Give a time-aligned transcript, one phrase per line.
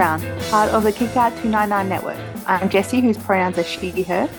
[0.00, 2.16] Crown, part of the Kickout 299 network.
[2.46, 4.30] I'm Jessie, whose pronouns are she, her.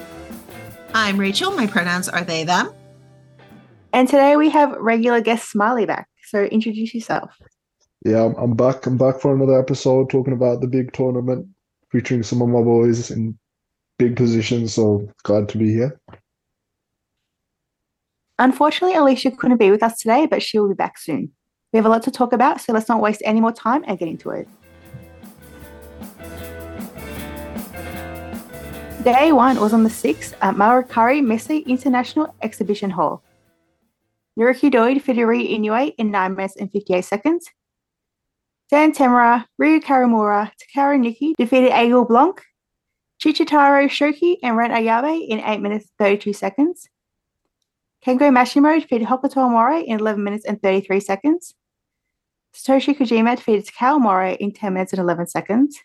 [0.96, 1.52] I'm Rachel.
[1.52, 2.74] My pronouns are they, them.
[3.94, 6.10] And today we have regular guest Smiley back.
[6.30, 7.38] So introduce yourself.
[8.04, 8.88] Yeah, I'm, I'm back.
[8.88, 11.48] I'm back for another episode talking about the big tournament,
[11.92, 13.38] featuring some of my boys in
[14.00, 14.74] big positions.
[14.74, 16.02] So glad to be here.
[18.40, 21.32] Unfortunately, Alicia couldn't be with us today, but she'll be back soon.
[21.72, 24.00] We have a lot to talk about, so let's not waste any more time and
[24.00, 24.48] get into it.
[29.04, 33.24] Day one was on the 6th at Makuhari Messe International Exhibition Hall.
[34.38, 37.50] Naruki Doi defeated Ryo Inoue in 9 minutes and 58 seconds.
[38.70, 42.44] Dan Tamura, Ryu Kawamura, Takara Niki defeated Eagle Blanc,
[43.20, 46.88] Chichitaro Shoki, and Ren Ayabe in 8 minutes 32 seconds.
[48.06, 51.56] Kengo Mashimo defeated Hokuto Omori in 11 minutes and 33 seconds.
[52.56, 55.80] Satoshi Kojima defeated Takao Omori in 10 minutes and 11 seconds.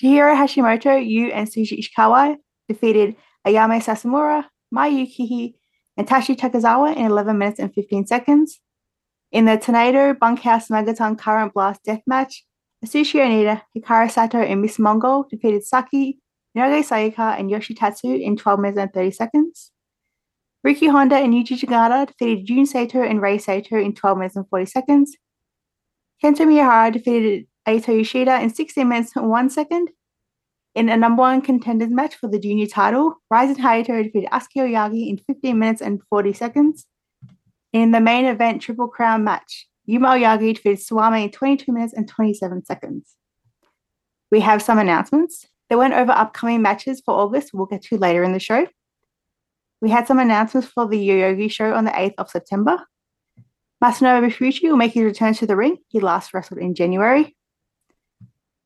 [0.00, 2.36] Chihiro Hashimoto, Yu, and Shuji Ishikawa
[2.68, 5.54] defeated Ayame Sasamura, Mai Yukihi,
[5.96, 8.60] and Tashi Takazawa in 11 minutes and 15 seconds.
[9.30, 12.42] In the Tornado Bunkhouse Megaton Current Blast Deathmatch,
[12.84, 16.18] Atsushi Onita, Hikaru Sato, and Miss Mongol defeated Saki,
[16.56, 19.70] Unagi Sayaka, and Yoshitatsu in 12 minutes and 30 seconds.
[20.66, 24.48] Ryuki Honda and Yuji Chigata defeated Jun Saito and Rei Saito in 12 minutes and
[24.48, 25.16] 40 seconds.
[26.22, 29.90] Kento Miyahara defeated Aito Yoshida in 16 minutes and 1 second.
[30.74, 35.08] In a number one contenders match for the junior title, Rising Hayato defeated Atsuki Aoyagi
[35.08, 36.86] in 15 minutes and 40 seconds.
[37.72, 42.08] In the main event triple crown match, Yuma Aoyagi defeated Suwama in 22 minutes and
[42.08, 43.14] 27 seconds.
[44.30, 45.46] We have some announcements.
[45.70, 48.66] They went over upcoming matches for August, we'll get to later in the show.
[49.80, 52.78] We had some announcements for the Yoyogi show on the 8th of September.
[53.82, 55.76] Masanobu Fuchi will make his return to the ring.
[55.88, 57.36] He last wrestled in January.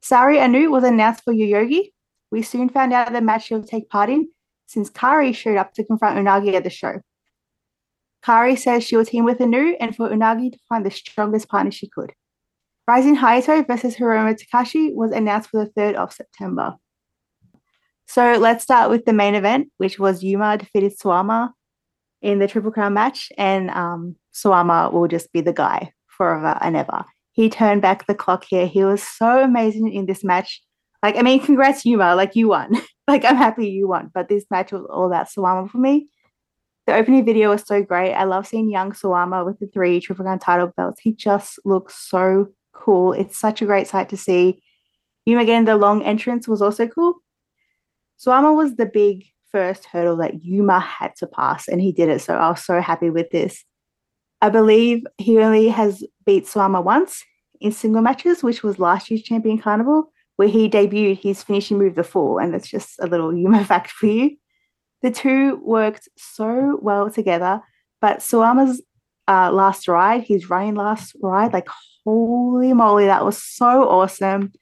[0.03, 1.93] Saori Anou was announced for Yoyogi.
[2.31, 4.29] We soon found out the match she'll take part in
[4.67, 7.01] since Kari showed up to confront Unagi at the show.
[8.23, 11.71] Kari says she will team with Anou and for Unagi to find the strongest partner
[11.71, 12.13] she could.
[12.87, 16.77] Rising Hayato versus Hiromu Takashi was announced for the 3rd of September.
[18.07, 21.53] So let's start with the main event, which was Yuma defeated Suwama
[22.23, 26.77] in the Triple Crown match, and um, Suwama will just be the guy forever and
[26.77, 27.05] ever.
[27.39, 28.67] He turned back the clock here.
[28.67, 30.61] He was so amazing in this match.
[31.05, 32.17] Like, I mean, congrats, Yuma.
[32.17, 32.83] Like, you won.
[33.07, 34.11] like, I'm happy you won.
[34.13, 36.09] But this match was all about Suwama for me.
[36.89, 38.13] The opening video was so great.
[38.13, 41.01] I love seeing young Suwama with the three Triple Crown title belts.
[41.01, 43.13] He just looks so cool.
[43.13, 44.61] It's such a great sight to see.
[45.25, 47.19] Yuma getting the long entrance was also cool.
[48.19, 52.21] Suwama was the big first hurdle that Yuma had to pass, and he did it.
[52.21, 53.65] So I was so happy with this.
[54.41, 57.25] I believe he only has beat Suwama once
[57.61, 61.97] in single matches, which was last year's Champion Carnival, where he debuted his finishing move,
[61.97, 64.37] the fall, and that's just a little Yuma fact for you.
[65.03, 67.61] The two worked so well together,
[68.01, 68.83] but Suwama's
[69.29, 71.69] uh, last ride, his running last ride, like
[72.05, 74.53] holy moly, that was so awesome.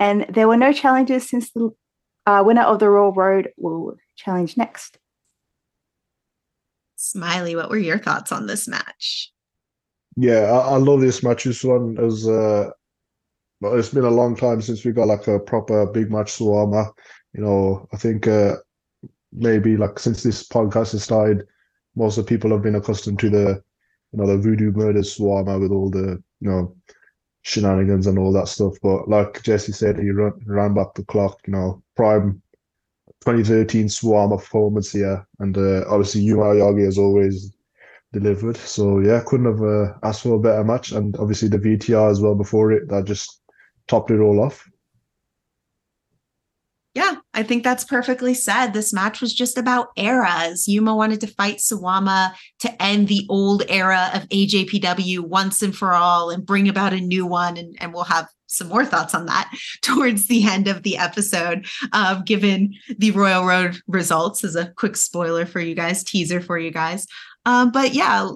[0.00, 1.70] And there were no challenges since the
[2.26, 4.98] uh, winner of the Royal Road will challenge next.
[6.96, 9.32] Smiley, what were your thoughts on this match?
[10.16, 11.44] Yeah, I, I love this match.
[11.44, 12.70] This one is uh
[13.62, 16.90] it's been a long time since we got like a proper big match Suwama.
[17.34, 18.56] You know, I think uh
[19.32, 21.46] maybe like since this podcast has started,
[21.94, 23.62] most of the people have been accustomed to the
[24.12, 26.74] you know the voodoo murder Suwama with all the you know
[27.42, 28.74] shenanigans and all that stuff.
[28.82, 31.40] But like Jesse said, he ran, ran back the clock.
[31.46, 32.42] You know, prime
[33.22, 37.54] 2013 Suwama performance here, and uh, obviously Yuma Yagi has always
[38.12, 38.56] delivered.
[38.56, 42.20] So yeah, couldn't have uh, asked for a better match, and obviously the VTR as
[42.20, 43.42] well before it that just
[43.88, 44.64] topped it all off.
[46.96, 48.68] Yeah, I think that's perfectly said.
[48.68, 50.66] This match was just about eras.
[50.66, 55.92] Yuma wanted to fight Suwama to end the old era of AJPW once and for
[55.92, 57.58] all and bring about a new one.
[57.58, 59.50] And, and we'll have some more thoughts on that
[59.82, 64.96] towards the end of the episode, uh, given the Royal Road results as a quick
[64.96, 67.06] spoiler for you guys, teaser for you guys.
[67.44, 68.28] Um, but yeah,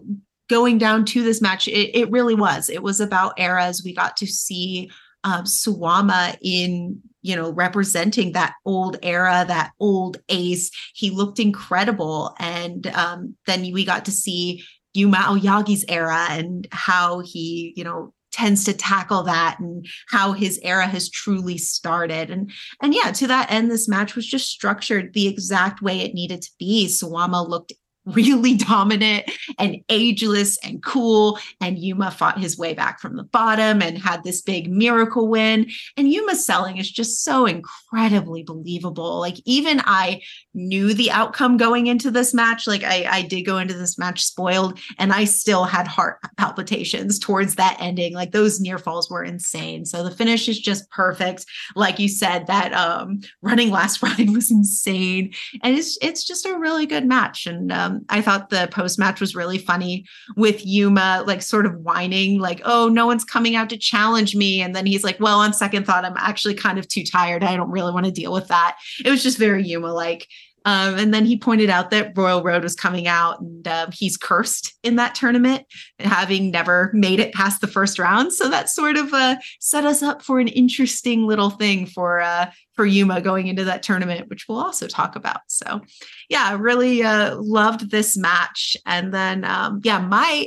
[0.49, 2.69] going down to this match, it, it really was.
[2.69, 3.83] It was about eras.
[3.85, 4.91] We got to see
[5.25, 12.35] um, Suwama in you know representing that old era that old ace he looked incredible
[12.39, 14.65] and um, then we got to see
[14.95, 20.59] yuma aoyagi's era and how he you know tends to tackle that and how his
[20.63, 22.31] era has truly started.
[22.31, 22.51] And
[22.83, 26.43] and yeah to that end this match was just structured the exact way it needed
[26.43, 26.87] to be.
[26.87, 27.73] Suwama looked
[28.07, 31.39] really dominant and ageless and cool.
[31.61, 35.71] And Yuma fought his way back from the bottom and had this big miracle win.
[35.97, 39.21] And Yuma's selling is just so incredibly believable.
[39.21, 40.23] Like, even I
[40.55, 42.67] knew the outcome going into this match.
[42.67, 47.19] Like, I, I did go into this match spoiled, and I still had heart palpitations
[47.19, 48.15] towards that ending.
[48.15, 49.85] Like, those near falls were insane.
[49.85, 51.45] So the finish is just perfect.
[51.77, 55.33] Like you said, that um, running last ride was insane.
[55.63, 57.47] And it's, it's just a really good match.
[57.47, 60.05] And, um, um, I thought the post match was really funny
[60.37, 64.61] with Yuma, like sort of whining, like, oh, no one's coming out to challenge me.
[64.61, 67.45] And then he's like, well, on second thought, I'm actually kind of too tired.
[67.45, 68.79] I don't really want to deal with that.
[69.05, 70.27] It was just very Yuma like.
[70.65, 74.17] Um, and then he pointed out that Royal Road was coming out and um, he's
[74.17, 75.65] cursed in that tournament,
[75.99, 78.33] having never made it past the first round.
[78.33, 82.51] So that sort of uh, set us up for an interesting little thing for uh,
[82.75, 85.41] for Yuma going into that tournament, which we'll also talk about.
[85.49, 85.83] So,
[86.29, 88.77] yeah, really uh, loved this match.
[88.87, 90.47] And then, um, yeah, my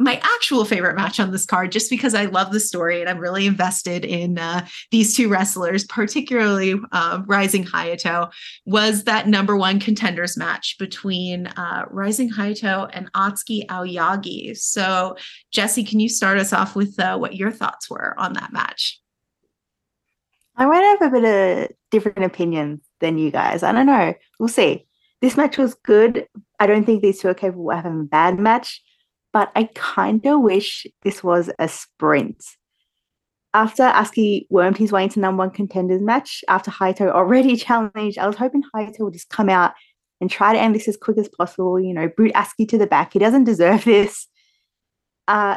[0.00, 3.18] my actual favorite match on this card, just because I love the story and I'm
[3.18, 8.32] really invested in uh, these two wrestlers, particularly uh, Rising Hayato,
[8.64, 14.56] was that number one contenders match between uh, Rising Hayato and Atsuki Aoyagi.
[14.56, 15.16] So,
[15.52, 18.98] Jesse, can you start us off with uh, what your thoughts were on that match?
[20.56, 23.62] I might have a bit of different opinions than you guys.
[23.62, 24.14] I don't know.
[24.38, 24.86] We'll see.
[25.20, 26.26] This match was good.
[26.58, 28.82] I don't think these two are capable of having a bad match
[29.32, 32.44] but I kind of wish this was a sprint.
[33.52, 38.26] After Atsuki wormed his way into number one contenders match, after Hayato already challenged, I
[38.26, 39.72] was hoping Hayato would just come out
[40.20, 41.80] and try to end this as quick as possible.
[41.80, 43.12] You know, boot Atsuki to the back.
[43.12, 44.26] He doesn't deserve this.
[45.26, 45.56] Uh,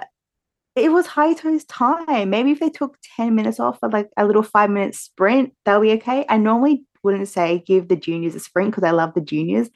[0.75, 2.31] it was Hayato's time.
[2.31, 5.81] Maybe if they took 10 minutes off for like a little five minute sprint, that'll
[5.81, 6.25] be okay.
[6.29, 9.69] I normally wouldn't say give the juniors a sprint because I love the juniors.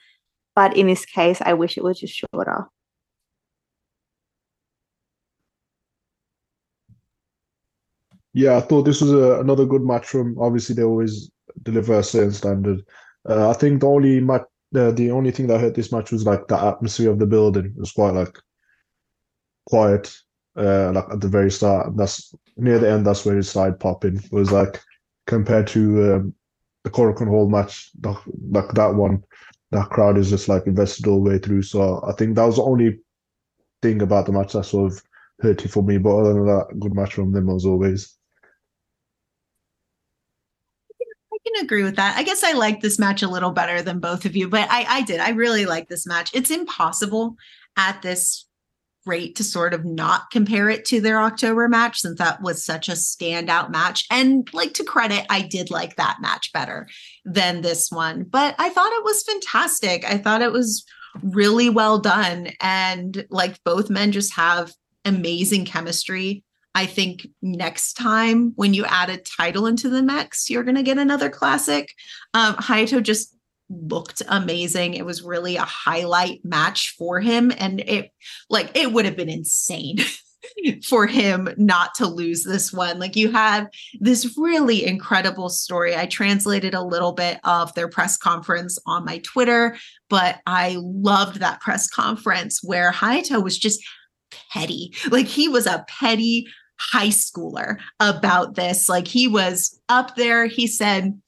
[0.56, 2.68] But in this case, I wish it was just shorter.
[8.38, 10.38] Yeah, I thought this was a, another good match from.
[10.39, 11.31] Obviously, they always
[11.63, 12.86] deliver a certain standard.
[13.28, 14.44] Uh, I think the only match,
[14.75, 17.66] uh, the only thing that hurt this match was like the atmosphere of the building.
[17.66, 18.38] It was quite like
[19.66, 20.16] quiet,
[20.56, 21.88] uh, like at the very start.
[21.88, 23.07] And that's near the end.
[23.07, 24.18] That's where it started popping.
[24.18, 24.83] It was like
[25.25, 26.33] compared to um,
[26.83, 29.24] the Korakuen Hall match, like that one,
[29.72, 31.63] that crowd is just like invested all the way through.
[31.63, 33.00] So I think that was the only
[33.81, 35.04] thing about the match that sort of
[35.40, 35.98] hurt it for me.
[35.98, 38.17] But other than that, good match from them as always.
[41.45, 42.18] Can agree with that.
[42.18, 44.86] I guess I like this match a little better than both of you, but I,
[44.88, 45.19] I did.
[45.19, 46.31] I really like this match.
[46.34, 47.36] It's impossible
[47.75, 48.48] at this
[49.06, 52.89] rate to sort of not compare it to their October match since that was such
[52.89, 54.06] a standout match.
[54.12, 56.88] And like to credit, I did like that match better
[57.25, 60.04] than this one, but I thought it was fantastic.
[60.06, 60.86] I thought it was
[61.24, 62.50] really well done.
[62.62, 64.74] And like both men just have
[65.06, 66.44] amazing chemistry.
[66.78, 70.84] I think next time when you add a title into the mix, you're going to
[70.84, 71.92] get another classic.
[72.36, 73.36] Um, Hayato just
[73.68, 74.94] looked amazing.
[74.94, 77.52] It was really a highlight match for him.
[77.58, 78.12] And it,
[78.52, 79.98] like, it would have been insane.
[80.88, 83.00] for him not to lose this one.
[83.00, 83.68] Like you have
[84.00, 85.96] this really incredible story.
[85.96, 89.76] I translated a little bit of their press conference on my Twitter,
[90.10, 93.84] but I loved that press conference where Hayato was just
[94.52, 94.94] petty.
[95.10, 96.48] Like he was a petty
[96.80, 98.88] high schooler about this.
[98.90, 101.19] Like he was up there, he said,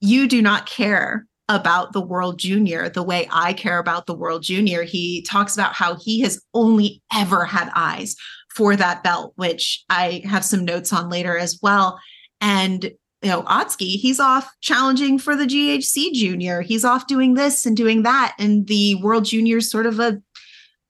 [0.00, 4.42] You do not care about the world junior the way I care about the world
[4.42, 4.82] junior.
[4.82, 8.14] He talks about how he has only ever had eyes
[8.54, 11.98] for that belt, which I have some notes on later as well.
[12.40, 12.90] And
[13.22, 16.60] you know, Atsuki, he's off challenging for the GHC junior.
[16.60, 18.36] He's off doing this and doing that.
[18.38, 20.22] And the world junior is sort of a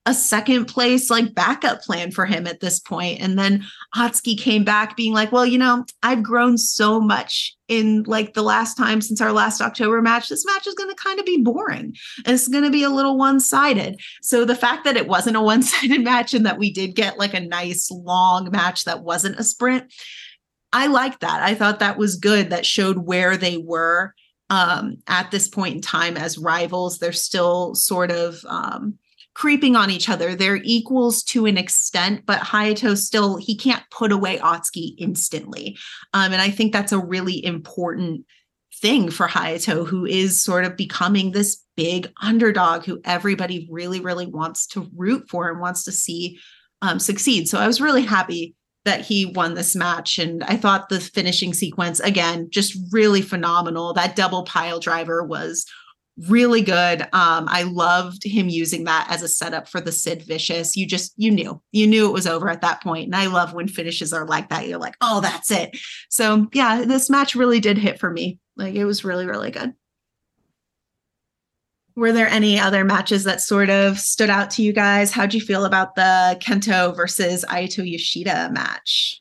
[0.08, 3.20] a second place like backup plan for him at this point.
[3.20, 3.62] And then
[3.94, 8.42] Atsuki came back being like, well, you know, I've grown so much in like the
[8.42, 10.30] last time since our last October match.
[10.30, 12.88] This match is going to kind of be boring and it's going to be a
[12.88, 14.00] little one sided.
[14.22, 17.18] So the fact that it wasn't a one sided match and that we did get
[17.18, 19.92] like a nice long match that wasn't a sprint,
[20.72, 21.42] I like that.
[21.42, 22.48] I thought that was good.
[22.48, 24.14] That showed where they were
[24.48, 26.98] um, at this point in time as rivals.
[26.98, 28.98] They're still sort of, um,
[29.38, 30.34] creeping on each other.
[30.34, 35.78] They're equals to an extent, but Hayato still he can't put away Atsuki instantly.
[36.12, 38.26] Um, and I think that's a really important
[38.82, 44.26] thing for Hayato, who is sort of becoming this big underdog who everybody really, really
[44.26, 46.40] wants to root for and wants to see
[46.82, 47.48] um, succeed.
[47.48, 50.18] So I was really happy that he won this match.
[50.18, 53.92] And I thought the finishing sequence, again, just really phenomenal.
[53.92, 55.64] That double pile driver was
[56.26, 57.02] really good.
[57.12, 60.76] Um, I loved him using that as a setup for the Sid Vicious.
[60.76, 63.54] You just you knew you knew it was over at that point, and I love
[63.54, 64.66] when finishes are like that.
[64.66, 65.76] You're like, oh, that's it.
[66.08, 68.38] So yeah, this match really did hit for me.
[68.56, 69.74] Like it was really really good.
[71.94, 75.10] Were there any other matches that sort of stood out to you guys?
[75.10, 79.20] How'd you feel about the Kento versus Aito Yoshida match?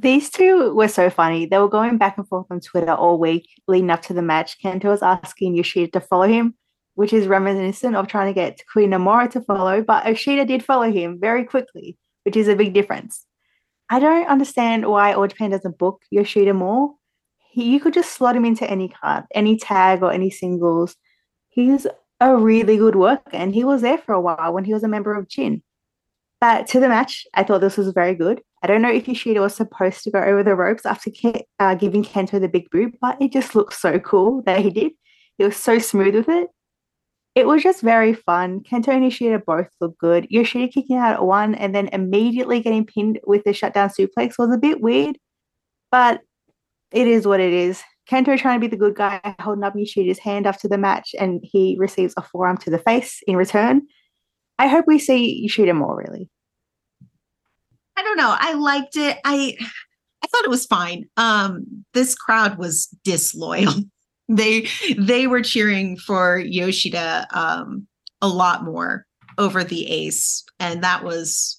[0.00, 1.44] These two were so funny.
[1.44, 4.56] They were going back and forth on Twitter all week leading up to the match.
[4.64, 6.54] Kento was asking Yoshida to follow him,
[6.94, 10.90] which is reminiscent of trying to get Queen Nomura to follow, but Yoshida did follow
[10.90, 13.26] him very quickly, which is a big difference.
[13.90, 16.94] I don't understand why All Japan doesn't book Yoshida more.
[17.50, 20.96] He, you could just slot him into any card, any tag, or any singles.
[21.50, 21.86] He's
[22.20, 24.88] a really good worker, and he was there for a while when he was a
[24.88, 25.62] member of Jin.
[26.40, 28.40] But to the match, I thought this was very good.
[28.62, 31.10] I don't know if Yoshida was supposed to go over the ropes after
[31.58, 34.92] uh, giving Kento the big boot, but it just looked so cool that he did.
[35.38, 36.48] He was so smooth with it.
[37.34, 38.60] It was just very fun.
[38.60, 40.26] Kento and Yoshida both looked good.
[40.30, 44.52] Yoshida kicking out at one and then immediately getting pinned with the shutdown suplex was
[44.52, 45.16] a bit weird,
[45.92, 46.20] but
[46.90, 47.82] it is what it is.
[48.10, 51.40] Kento trying to be the good guy, holding up Yoshida's hand after the match, and
[51.44, 53.82] he receives a forearm to the face in return.
[54.60, 56.28] I hope we see Yoshida more, really.
[57.96, 58.36] I don't know.
[58.38, 59.16] I liked it.
[59.24, 59.56] I
[60.22, 61.06] I thought it was fine.
[61.16, 63.72] Um, this crowd was disloyal.
[64.28, 67.86] they they were cheering for Yoshida um,
[68.20, 69.06] a lot more
[69.38, 71.58] over the ace, and that was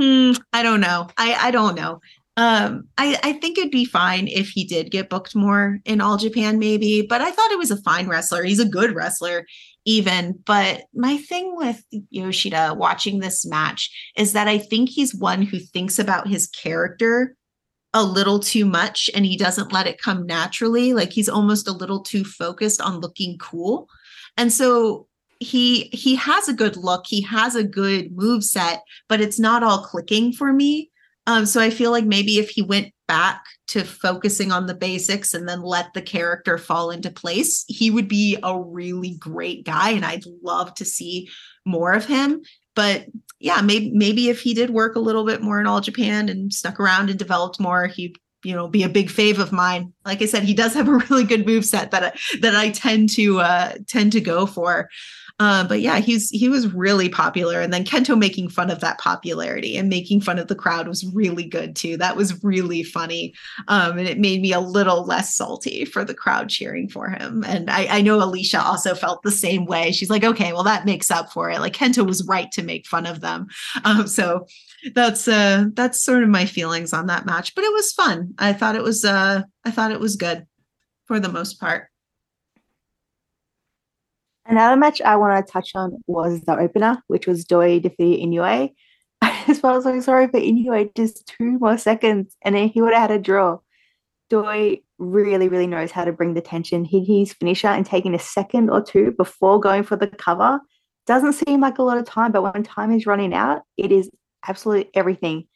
[0.00, 1.08] hmm, I don't know.
[1.16, 2.00] I I don't know.
[2.36, 6.16] Um, I, I think it'd be fine if he did get booked more in All
[6.16, 8.42] Japan, maybe, but I thought it was a fine wrestler.
[8.42, 9.46] He's a good wrestler,
[9.84, 10.32] even.
[10.44, 15.58] But my thing with Yoshida watching this match is that I think he's one who
[15.58, 17.36] thinks about his character
[17.92, 20.92] a little too much and he doesn't let it come naturally.
[20.92, 23.88] Like he's almost a little too focused on looking cool.
[24.36, 25.06] And so
[25.38, 29.62] he he has a good look, he has a good move set, but it's not
[29.62, 30.90] all clicking for me.
[31.26, 35.34] Um, so I feel like maybe if he went back to focusing on the basics
[35.34, 39.90] and then let the character fall into place, he would be a really great guy.
[39.90, 41.28] And I'd love to see
[41.64, 42.42] more of him.
[42.74, 43.06] But
[43.38, 46.52] yeah, maybe maybe if he did work a little bit more in all Japan and
[46.52, 49.92] stuck around and developed more, he'd you know be a big fave of mine.
[50.04, 52.70] Like I said, he does have a really good move set that I, that I
[52.70, 54.88] tend to uh, tend to go for.
[55.40, 58.98] Uh, but yeah, he's he was really popular, and then Kento making fun of that
[58.98, 61.96] popularity and making fun of the crowd was really good too.
[61.96, 63.34] That was really funny,
[63.66, 67.42] um, and it made me a little less salty for the crowd cheering for him.
[67.48, 69.90] And I, I know Alicia also felt the same way.
[69.90, 71.58] She's like, okay, well that makes up for it.
[71.58, 73.46] Like Kento was right to make fun of them.
[73.84, 74.46] Um, so
[74.94, 77.54] that's uh that's sort of my feelings on that match.
[77.54, 78.34] But it was fun.
[78.38, 80.46] I thought it was uh I thought it was good
[81.06, 81.88] for the most part.
[84.46, 88.72] Another match I want to touch on was the opener, which was Doi defeating Inoue.
[89.22, 92.92] I just felt so sorry for Inoue, just two more seconds, and then he would
[92.92, 93.58] have had a draw.
[94.30, 96.84] Doi really, really knows how to bring the tension.
[96.84, 100.60] He his finisher and taking a second or two before going for the cover
[101.06, 104.10] doesn't seem like a lot of time, but when time is running out, it is
[104.46, 105.46] absolutely everything.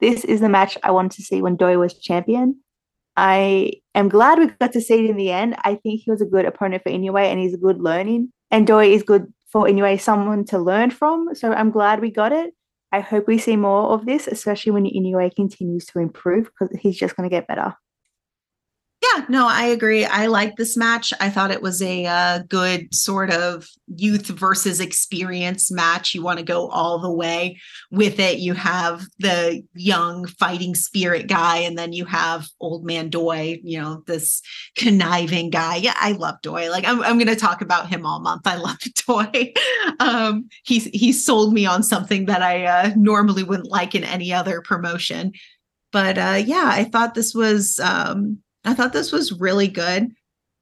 [0.00, 2.60] This is the match I wanted to see when Doi was champion.
[3.16, 5.56] I am glad we got to see it in the end.
[5.58, 8.30] I think he was a good opponent for Inoue and he's a good learning.
[8.50, 11.34] And Doi is good for Inoue, someone to learn from.
[11.34, 12.54] So I'm glad we got it.
[12.90, 16.98] I hope we see more of this, especially when Inoue continues to improve because he's
[16.98, 17.74] just going to get better.
[19.14, 20.04] Yeah, no, I agree.
[20.04, 21.12] I like this match.
[21.20, 23.66] I thought it was a uh, good sort of
[23.96, 26.14] youth versus experience match.
[26.14, 27.58] You want to go all the way
[27.90, 28.38] with it.
[28.38, 33.80] You have the young fighting spirit guy, and then you have old man Doi, you
[33.80, 34.40] know, this
[34.76, 35.76] conniving guy.
[35.76, 36.70] Yeah, I love Doi.
[36.70, 38.46] Like I'm, I'm going to talk about him all month.
[38.46, 39.52] I love Doi.
[40.00, 44.32] um, he's he sold me on something that I uh, normally wouldn't like in any
[44.32, 45.32] other promotion.
[45.90, 47.78] But uh, yeah, I thought this was.
[47.80, 50.12] Um, I thought this was really good.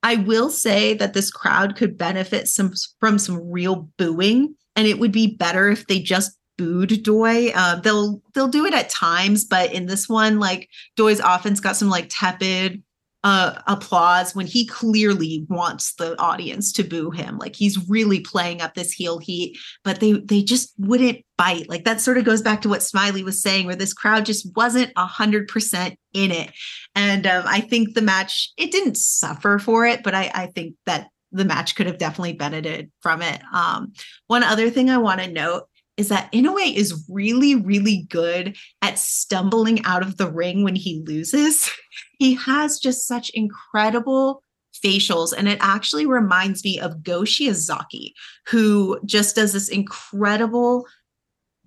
[0.02, 4.99] I will say that this crowd could benefit some from some real booing, and it
[4.99, 7.50] would be better if they just booed Doi.
[7.54, 11.76] Uh, they'll they'll do it at times, but in this one, like Doi's offense got
[11.76, 12.83] some like tepid
[13.22, 17.36] uh, applause when he clearly wants the audience to boo him.
[17.38, 21.68] Like he's really playing up this heel heat, but they they just wouldn't bite.
[21.68, 24.54] Like that sort of goes back to what Smiley was saying, where this crowd just
[24.56, 26.50] wasn't a hundred percent in it.
[26.94, 30.74] And um, I think the match it didn't suffer for it, but I, I think
[30.86, 33.40] that the match could have definitely benefited from it.
[33.52, 33.92] Um,
[34.26, 35.64] one other thing I want to note
[36.00, 41.04] is that Inoue is really, really good at stumbling out of the ring when he
[41.07, 41.71] loses.
[42.19, 44.42] he has just such incredible
[44.83, 48.14] facials and it actually reminds me of Go Shiozaki,
[48.47, 50.87] who just does this incredible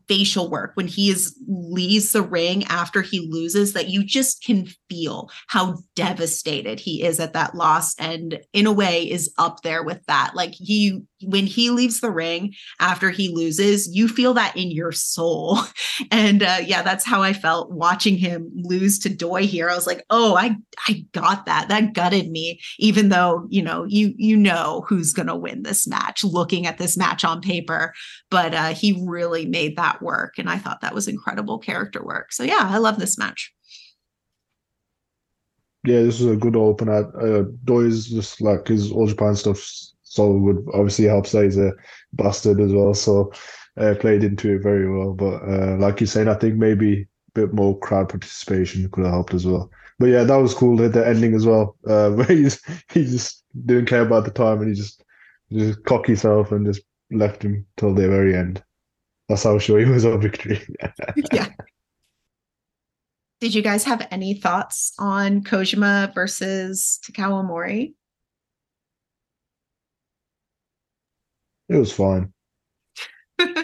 [0.07, 4.67] facial work when he is leaves the ring after he loses that you just can
[4.89, 9.81] feel how devastated he is at that loss and in a way is up there
[9.81, 14.55] with that like he when he leaves the ring after he loses you feel that
[14.55, 15.59] in your soul.
[16.11, 19.69] And uh, yeah that's how i felt watching him lose to doi here.
[19.69, 20.55] I was like oh i
[20.87, 21.69] i got that.
[21.69, 26.23] That gutted me even though you know you you know who's to win this match
[26.23, 27.93] looking at this match on paper.
[28.29, 32.31] But uh, he really made that work and i thought that was incredible character work.
[32.31, 33.53] So yeah i love this match.
[35.85, 37.11] Yeah, this is a good opener.
[37.19, 39.59] Uh, Doi's just like his All Japan stuff
[40.13, 41.71] so would obviously helps that he's a
[42.13, 42.93] bastard as well.
[42.93, 43.31] So
[43.77, 45.13] uh, played into it very well.
[45.13, 49.13] But uh, like you're saying, I think maybe a bit more crowd participation could have
[49.13, 49.71] helped as well.
[49.97, 50.75] But yeah, that was cool.
[50.75, 54.69] The ending as well, uh, where he's he just didn't care about the time and
[54.69, 55.03] he just
[55.51, 58.63] just cock himself and just left him till the very end.
[59.29, 60.61] That's how sure he was on victory.
[61.33, 61.47] yeah.
[63.41, 67.95] Did you guys have any thoughts on Kojima versus Takao Omori?
[71.73, 72.31] It was fine.
[73.39, 73.55] yeah,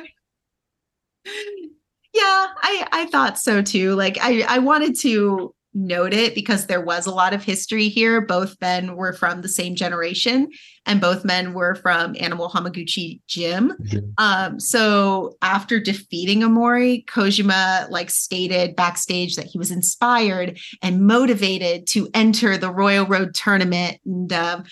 [2.16, 3.94] I I thought so too.
[3.94, 8.20] Like I I wanted to note it because there was a lot of history here.
[8.20, 10.50] Both men were from the same generation,
[10.88, 13.74] and both men were from Animal Hamaguchi Gym.
[14.18, 21.86] Um, so after defeating Omori Kojima like stated backstage that he was inspired and motivated
[21.90, 24.00] to enter the Royal Road tournament.
[24.04, 24.64] And um,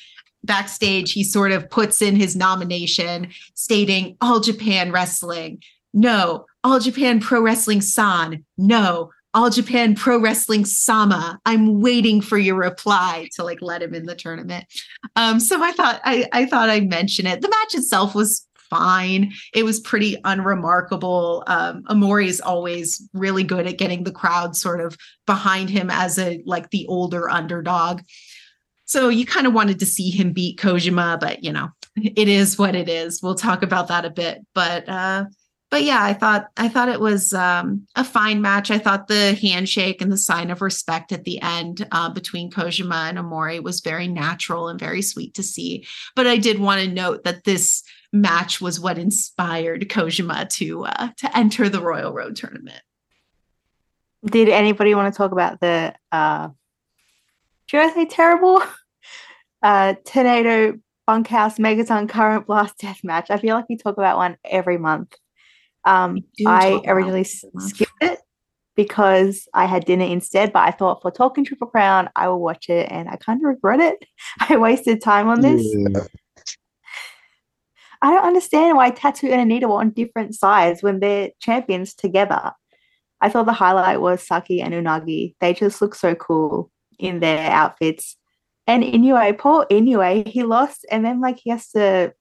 [0.48, 5.62] backstage, he sort of puts in his nomination stating All Japan Wrestling.
[5.94, 8.44] No, All Japan Pro Wrestling San.
[8.58, 11.40] No, All Japan Pro Wrestling Sama.
[11.46, 14.66] I'm waiting for your reply to like let him in the tournament.
[15.16, 17.42] Um, so I thought I, I thought I'd mention it.
[17.42, 19.34] The match itself was fine.
[19.54, 21.44] It was pretty unremarkable.
[21.48, 26.18] Um, Omori is always really good at getting the crowd sort of behind him as
[26.20, 28.02] a like the older underdog.
[28.88, 32.58] So you kind of wanted to see him beat Kojima, but you know, it is
[32.58, 33.22] what it is.
[33.22, 34.46] We'll talk about that a bit.
[34.54, 35.26] But uh
[35.70, 38.72] but yeah, I thought I thought it was um, a fine match.
[38.72, 43.10] I thought the handshake and the sign of respect at the end uh, between Kojima
[43.10, 45.86] and Omori was very natural and very sweet to see.
[46.16, 51.10] But I did want to note that this match was what inspired Kojima to uh,
[51.18, 52.82] to enter the Royal Road tournament.
[54.26, 56.50] Did anybody want to talk about the uh,
[57.68, 58.62] should I say terrible?
[59.64, 60.78] Uh, Tornado
[61.08, 63.32] Bunkhouse Megaton Current Blast Death Match.
[63.32, 65.16] I feel like we talk about one every month.
[65.84, 68.20] Um, I originally skipped it
[68.76, 72.70] because I had dinner instead, but I thought for talking Triple Crown, I will watch
[72.70, 74.06] it and I kind of regret it.
[74.48, 75.66] I wasted time on this.
[75.66, 76.04] Yeah.
[78.04, 82.52] I don't understand why Tattoo and Onita were on different sides when they're champions together.
[83.22, 85.34] I thought the highlight was Saki and Unagi.
[85.40, 88.18] They just look so cool in their outfits.
[88.66, 92.14] And Inoue, poor Inoue, he lost, and then like he has to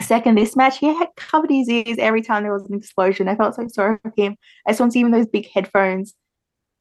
[0.00, 0.78] second this match.
[0.78, 3.28] He had covered his ears every time there was an explosion.
[3.28, 4.36] I felt so sorry for him.
[4.66, 6.14] I to see even those big headphones.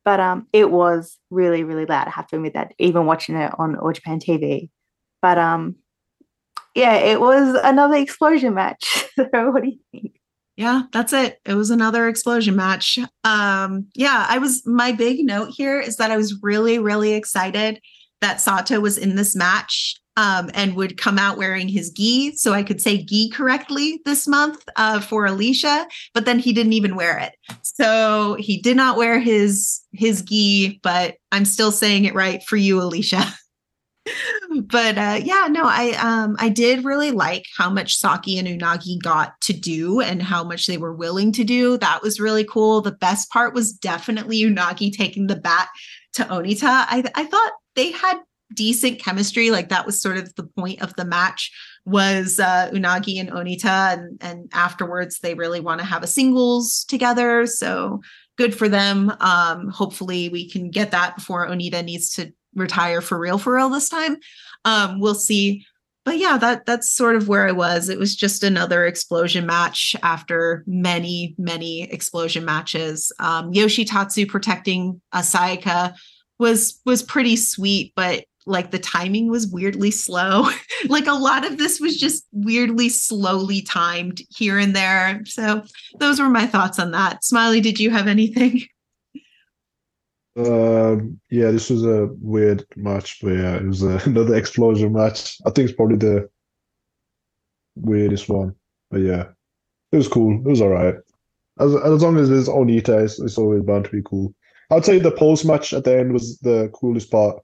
[0.05, 2.07] But um, it was really, really loud.
[2.07, 4.69] I have to admit that, even watching it on All Japan TV.
[5.21, 5.77] But um,
[6.75, 9.05] yeah, it was another explosion match.
[9.15, 10.19] so what do you think?
[10.55, 11.39] Yeah that's it.
[11.45, 12.99] It was another explosion match.
[13.23, 17.79] Um yeah i was my big note here is that i was really really excited
[18.21, 22.35] that sato was in this match um, and would come out wearing his gi.
[22.35, 26.73] So i could say gi correctly this month uh, for alicia but then he didn't
[26.73, 27.33] even wear it.
[27.63, 32.57] So he did not wear his his gi but i'm still saying it right for
[32.57, 33.23] you alicia
[34.63, 39.01] but uh, yeah, no, I um I did really like how much Saki and Unagi
[39.01, 41.77] got to do and how much they were willing to do.
[41.77, 42.81] That was really cool.
[42.81, 45.69] The best part was definitely Unagi taking the bat
[46.13, 46.63] to Onita.
[46.63, 48.19] I I thought they had
[48.53, 49.51] decent chemistry.
[49.51, 51.51] Like that was sort of the point of the match
[51.85, 56.85] was uh, Unagi and Onita, and and afterwards they really want to have a singles
[56.87, 57.45] together.
[57.45, 58.01] So
[58.37, 59.13] good for them.
[59.19, 63.69] Um, hopefully we can get that before Onita needs to retire for real for real
[63.69, 64.17] this time.
[64.65, 65.65] Um, we'll see.
[66.05, 67.87] But yeah, that that's sort of where I was.
[67.87, 73.11] It was just another explosion match after many, many explosion matches.
[73.19, 75.95] Um, Yoshitatsu protecting Asayaka
[76.39, 80.49] was was pretty sweet, but like the timing was weirdly slow.
[80.89, 85.21] like a lot of this was just weirdly slowly timed here and there.
[85.25, 85.63] So
[85.99, 87.23] those were my thoughts on that.
[87.23, 88.61] Smiley, did you have anything?
[90.35, 95.37] Um, yeah, this was a weird match, but yeah, it was uh, another explosion match.
[95.45, 96.29] I think it's probably the
[97.75, 98.55] weirdest one,
[98.89, 99.25] but yeah,
[99.91, 100.35] it was cool.
[100.35, 100.95] It was all right.
[101.59, 104.33] As as long as it's Onita, it's, it's always bound to be cool.
[104.71, 107.39] I'd say the post match at the end was the coolest part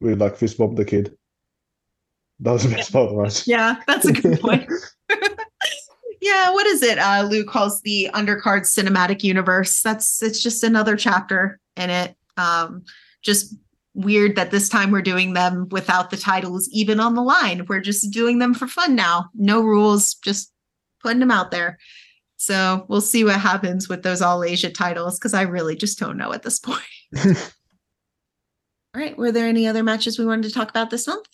[0.00, 1.16] with like fist bump the kid.
[2.40, 3.46] That was the best part of the match.
[3.46, 4.70] Yeah, that's a good point.
[6.20, 6.98] yeah, what is it?
[6.98, 9.80] Uh, Lou calls the undercard cinematic universe.
[9.80, 12.14] That's it's just another chapter in it.
[12.36, 12.84] Um,
[13.22, 13.54] just
[13.94, 17.64] weird that this time we're doing them without the titles even on the line.
[17.66, 19.30] We're just doing them for fun now.
[19.34, 20.52] No rules, just
[21.02, 21.78] putting them out there.
[22.36, 26.18] So we'll see what happens with those all Asia titles because I really just don't
[26.18, 26.82] know at this point.
[27.24, 27.32] all
[28.94, 29.16] right.
[29.16, 31.26] Were there any other matches we wanted to talk about this month?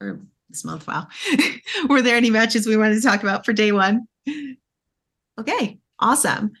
[0.00, 0.86] Or this month?
[0.86, 1.08] Wow.
[1.88, 4.08] Were there any matches we wanted to talk about for day one?
[5.38, 5.78] Okay.
[5.98, 6.52] Awesome.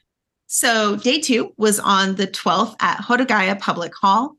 [0.46, 4.36] So day two was on the 12th at Hodogaya Public Hall.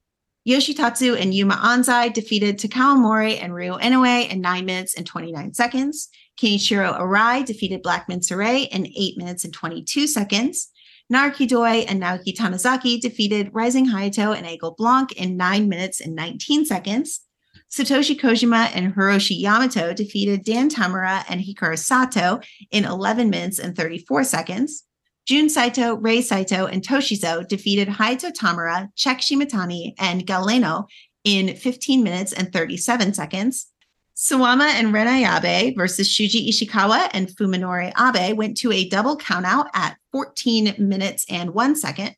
[0.48, 5.54] Yoshitatsu and Yuma Anzai defeated Takao Omori and Ryo Inoue in 9 minutes and 29
[5.56, 6.10] seconds.
[6.39, 10.72] Kenichiro Arai defeated Black Saray in 8 minutes and 22 seconds.
[11.12, 16.15] Naruki Doi and Naoki Tanizaki defeated Rising Hayato and Eagle Blanc in 9 minutes and
[16.15, 17.22] 19 seconds.
[17.72, 22.39] Satoshi Kojima and Hiroshi Yamato defeated Dan Tamura and Hikaru Sato
[22.72, 24.84] in 11 minutes and 34 seconds.
[25.26, 30.86] Jun Saito, Rei Saito, and Toshizo defeated Hayato Tamura, Check Shimatani, and Galeno
[31.24, 33.68] in 15 minutes and 37 seconds.
[34.16, 39.68] Suwama and Ren Ayabe versus Shuji Ishikawa and Fuminori Abe went to a double countout
[39.74, 42.16] at 14 minutes and one second.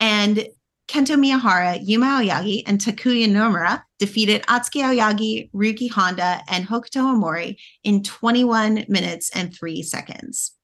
[0.00, 0.48] And
[0.88, 7.56] Kento Miyahara, Yuma Aoyagi, and Takuya Nomura defeated Atsuki Aoyagi, Ryuki Honda, and Hokuto Omori
[7.84, 10.57] in 21 minutes and three seconds.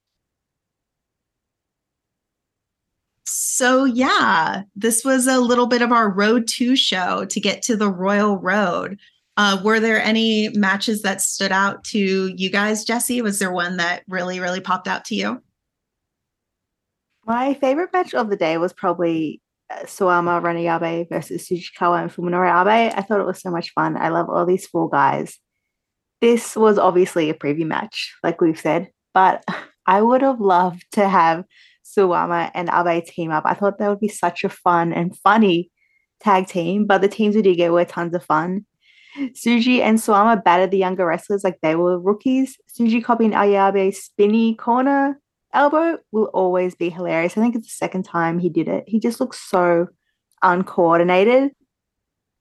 [3.25, 7.75] So, yeah, this was a little bit of our Road to show to get to
[7.75, 8.99] the Royal Road.
[9.37, 13.21] Uh, were there any matches that stood out to you guys, Jesse?
[13.21, 15.41] Was there one that really, really popped out to you?
[17.25, 22.49] My favorite match of the day was probably uh, Suwama Ranayabe versus Sujikawa and Fuminori
[22.49, 22.93] Abe.
[22.95, 23.97] I thought it was so much fun.
[23.97, 25.39] I love all these four guys.
[26.21, 29.43] This was obviously a preview match, like we've said, but
[29.87, 31.43] I would have loved to have
[31.85, 33.43] Suwama and Abe team up.
[33.45, 35.71] I thought that would be such a fun and funny
[36.19, 38.65] tag team, but the teams we did get were tons of fun.
[39.17, 42.57] Shuji and Suwama battered the younger wrestlers like they were rookies.
[42.77, 45.19] Shuji copying Ayabe's spinny corner
[45.53, 47.37] elbow will always be hilarious.
[47.37, 48.83] I think it's the second time he did it.
[48.87, 49.87] He just looks so
[50.43, 51.51] uncoordinated.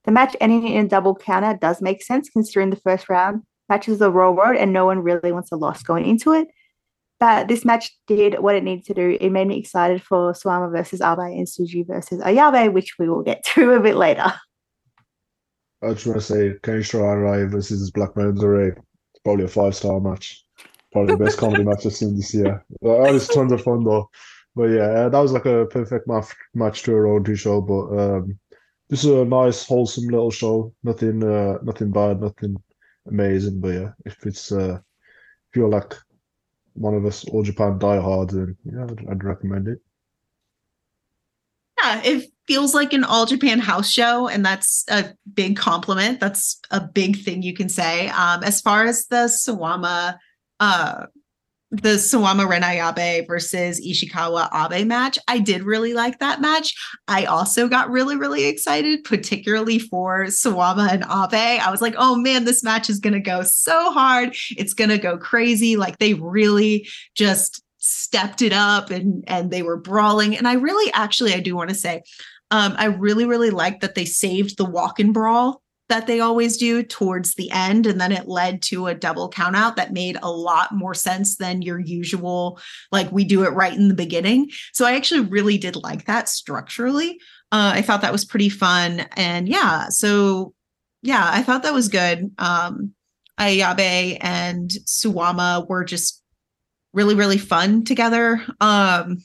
[0.04, 3.98] The match ending in a double counter does make sense considering the first round matches
[3.98, 6.48] the Royal Road and no one really wants a loss going into it.
[7.24, 9.16] But this match did what it needed to do.
[9.18, 13.22] It made me excited for Suwama versus Abe and Shuji versus Ayabe, which we will
[13.22, 14.30] get to a bit later.
[15.82, 18.28] I just want to say Kenichiro Arai versus Black Ray.
[18.28, 20.44] It's probably a five star match.
[20.92, 22.62] Probably the best comedy match I've seen this year.
[22.82, 24.10] It was tons of fun though.
[24.54, 27.62] But yeah, that was like a perfect match match to a road to show.
[27.62, 28.38] But um,
[28.90, 30.74] this is a nice, wholesome little show.
[30.82, 32.62] Nothing, uh, nothing bad, nothing
[33.08, 33.60] amazing.
[33.62, 34.78] But yeah, if it's uh,
[35.48, 35.94] if you're like
[36.74, 39.78] one of us All Japan diehards, then yeah, I'd, I'd recommend it.
[41.82, 46.20] Yeah, it feels like an all Japan house show, and that's a big compliment.
[46.20, 48.08] That's a big thing you can say.
[48.08, 50.18] Um, as far as the Suwama,
[50.60, 51.06] uh,
[51.82, 56.74] the Suwama Renayabe versus Ishikawa Abe match, I did really like that match.
[57.08, 61.60] I also got really, really excited, particularly for Suwama and Abe.
[61.60, 64.34] I was like, oh man, this match is going to go so hard.
[64.56, 65.76] It's going to go crazy.
[65.76, 70.90] Like they really just stepped it up and and they were brawling and i really
[70.94, 72.02] actually i do want to say
[72.50, 76.57] um, I really, really liked that they saved the walk and brawl that they always
[76.57, 77.87] do towards the end.
[77.87, 81.37] And then it led to a double count out that made a lot more sense
[81.37, 82.59] than your usual,
[82.90, 84.51] like we do it right in the beginning.
[84.73, 87.20] So I actually really did like that structurally.
[87.53, 89.07] Uh, I thought that was pretty fun.
[89.16, 90.55] And yeah, so
[91.03, 92.31] yeah, I thought that was good.
[92.38, 92.94] Um,
[93.38, 96.23] Ayabe and Suwama were just
[96.92, 98.42] really, really fun together.
[98.61, 99.18] Um,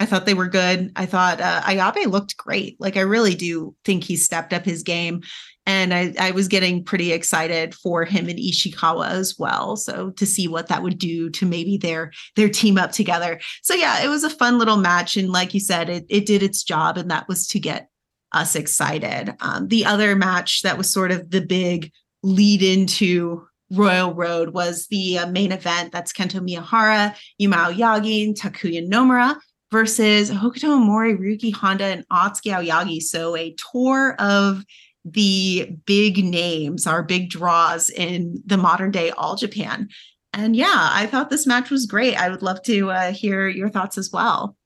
[0.00, 0.90] I thought they were good.
[0.96, 2.80] I thought uh, Ayabe looked great.
[2.80, 5.22] Like I really do think he stepped up his game,
[5.66, 9.76] and I, I was getting pretty excited for him and Ishikawa as well.
[9.76, 13.40] So to see what that would do to maybe their their team up together.
[13.62, 16.42] So yeah, it was a fun little match, and like you said, it it did
[16.42, 17.88] its job, and that was to get
[18.32, 19.34] us excited.
[19.40, 24.86] Um, the other match that was sort of the big lead into Royal Road was
[24.88, 25.92] the uh, main event.
[25.92, 29.36] That's Kento Miyahara, Yuma Aoyagi, and Takuya Nomura
[29.70, 33.02] versus Hokuto Omori, Ryuki Honda, and Atsuki Aoyagi.
[33.02, 34.64] So a tour of
[35.04, 39.88] the big names, our big draws in the modern day All Japan.
[40.32, 42.16] And yeah, I thought this match was great.
[42.16, 44.56] I would love to uh, hear your thoughts as well.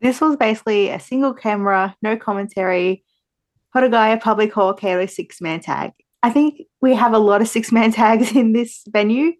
[0.00, 3.04] This was basically a single camera, no commentary,
[3.74, 5.92] Hodogaya Public Hall Kato six man tag.
[6.22, 9.32] I think we have a lot of six man tags in this venue.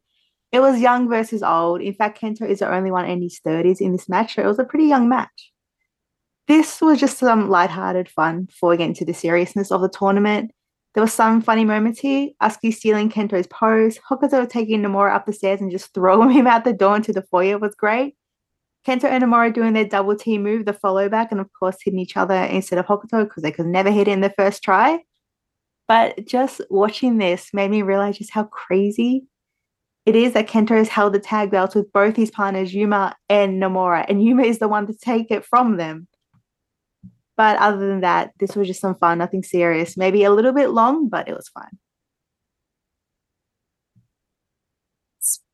[0.53, 1.81] It was young versus old.
[1.81, 4.47] In fact, Kento is the only one in his 30s in this match, so it
[4.47, 5.52] was a pretty young match.
[6.53, 10.51] This was just some light-hearted fun before we get into the seriousness of the tournament.
[10.93, 12.29] There were some funny moments here.
[12.43, 16.65] Atsuki stealing Kento's pose, Hokuto taking Nomura up the stairs and just throwing him out
[16.65, 18.17] the door into the foyer was great.
[18.87, 21.99] Kento and Nomura doing their double team move, the follow back, and of course hitting
[21.99, 25.03] each other instead of Hokuto because they could never hit it in the first try.
[25.89, 29.25] But just watching this made me realize just how crazy
[30.05, 33.59] it is that Kento has held the tag belts with both his partners, Yuma and
[33.59, 36.09] Nomura, and Yuma is the one to take it from them.
[37.37, 39.97] But other than that, this was just some fun, nothing serious.
[39.97, 41.79] Maybe a little bit long, but it was fun.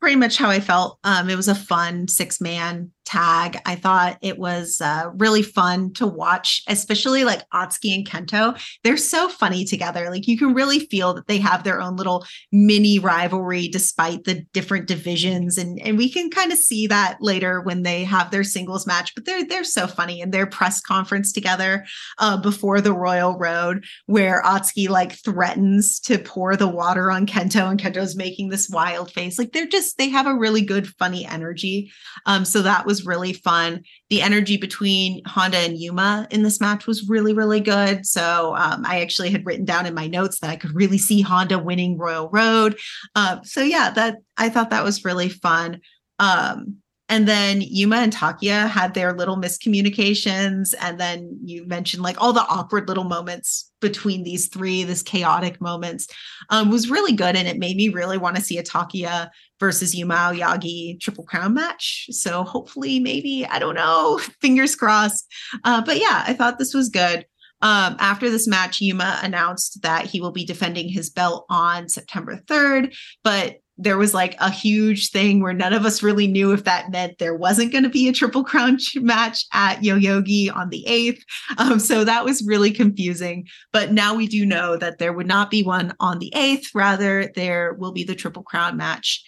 [0.00, 0.98] Pretty much how I felt.
[1.04, 3.58] Um, it was a fun six man tag.
[3.64, 8.60] I thought it was uh, really fun to watch, especially like Atsuki and Kento.
[8.84, 10.10] They're so funny together.
[10.10, 14.44] Like you can really feel that they have their own little mini rivalry despite the
[14.52, 15.56] different divisions.
[15.56, 19.14] And, and we can kind of see that later when they have their singles match,
[19.14, 21.86] but they're they're so funny in their press conference together
[22.18, 27.70] uh, before the Royal Road, where Atsuki like threatens to pour the water on Kento
[27.70, 29.38] and Kento's making this wild face.
[29.38, 31.90] Like they're just they have a really good funny energy.
[32.26, 33.82] Um, so that was was really fun.
[34.10, 38.06] The energy between Honda and Yuma in this match was really, really good.
[38.06, 41.20] So um, I actually had written down in my notes that I could really see
[41.20, 42.76] Honda winning Royal Road.
[43.14, 45.80] Uh, so yeah, that I thought that was really fun.
[46.18, 46.78] Um,
[47.10, 50.74] and then Yuma and Takuya had their little miscommunications.
[50.80, 55.58] And then you mentioned like all the awkward little moments between these three, this chaotic
[55.58, 56.08] moments
[56.50, 57.34] um, was really good.
[57.34, 61.54] And it made me really want to see a Takuya versus Yuma Yagi Triple Crown
[61.54, 62.06] match.
[62.10, 65.26] So hopefully, maybe, I don't know, fingers crossed.
[65.64, 67.26] Uh, but yeah, I thought this was good.
[67.60, 72.40] Um, after this match, Yuma announced that he will be defending his belt on September
[72.46, 72.94] 3rd,
[73.24, 76.90] but there was like a huge thing where none of us really knew if that
[76.90, 81.20] meant there wasn't going to be a triple crown match at Yoyogi on the 8th.
[81.58, 83.46] Um, so that was really confusing.
[83.72, 86.66] But now we do know that there would not be one on the 8th.
[86.74, 89.24] Rather, there will be the triple crown match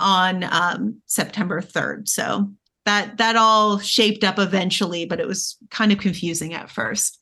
[0.00, 2.08] on um, September 3rd.
[2.08, 2.50] So
[2.84, 7.20] that that all shaped up eventually, but it was kind of confusing at first.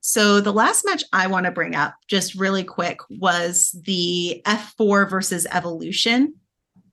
[0.00, 5.10] So the last match I want to bring up, just really quick, was the F4
[5.10, 6.34] versus Evolution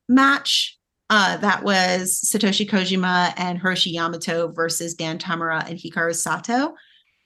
[0.10, 0.78] match.
[1.10, 6.74] Uh, that was Satoshi Kojima and Hiroshi Yamato versus Dan Tamura and Hikaru Sato.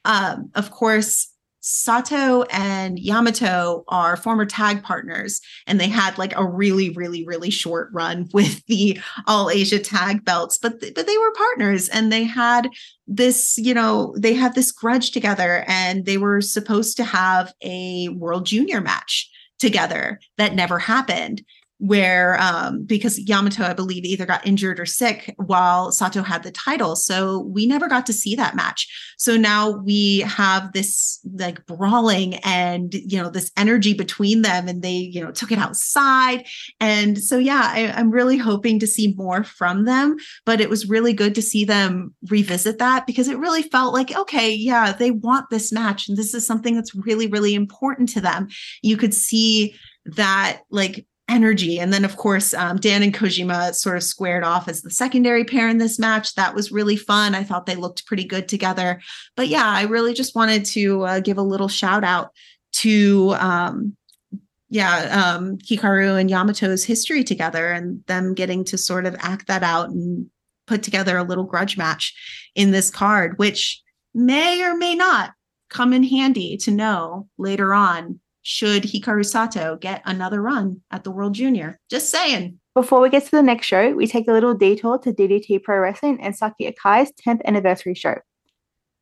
[0.04, 6.46] Um, of course, Sato and Yamato are former tag partners, and they had like a
[6.46, 10.58] really, really, really short run with the All Asia tag belts.
[10.58, 12.68] But th- but they were partners, and they had
[13.06, 18.08] this, you know, they had this grudge together, and they were supposed to have a
[18.08, 21.42] World Junior match together that never happened
[21.80, 26.52] where um, because Yamato, I believe, either got injured or sick while Sato had the
[26.52, 26.94] title.
[26.94, 28.86] So we never got to see that match.
[29.16, 34.82] So now we have this like brawling and you know this energy between them, and
[34.82, 36.46] they you know took it outside.
[36.80, 40.16] And so yeah, I, I'm really hoping to see more from them.
[40.44, 44.14] But it was really good to see them revisit that because it really felt like
[44.14, 48.20] okay, yeah, they want this match, and this is something that's really really important to
[48.20, 48.48] them.
[48.82, 49.74] You could see
[50.06, 51.78] that like energy.
[51.78, 55.44] And then, of course, um, Dan and Kojima sort of squared off as the secondary
[55.44, 56.34] pair in this match.
[56.34, 57.34] That was really fun.
[57.34, 59.00] I thought they looked pretty good together.
[59.36, 62.32] But yeah, I really just wanted to uh, give a little shout out
[62.72, 63.96] to, um,
[64.68, 69.62] yeah, um, Hikaru and Yamato's history together and them getting to sort of act that
[69.62, 70.28] out and
[70.66, 72.14] put together a little grudge match
[72.54, 73.82] in this card, which
[74.14, 75.32] may or may not
[75.68, 81.12] come in handy to know later on should Hikaru Sato get another run at the
[81.12, 81.78] World Junior.
[81.88, 82.58] Just saying.
[82.74, 85.78] Before we get to the next show, we take a little detour to DDT Pro
[85.78, 88.16] Wrestling and Saki Akai's 10th anniversary show.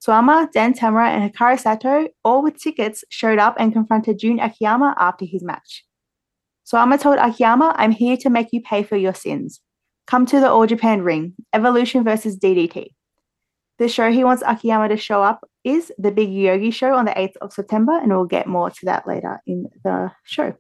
[0.07, 4.95] Suwama, Dan Tamura, and Hikaru Sato, all with tickets, showed up and confronted Jun Akiyama
[4.99, 5.83] after his match.
[6.71, 9.63] Suwama told Akiyama, I'm here to make you pay for your sins.
[10.07, 12.89] Come to the All Japan ring, Evolution versus DDT.
[13.79, 17.13] The show he wants Akiyama to show up is the Big Yogi show on the
[17.13, 20.55] 8th of September, and we'll get more to that later in the show.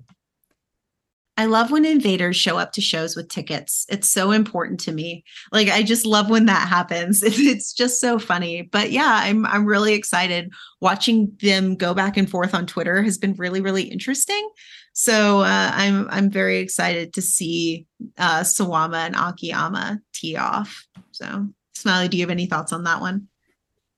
[1.38, 3.86] I love when invaders show up to shows with tickets.
[3.88, 5.22] It's so important to me.
[5.52, 7.22] Like I just love when that happens.
[7.24, 8.62] It's just so funny.
[8.62, 10.52] But yeah, I'm I'm really excited.
[10.80, 14.50] Watching them go back and forth on Twitter has been really really interesting.
[14.94, 17.86] So uh, I'm I'm very excited to see
[18.18, 20.88] uh, Suwama and Akiyama tee off.
[21.12, 23.28] So Smiley, do you have any thoughts on that one?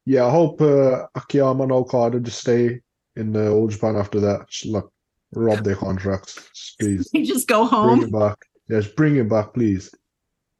[0.06, 2.80] Yeah, I hope uh, Akiyama and Okada just stay
[3.16, 4.48] in uh, All Japan after that.
[4.48, 4.84] Just, like
[5.32, 7.10] rob their contracts, please.
[7.14, 7.98] just go home.
[7.98, 8.38] Bring it back.
[8.68, 9.94] Yes, bring it back, please.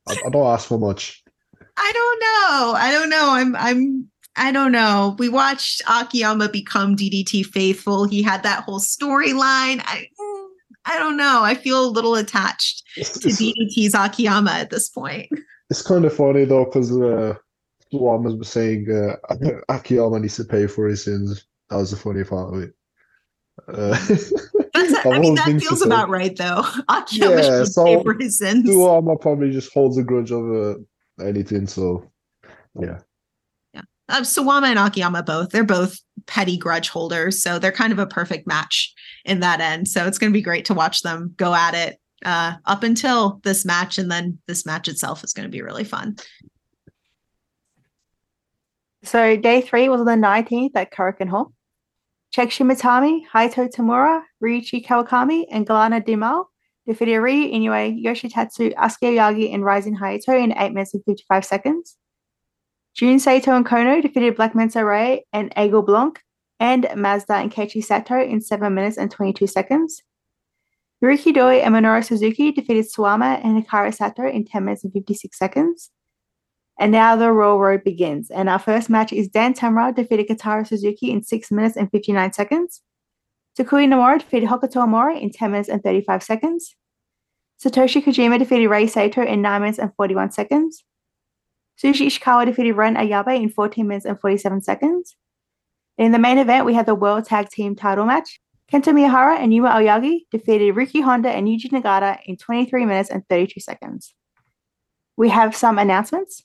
[0.09, 1.22] I, I don't ask for much.
[1.76, 2.74] I don't know.
[2.76, 3.31] I don't know.
[3.31, 5.16] I'm I'm I don't know.
[5.18, 8.05] We watched Akiyama become DDT faithful.
[8.05, 9.83] He had that whole storyline.
[9.85, 10.07] I
[10.85, 11.42] I don't know.
[11.42, 15.29] I feel a little attached to DDT's Akiyama at this point.
[15.70, 17.35] it's kind of funny though, because uh,
[17.92, 19.16] Suwama was saying uh,
[19.68, 21.46] Akiyama needs to pay for his sins.
[21.68, 22.72] That was the funny part of it.
[23.68, 23.90] Uh,
[24.74, 25.87] That's I mean that feels say.
[25.87, 26.64] about right though.
[26.88, 28.68] Akiyama Yeah, should so- pay for his sins.
[28.68, 30.76] Suwama probably just holds a grudge over
[31.22, 31.66] anything.
[31.66, 32.11] So,
[32.81, 32.98] yeah.
[33.74, 33.83] Yeah.
[34.09, 35.50] Uh, Suwama and Akiyama both.
[35.50, 39.88] They're both petty grudge holders, so they're kind of a perfect match in that end.
[39.88, 43.40] So it's going to be great to watch them go at it uh, up until
[43.44, 46.16] this match, and then this match itself is going to be really fun.
[49.03, 51.53] So day three was on the 19th at Korakuen Hall.
[52.37, 56.45] Chek Shimatami, Hayato Tamura, Ryuichi Kawakami, and Galana Dimal
[56.87, 61.97] defeated Ryo Inoue, Yoshitatsu, Atsuki Aoyagi, and Rising Hayato in 8 minutes and 55 seconds.
[62.95, 66.21] Jun Saito and Kono defeated Black Mensa Ray and Aigle Blanc,
[66.61, 70.03] and Mazda and Keiichi Sato in 7 minutes and 22 seconds.
[71.03, 75.37] Naruki Doi and Minoru Suzuki defeated Suwama and Hikaru Sato in 10 minutes and 56
[75.39, 75.91] seconds.
[76.81, 78.31] And now the Royal Road begins.
[78.31, 82.33] And our first match is Dan Tamura defeated Kotaro Suzuki in 6 minutes and 59
[82.33, 82.81] seconds.
[83.59, 86.75] Takuya Nomura defeated Hokuto Omori in 10 minutes and 35 seconds.
[87.62, 90.83] Satoshi Kojima defeated Rei Saito in 9 minutes and 41 seconds.
[91.79, 95.16] Shuji Ishikawa defeated Ren Ayabe in 14 minutes and 47 seconds.
[95.99, 98.40] In the main event, we had the World Tag Team title match.
[98.73, 103.27] Kento Miyahara and Yuma Aoyagi defeated Ryuki Honda and Yuji Nagata in 23 minutes and
[103.29, 104.14] 32 seconds.
[105.19, 106.45] We have some announcements.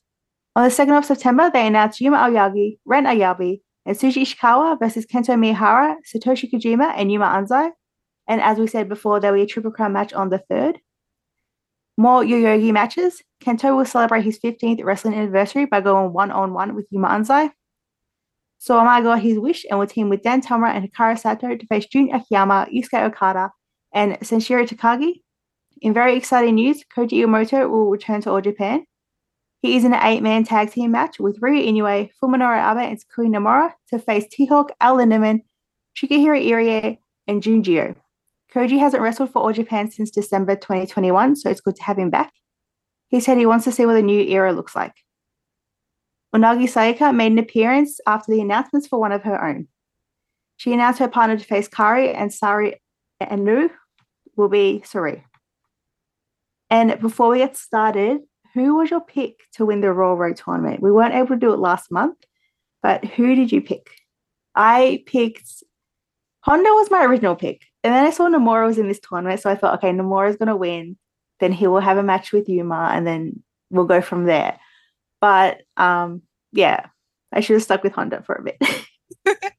[0.55, 5.05] On the 2nd of September, they announced Yuma Aoyagi, Ren Ayabe, and Shuji Ishikawa versus
[5.05, 7.71] Kento Miyahara, Satoshi Kojima, and Yuma Anzai.
[8.27, 10.77] And as we said before, there will be a Triple Crown match on the 3rd.
[11.97, 13.21] More Yoyogi matches.
[13.43, 17.51] Kento will celebrate his 15th wrestling anniversary by going one on one with Yuma Anzai.
[18.61, 21.85] Suwama got his wish and will team with Dan Tamura and Hikaru Sato to face
[21.85, 23.51] Jun Akiyama, Yusuke Okada,
[23.93, 25.21] and Sanshiro Takagi.
[25.81, 28.85] In very exciting news, Koji Iwamoto will return to All Japan.
[29.65, 33.29] He is in an eight-man tag team match with Ryo Inoue, Fuminori Abe, and Takuya
[33.29, 35.41] Nomura to face T-Hawk, El Lindaman,
[35.97, 37.95] Shigehiro Irie, and Junjio.
[38.53, 42.11] Koji hasn't wrestled for All Japan since December 2021, so it's good to have him
[42.11, 42.31] back.
[43.07, 44.93] He said he wants to see what the new era looks like.
[46.35, 49.67] Unagi Sayaka made an appearance after the announcements for one of her own.
[50.57, 52.79] She announced her partner to face Kari and Sari
[53.19, 53.71] and Nu
[54.35, 55.25] will be Sari.
[56.69, 58.19] And before we get started,
[58.55, 60.81] who was your pick to win the Royal Road tournament?
[60.81, 62.17] We weren't able to do it last month,
[62.81, 63.91] but who did you pick?
[64.55, 65.63] I picked
[66.45, 67.61] Honda was my original pick.
[67.83, 70.55] And then I saw Nomura was in this tournament, so I thought, okay, Nomura's gonna
[70.55, 70.97] win.
[71.39, 74.57] Then he will have a match with Yuma, and then we'll go from there.
[75.19, 76.87] But um, yeah,
[77.33, 78.57] I should have stuck with Honda for a bit.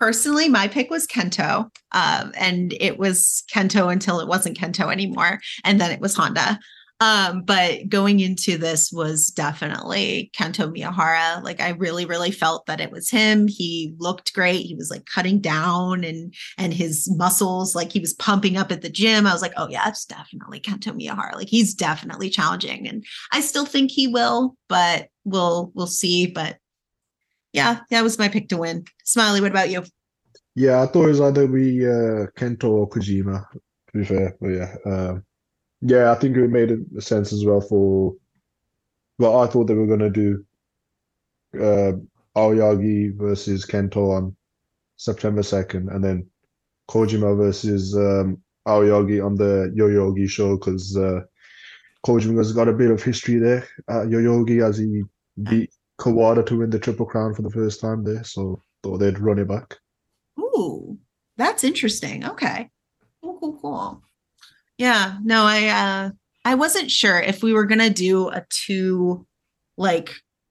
[0.00, 5.40] Personally, my pick was Kento, um, and it was Kento until it wasn't Kento anymore,
[5.64, 6.58] and then it was Honda.
[7.02, 11.42] Um, but going into this was definitely Kento Miyahara.
[11.42, 13.48] Like I really, really felt that it was him.
[13.48, 14.66] He looked great.
[14.66, 18.82] He was like cutting down and and his muscles, like he was pumping up at
[18.82, 19.26] the gym.
[19.26, 21.34] I was like, oh yeah, it's definitely Kento Miyahara.
[21.34, 26.28] Like he's definitely challenging, and I still think he will, but we'll we'll see.
[26.28, 26.58] But
[27.52, 28.84] yeah, that was my pick to win.
[29.04, 29.82] Smiley, what about you?
[30.54, 34.36] Yeah, I thought it was either be uh, Kento or Kojima, to be fair.
[34.40, 35.24] But yeah, um,
[35.82, 38.14] yeah, I think it made sense as well for.
[39.18, 40.44] Well, I thought they were gonna do
[41.54, 41.92] uh,
[42.36, 44.36] Aoyagi versus Kento on
[44.96, 46.26] September 2nd, and then
[46.88, 51.20] Kojima versus um, Aoyagi on the Yoyogi show because uh,
[52.06, 55.02] Kojima's got a bit of history there at Yoyogi as he
[55.42, 55.70] beat
[56.00, 59.38] Kawada to win the Triple Crown for the first time there, so thought they'd run
[59.38, 59.78] it back.
[60.38, 60.98] Ooh,
[61.36, 62.24] that's interesting.
[62.24, 62.70] Okay.
[63.22, 64.02] Cool, cool, cool.
[64.78, 66.10] Yeah, no, I uh
[66.44, 69.26] I wasn't sure if we were gonna do a two
[69.76, 70.10] like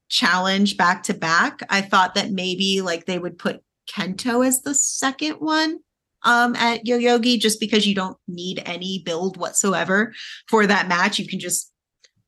[0.09, 1.61] challenge back to back.
[1.69, 5.79] I thought that maybe like they would put Kento as the second one
[6.23, 10.13] um, at Yoyogi just because you don't need any build whatsoever
[10.47, 11.19] for that match.
[11.19, 11.71] You can just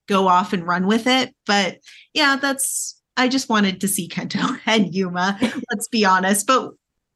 [0.07, 1.33] go off and run with it.
[1.45, 1.79] But
[2.13, 5.37] yeah, that's I just wanted to see Kento and Yuma.
[5.71, 6.71] let's be honest, but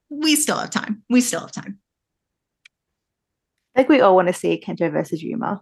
[0.09, 1.03] we still have time.
[1.09, 1.79] We still have time.
[3.77, 5.61] I think we all want to see Kento versus Yuma.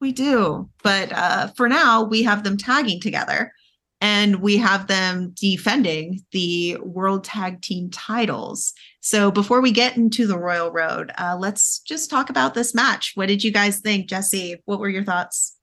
[0.00, 3.52] We do, but uh, for now, we have them tagging together
[4.00, 8.72] and we have them defending the world tag team titles.
[9.00, 13.12] So before we get into the Royal Road, uh, let's just talk about this match.
[13.14, 14.56] What did you guys think, Jesse?
[14.64, 15.58] What were your thoughts?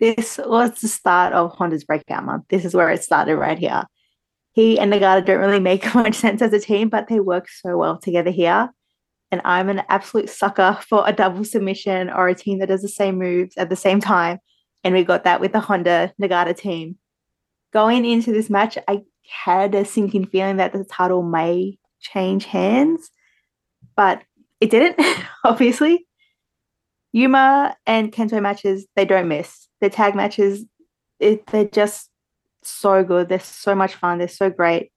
[0.00, 2.46] This was the start of Honda's breakout month.
[2.48, 3.84] This is where it started right here.
[4.50, 7.76] He and Nagata don't really make much sense as a team, but they work so
[7.76, 8.70] well together here.
[9.30, 12.88] And I'm an absolute sucker for a double submission or a team that does the
[12.88, 14.38] same moves at the same time.
[14.84, 16.96] And we got that with the Honda Nagata team
[17.72, 19.02] going into this match, I
[19.44, 23.10] had a sinking feeling that the title may change hands,
[23.96, 24.22] but
[24.60, 25.00] it didn't,
[25.44, 26.06] obviously.
[27.12, 29.68] Yuma and Kento matches, they don't miss.
[29.80, 30.64] The tag matches,
[31.20, 32.10] it, they're just
[32.62, 33.28] so good.
[33.28, 34.18] They're so much fun.
[34.18, 34.92] They're so great.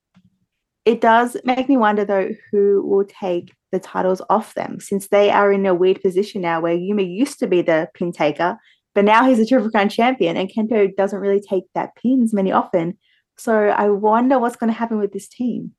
[0.84, 5.30] It does make me wonder, though, who will take the titles off them since they
[5.32, 8.58] are in a weird position now where Yuma used to be the pin taker
[8.94, 12.52] but now he's a Triple Crown champion, and Kento doesn't really take that pins many
[12.52, 12.98] often.
[13.38, 15.72] So I wonder what's going to happen with this team.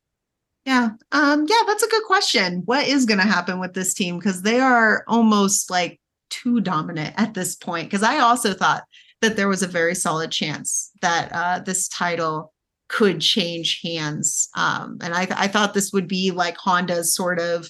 [0.65, 0.91] Yeah.
[1.11, 2.63] Um, yeah, that's a good question.
[2.65, 4.19] What is going to happen with this team?
[4.19, 7.91] Because they are almost like too dominant at this point.
[7.91, 8.85] Because I also thought
[9.21, 12.52] that there was a very solid chance that uh, this title
[12.93, 14.49] could change hands.
[14.55, 17.69] Um, and I, I thought this would be like Honda's sort of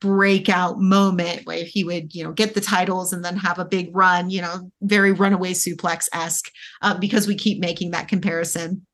[0.00, 3.94] breakout moment where he would, you know, get the titles and then have a big
[3.96, 6.50] run, you know, very runaway suplex esque,
[6.82, 8.84] uh, because we keep making that comparison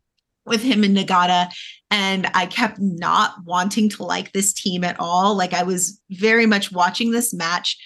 [0.47, 1.51] with him and Nagata.
[1.91, 5.35] And I kept not wanting to like this team at all.
[5.35, 7.77] Like I was very much watching this match.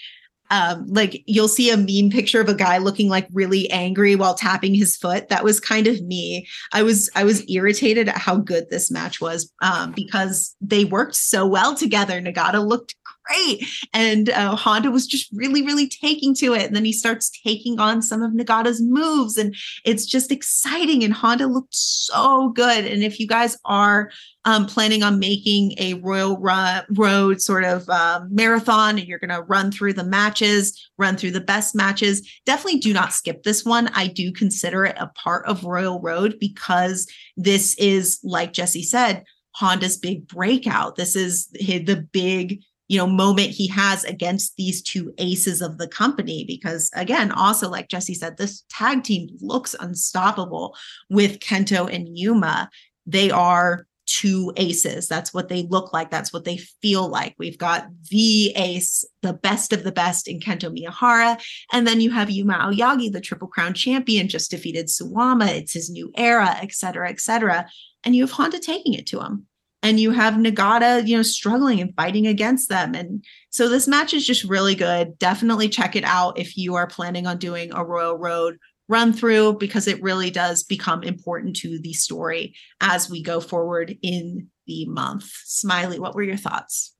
[0.49, 4.33] Um, like you'll see a meme picture of a guy looking like really angry while
[4.33, 5.29] tapping his foot.
[5.29, 6.47] That was kind of me.
[6.73, 11.15] I was I was irritated at how good this match was um, because they worked
[11.15, 12.21] so well together.
[12.21, 12.95] Nagata looked
[13.25, 13.65] great.
[13.93, 16.63] And uh, Honda was just really, really taking to it.
[16.63, 19.55] And then he starts taking on some of Nagata's moves, and
[19.85, 21.03] it's just exciting.
[21.03, 22.85] And Honda looked so good.
[22.85, 24.11] And if you guys are
[24.45, 29.43] um, planning on making a Royal Road sort of um, marathon and you're going to
[29.43, 33.89] run through the matches, run through the best matches, definitely do not skip this one.
[33.89, 37.07] I do consider it a part of Royal Road because
[37.37, 39.23] this is, like Jesse said,
[39.55, 40.95] Honda's big breakout.
[40.95, 45.87] This is the big you know moment he has against these two aces of the
[45.87, 46.43] company.
[46.45, 50.75] Because again also like jesse said this tag team looks unstoppable
[51.09, 52.69] with kento and yuma.
[53.05, 55.07] They are two aces.
[55.07, 56.09] That's what they look like.
[56.09, 57.35] That's what they feel like.
[57.37, 61.39] We've got the ace the best of the best in kento miyahara.
[61.71, 65.47] And then you have yuma aoyagi the triple crown champion just defeated suwama.
[65.49, 67.69] It's his new era et cetera et cetera.
[68.03, 69.45] And you have honda taking it to him
[69.81, 72.93] and you have Nagata, you know, struggling and fighting against them.
[72.93, 75.17] And so this match is just really good.
[75.19, 78.57] Definitely check it out if you are planning on doing a Royal Road
[78.89, 83.95] run through because it really does become important to the story as we go forward
[84.01, 85.29] in the month.
[85.45, 86.95] Smiley, what were your thoughts?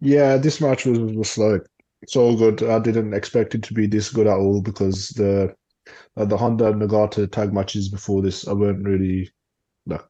[0.00, 1.62] Yeah, this match was was like
[2.08, 2.62] so good.
[2.64, 5.54] I didn't expect it to be this good at all because the
[6.16, 9.30] uh, the Honda Nagata tag matches before this I weren't really
[9.86, 10.04] like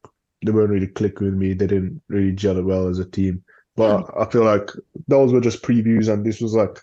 [0.44, 1.54] they weren't really clicking with me.
[1.54, 3.42] They didn't really gel well as a team.
[3.76, 4.70] But I feel like
[5.08, 6.78] those were just previews, and this was like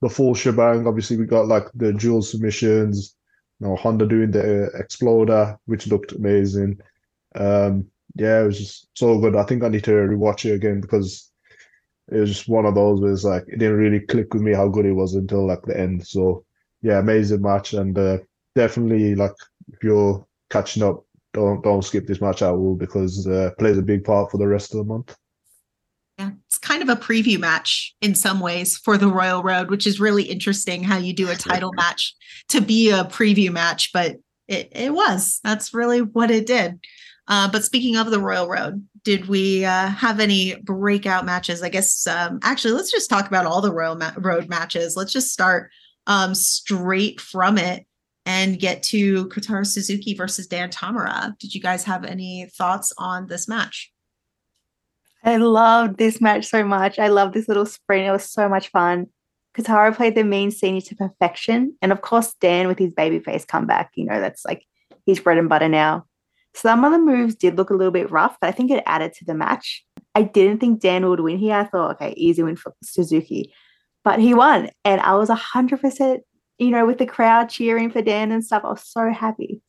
[0.00, 0.86] the full shebang.
[0.86, 3.14] Obviously, we got like the dual submissions.
[3.60, 6.80] You know, Honda doing the uh, exploder, which looked amazing.
[7.34, 9.36] Um, yeah, it was just so good.
[9.36, 11.30] I think I need to rewatch it again because
[12.10, 14.52] it was just one of those where it's like it didn't really click with me
[14.52, 16.06] how good it was until like the end.
[16.06, 16.44] So
[16.82, 18.18] yeah, amazing match, and uh,
[18.54, 19.34] definitely like
[19.72, 23.82] if you're catching up don't don't skip this match out all because uh, plays a
[23.82, 25.16] big part for the rest of the month.
[26.18, 29.86] Yeah, it's kind of a preview match in some ways for the Royal Road, which
[29.86, 32.14] is really interesting how you do a title match
[32.50, 34.16] to be a preview match, but
[34.46, 35.40] it, it was.
[35.42, 36.78] That's really what it did.
[37.28, 41.62] Uh, but speaking of the Royal Road, did we uh, have any breakout matches?
[41.62, 44.96] I guess um, actually, let's just talk about all the Royal Ma- Road matches.
[44.96, 45.70] Let's just start
[46.06, 47.86] um, straight from it
[48.26, 51.36] and get to Kotaro Suzuki versus Dan Tamura.
[51.38, 53.92] Did you guys have any thoughts on this match?
[55.24, 56.98] I loved this match so much.
[56.98, 58.06] I love this little sprint.
[58.06, 59.06] It was so much fun.
[59.56, 61.76] Kotaro played the mean senior to perfection.
[61.82, 64.64] And of course, Dan with his babyface comeback, you know, that's like
[65.06, 66.06] his bread and butter now.
[66.54, 69.12] Some of the moves did look a little bit rough, but I think it added
[69.14, 69.84] to the match.
[70.14, 71.54] I didn't think Dan would win here.
[71.54, 73.52] I thought, okay, easy win for Suzuki.
[74.04, 74.68] But he won.
[74.84, 76.18] And I was 100%,
[76.62, 78.64] you know, with the crowd cheering for Dan and stuff.
[78.64, 79.60] I was so happy.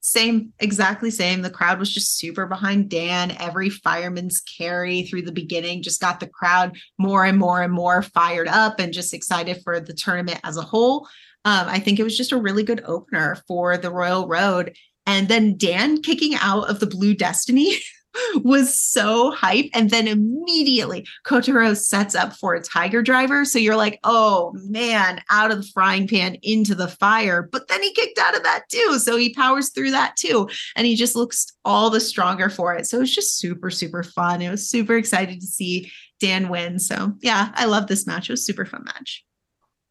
[0.00, 1.42] Same, exactly same.
[1.42, 3.32] The crowd was just super behind Dan.
[3.38, 8.02] Every fireman's carry through the beginning just got the crowd more and more and more
[8.02, 11.08] fired up and just excited for the tournament as a whole.
[11.44, 14.76] Um, I think it was just a really good opener for the Royal Road.
[15.06, 17.74] And then Dan kicking out of the Blue Destiny
[18.36, 19.70] was so hype.
[19.74, 23.44] And then immediately Kotaro sets up for a tiger driver.
[23.44, 27.42] So you're like, oh man, out of the frying pan into the fire.
[27.42, 28.98] But then he kicked out of that too.
[28.98, 30.48] So he powers through that too.
[30.76, 32.86] And he just looks all the stronger for it.
[32.86, 34.42] So it's just super, super fun.
[34.42, 35.90] It was super excited to see
[36.20, 36.78] Dan win.
[36.78, 38.28] So yeah, I love this match.
[38.28, 39.24] It was super fun match.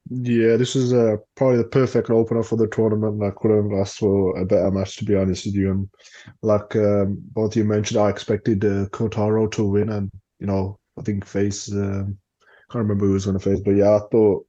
[0.10, 3.22] Yeah, this is uh, probably the perfect opener for the tournament.
[3.24, 5.72] I couldn't ask for a better match, to be honest with you.
[5.72, 5.90] And
[6.42, 11.02] like um, both you mentioned, I expected uh, Kotaro to win, and you know, I
[11.02, 11.72] think face.
[11.72, 12.18] Um,
[12.72, 14.46] can't remember who was going to face, but yeah, I thought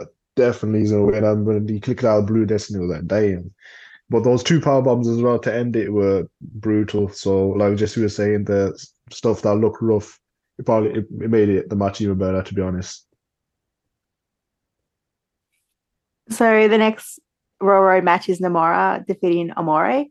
[0.00, 0.04] uh,
[0.36, 1.24] definitely he's going to win.
[1.24, 3.52] And when he clicked out Blue Destiny, was like, damn.
[4.10, 7.08] But those two power bombs as well to end it were brutal.
[7.10, 8.78] So, like we were saying, the
[9.10, 10.20] stuff that looked rough,
[10.58, 13.05] it probably it, it made it the match even better, to be honest.
[16.30, 17.20] So the next
[17.60, 20.06] Road match is Nomura defeating Omori.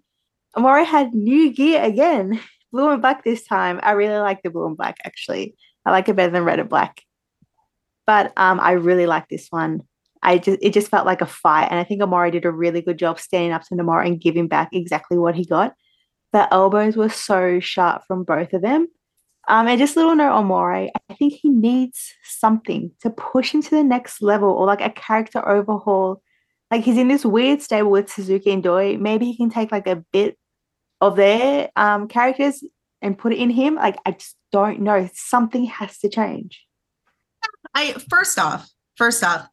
[0.55, 2.39] Omori had new gear again,
[2.71, 3.79] blue and black this time.
[3.83, 5.55] I really like the blue and black actually.
[5.85, 7.01] I like it better than red and black.
[8.07, 9.81] But um, I really like this one.
[10.23, 12.81] I just it just felt like a fight, and I think Omori did a really
[12.81, 15.73] good job standing up to Nomura and giving back exactly what he got.
[16.33, 18.87] The elbows were so sharp from both of them.
[19.47, 23.53] Um, and just a little note on Omori, I think he needs something to push
[23.53, 26.21] him to the next level or like a character overhaul.
[26.71, 28.97] Like he's in this weird stable with Suzuki and Doi.
[28.97, 30.37] Maybe he can take like a bit
[30.99, 32.63] of their um, characters
[33.01, 33.75] and put it in him.
[33.75, 35.07] Like I just don't know.
[35.13, 36.65] Something has to change.
[37.75, 39.47] I first off, first off,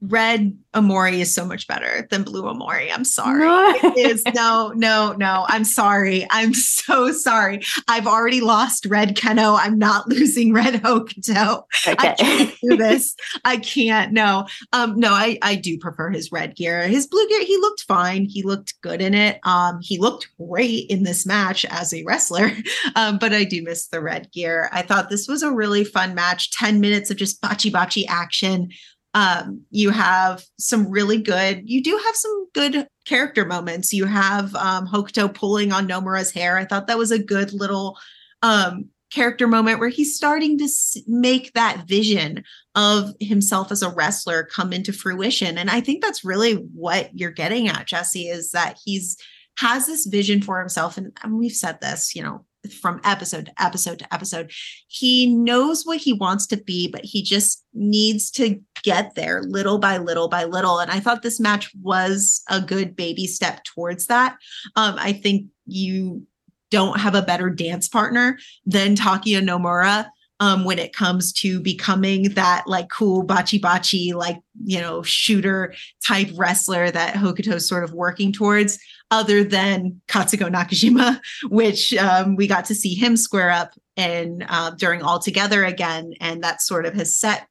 [0.00, 2.92] red Omori is so much better than blue Omori.
[2.92, 3.40] I'm sorry.
[3.40, 3.74] No.
[3.82, 5.44] it is no, no, no.
[5.48, 6.26] I'm sorry.
[6.30, 7.62] I'm so sorry.
[7.88, 9.54] I've already lost red Keno.
[9.54, 11.64] I'm not losing red Hokuto.
[11.86, 12.08] Okay.
[12.10, 13.16] I can't do this.
[13.44, 14.12] I can't.
[14.12, 14.46] No.
[14.72, 16.86] Um, no, I, I do prefer his red gear.
[16.86, 18.24] His blue gear, he looked fine.
[18.24, 19.40] He looked good in it.
[19.42, 22.50] Um, he looked great in this match as a wrestler.
[22.96, 24.68] Um, but I do miss the red gear.
[24.72, 26.50] I thought this was a really fun match.
[26.52, 28.70] 10 minutes of just bachi bachi action
[29.14, 33.92] um, you have some really good you do have some good character moments.
[33.92, 36.58] You have um, hokuto pulling on nomura's hair.
[36.58, 37.98] I thought that was a good little
[38.42, 40.68] um, character moment where he's starting to
[41.06, 42.44] make that vision
[42.74, 45.56] of himself as a wrestler come into fruition.
[45.56, 49.16] And i think that's really what you're getting at jesse is that he's
[49.58, 50.96] has this vision for himself.
[50.96, 54.50] And, and we've said this you know from episode to episode to episode.
[54.88, 59.78] He knows what he wants to be, but he just needs to get there little
[59.78, 60.78] by little by little.
[60.78, 64.36] And I thought this match was a good baby step towards that.
[64.76, 66.26] Um, I think you
[66.70, 70.08] don't have a better dance partner than Takuya Nomura
[70.40, 75.74] um, when it comes to becoming that like cool bachi bachi, like, you know, shooter
[76.06, 78.78] type wrestler that Hokuto's sort of working towards,
[79.10, 84.70] other than Katsuhiko Nakajima, which um, we got to see him square up and uh,
[84.70, 86.14] during All Together again.
[86.20, 87.48] And that sort of has set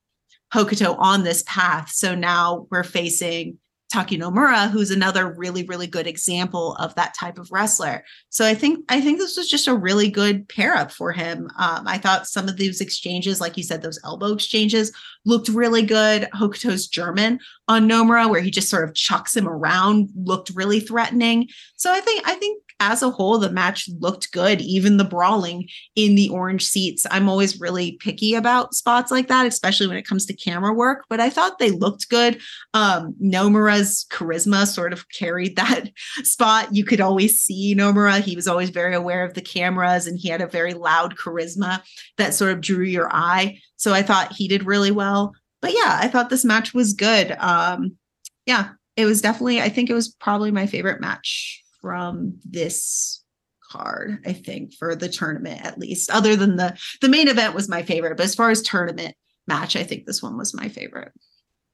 [0.53, 1.89] Hokuto on this path.
[1.89, 3.58] So now we're facing
[3.94, 8.04] Takuya Nomura, who's another really, really good example of that type of wrestler.
[8.30, 11.50] So I think I think this was just a really good pair up for him.
[11.58, 14.92] Um, I thought some of these exchanges, like you said, those elbow exchanges
[15.26, 16.28] looked really good.
[16.34, 21.48] Hokuto's German on Nomura, where he just sort of chucks him around, looked really threatening.
[21.78, 25.67] So I think I think as a whole, the match looked good, even the brawling
[25.95, 27.05] in the orange seats.
[27.09, 31.05] I'm always really picky about spots like that, especially when it comes to camera work,
[31.09, 32.39] but I thought they looked good.
[32.73, 35.89] Um, Nomura's charisma sort of carried that
[36.23, 36.73] spot.
[36.73, 38.21] You could always see Nomura.
[38.21, 41.82] He was always very aware of the cameras and he had a very loud charisma
[42.17, 43.59] that sort of drew your eye.
[43.78, 45.34] So I thought he did really well.
[45.61, 47.32] But yeah, I thought this match was good.
[47.39, 47.97] Um,
[48.45, 53.23] yeah, it was definitely, I think it was probably my favorite match from this
[53.71, 57.67] card i think for the tournament at least other than the the main event was
[57.67, 59.15] my favorite but as far as tournament
[59.47, 61.11] match i think this one was my favorite.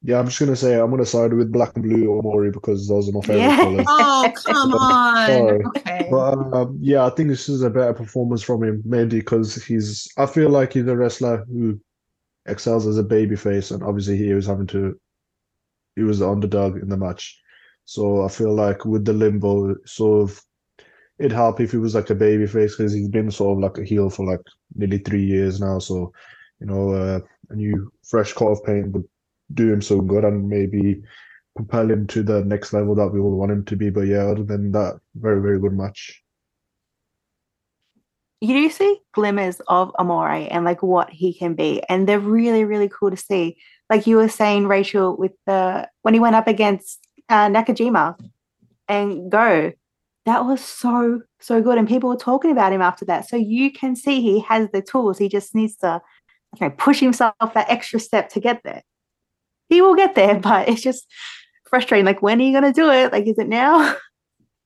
[0.01, 3.09] Yeah i'm just gonna say i'm gonna side with black and blue Omori because those
[3.09, 3.57] are my favorite yeah.
[3.57, 3.85] colors.
[3.89, 5.29] Oh come on.
[5.77, 6.07] Okay.
[6.09, 10.11] but um, yeah i think this is a better performance from him mainly because he's
[10.17, 11.79] i feel like he's a wrestler who
[12.47, 14.99] excels as a baby face and obviously he was having to
[15.95, 17.39] he was the underdog in the match
[17.85, 20.41] so I feel like with the limbo, sort of
[21.19, 23.77] it'd help if he was like a baby face because he's been sort of like
[23.77, 24.41] a heel for like
[24.75, 25.79] nearly three years now.
[25.79, 26.11] So,
[26.59, 27.19] you know, uh,
[27.49, 29.05] a new fresh coat of paint would
[29.53, 31.01] do him so good and maybe
[31.55, 33.89] propel him to the next level that we all want him to be.
[33.89, 36.21] But yeah, other than that, very, very good match.
[38.41, 42.65] You do see glimmers of Omori and like what he can be, and they're really,
[42.65, 43.57] really cool to see.
[43.89, 48.15] Like you were saying, Rachel, with the when he went up against uh, Nakajima
[48.87, 49.71] and Go,
[50.25, 53.27] that was so so good, and people were talking about him after that.
[53.27, 55.17] So you can see he has the tools.
[55.17, 56.01] He just needs to
[56.59, 58.83] you know, push himself that extra step to get there.
[59.67, 61.07] He will get there, but it's just
[61.67, 62.05] frustrating.
[62.05, 63.11] Like, when are you going to do it?
[63.11, 63.95] Like, is it now?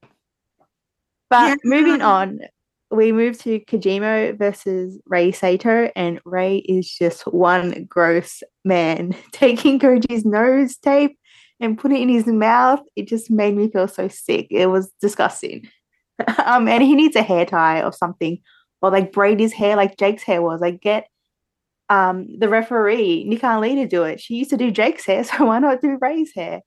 [1.30, 1.56] but yeah.
[1.64, 2.42] moving on,
[2.92, 9.80] we move to Kojima versus Rei Saito, and Ray is just one gross man taking
[9.80, 11.18] Koji's nose tape
[11.60, 12.82] and put it in his mouth.
[12.96, 14.48] It just made me feel so sick.
[14.52, 15.70] It was disgusting.
[16.46, 18.40] um, and he needs a hair tie or something,
[18.82, 20.62] or like braid his hair like Jake's hair was.
[20.62, 21.08] Like get
[21.90, 24.20] um the referee Nikan Lee to do it.
[24.20, 26.62] She used to do Jake's hair, so why not do Ray's hair?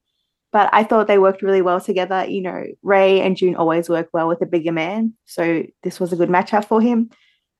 [0.53, 2.25] But I thought they worked really well together.
[2.27, 6.13] You know, Ray and June always work well with a bigger man, so this was
[6.13, 7.11] a good matchup for him.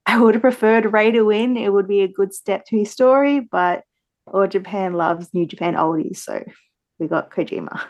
[0.07, 1.57] I would have preferred Ray to win.
[1.57, 3.85] It would be a good step to his story, but
[4.27, 6.43] All Japan loves New Japan oldies, so
[7.01, 7.81] we got Kojima.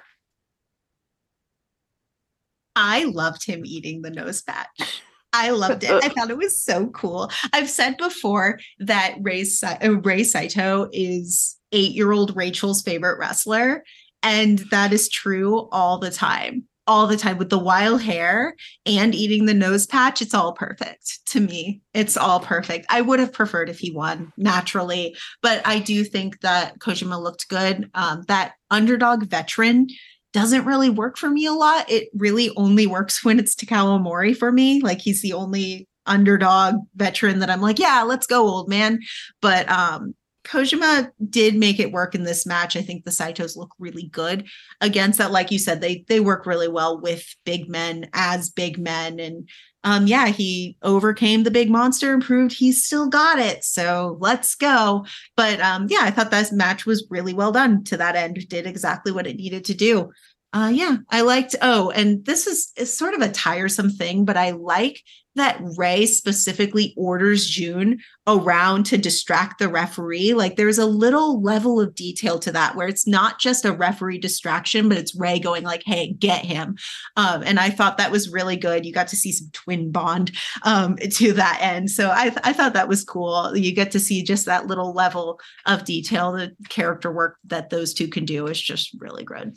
[2.76, 5.02] I loved him eating the nose patch.
[5.32, 5.90] I loved it.
[5.90, 7.30] I thought it was so cool.
[7.52, 13.84] I've said before that Ray, uh, Rei Saito is eight year old Rachel's favorite wrestler.
[14.22, 16.64] And that is true all the time.
[16.90, 20.20] All the time with the wild hair and eating the nose patch.
[20.20, 21.82] It's all perfect to me.
[21.94, 22.86] It's all perfect.
[22.90, 27.48] I would have preferred if he won naturally, but I do think that Kojima looked
[27.48, 27.88] good.
[27.94, 29.86] Um, that underdog veteran
[30.32, 31.88] doesn't really work for me a lot.
[31.88, 34.80] It really only works when it's Takao Omori for me.
[34.80, 38.98] Like he's the only underdog veteran that I'm like, yeah, let's go, old man.
[39.40, 40.14] But um
[40.50, 42.76] Kojima did make it work in this match.
[42.76, 44.48] I think the Saitos look really good
[44.80, 45.30] against that.
[45.30, 49.20] Like you said, they they work really well with big men as big men.
[49.20, 49.48] And
[49.84, 53.64] um, yeah, he overcame the big monster and proved he's still got it.
[53.64, 55.06] So let's go.
[55.36, 58.48] But um, yeah, I thought that match was really well done to that end.
[58.48, 60.10] Did exactly what it needed to do.
[60.52, 61.54] Uh, yeah, I liked.
[61.62, 65.00] Oh, and this is, is sort of a tiresome thing, but I like
[65.36, 70.34] that Ray specifically orders June around to distract the referee.
[70.34, 74.18] Like there's a little level of detail to that where it's not just a referee
[74.18, 76.76] distraction, but it's Ray going like, "Hey, get him."
[77.16, 78.84] Um, and I thought that was really good.
[78.84, 82.74] You got to see some twin bond um, to that end, so I, I thought
[82.74, 83.56] that was cool.
[83.56, 87.94] You get to see just that little level of detail, the character work that those
[87.94, 89.56] two can do is just really good.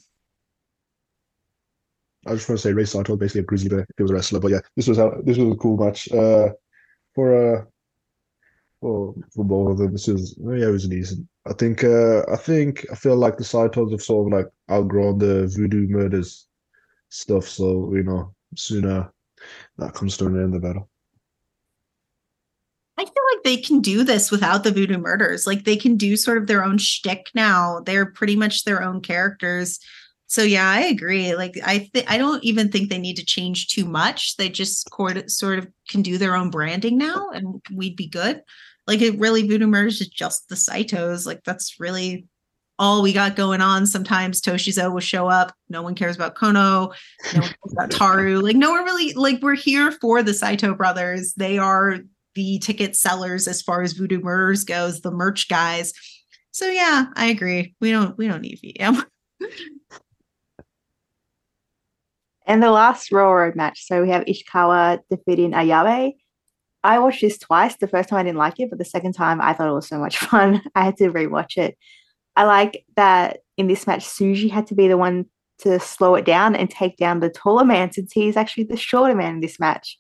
[2.26, 3.88] I just want to say Rei Saito basically a grizzly bear.
[3.98, 6.12] He was a wrestler, but yeah, this was how this was a cool match.
[6.12, 6.50] Uh,
[7.14, 7.64] for uh,
[8.80, 11.28] for for both of them, this is yeah, it was decent.
[11.46, 15.18] I think uh, I think I feel like the Saitos have sort of like outgrown
[15.18, 16.48] the voodoo murders
[17.10, 17.48] stuff.
[17.48, 19.12] So you know, sooner
[19.78, 20.82] that comes to an end, the better.
[22.98, 25.46] I feel like they can do this without the voodoo murders.
[25.46, 27.82] Like they can do sort of their own shtick now.
[27.82, 29.80] They're pretty much their own characters
[30.28, 31.36] so yeah, I agree.
[31.36, 34.38] Like I th- I don't even think they need to change too much.
[34.38, 34.90] They just
[35.28, 38.42] sort of can do their own branding now, and we'd be good.
[38.88, 41.26] Like it really Voodoo Murders is just the Saitos.
[41.26, 42.28] Like that's really
[42.80, 43.86] all we got going on.
[43.86, 45.54] Sometimes Toshizo will show up.
[45.70, 46.94] No one cares about Kono.
[47.34, 48.42] No one cares about Taru.
[48.42, 51.34] Like no one really like we're here for the Saito brothers.
[51.36, 52.00] They are
[52.36, 55.94] the ticket sellers as far as Voodoo Murders goes, the merch guys.
[56.52, 57.76] So yeah, I agree.
[57.80, 59.06] We don't we don't need VM.
[62.46, 66.14] And the last Road match, so we have Ishikawa defeating Ayabe.
[66.84, 67.78] I watched this twice.
[67.78, 69.88] The first time I didn't like it, but the second time I thought it was
[69.88, 70.62] so much fun.
[70.76, 71.78] I had to rewatch it.
[72.36, 75.26] I like that in this match, Shuji had to be the one
[75.60, 79.16] to slow it down and take down the taller man since he's actually the shorter
[79.16, 80.00] man in this match.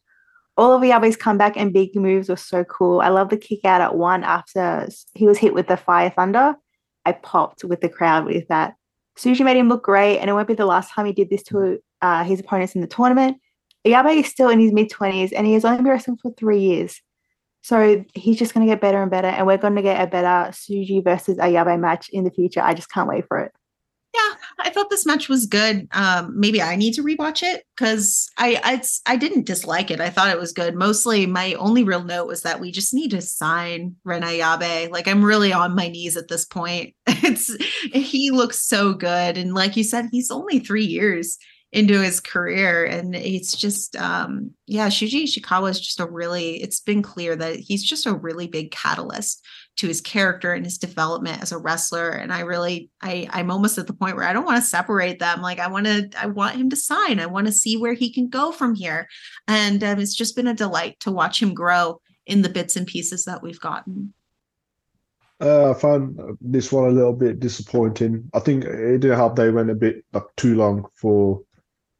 [0.57, 3.01] All of Ayabe's comeback and big moves were so cool.
[3.01, 6.55] I love the kick out at one after he was hit with the fire thunder.
[7.05, 8.75] I popped with the crowd with that.
[9.17, 11.43] Shuji made him look great, and it won't be the last time he did this
[11.43, 13.37] to uh, his opponents in the tournament.
[13.87, 16.59] Ayabe is still in his mid 20s and he has only been wrestling for three
[16.59, 17.01] years.
[17.61, 19.27] So he's just going to get better and better.
[19.27, 22.61] And we're going to get a better Shuji versus Ayabe match in the future.
[22.61, 23.53] I just can't wait for it.
[24.13, 25.87] Yeah, I thought this match was good.
[25.91, 29.99] Um, maybe I need to rewatch it because I, I I didn't dislike it.
[29.99, 30.75] I thought it was good.
[30.75, 34.91] Mostly, my only real note was that we just need to sign Ren Ayabe.
[34.91, 36.93] Like I'm really on my knees at this point.
[37.25, 37.55] It's
[37.91, 41.39] he looks so good, and like you said, he's only three years
[41.73, 42.85] into his career.
[42.85, 47.55] And it's just, um, yeah, Shuji Ishikawa is just a really, it's been clear that
[47.55, 49.43] he's just a really big catalyst
[49.77, 52.09] to his character and his development as a wrestler.
[52.09, 55.17] And I really, I, I'm almost at the point where I don't want to separate
[55.17, 55.41] them.
[55.41, 57.19] Like I want to, I want him to sign.
[57.19, 59.07] I want to see where he can go from here.
[59.47, 62.85] And um, it's just been a delight to watch him grow in the bits and
[62.85, 64.13] pieces that we've gotten.
[65.41, 68.29] Uh, I found this one a little bit disappointing.
[68.35, 71.41] I think it didn't help they went a bit like too long for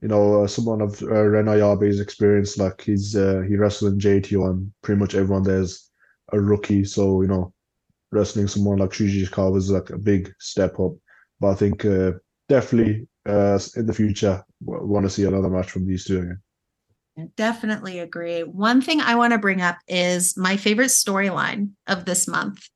[0.04, 4.00] you know, uh, someone of uh, Ren Ayabe's experience, like he's uh, he wrestled in
[4.00, 5.90] JTO and pretty much everyone there's
[6.34, 6.84] a rookie.
[6.84, 7.54] So you know,
[8.12, 10.92] wrestling someone like Shuji Ishikawa was like a big step up.
[11.40, 12.12] But I think uh,
[12.50, 16.42] definitely uh, in the future, want to see another match from these two again.
[17.38, 18.44] Definitely agree.
[18.44, 22.68] One thing I want to bring up is my favorite storyline of this month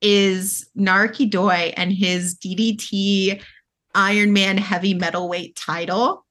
[0.00, 3.40] is Naruki Doi and his DDT
[3.94, 6.24] Iron Man heavy metalweight title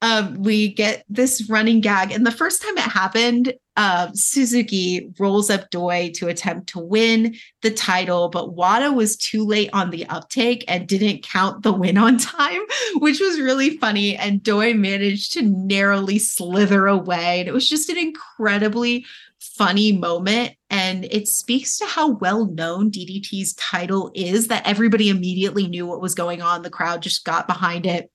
[0.00, 2.12] um, we get this running gag.
[2.12, 7.34] And the first time it happened, uh, Suzuki rolls up Doi to attempt to win
[7.62, 11.98] the title, but Wada was too late on the uptake and didn't count the win
[11.98, 12.60] on time,
[12.96, 14.16] which was really funny.
[14.16, 17.40] And Doi managed to narrowly slither away.
[17.40, 19.04] And it was just an incredibly
[19.40, 20.54] funny moment.
[20.70, 26.00] And it speaks to how well known DDT's title is that everybody immediately knew what
[26.00, 26.62] was going on.
[26.62, 28.10] The crowd just got behind it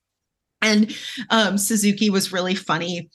[0.64, 0.96] and
[1.30, 3.10] um, Suzuki was really funny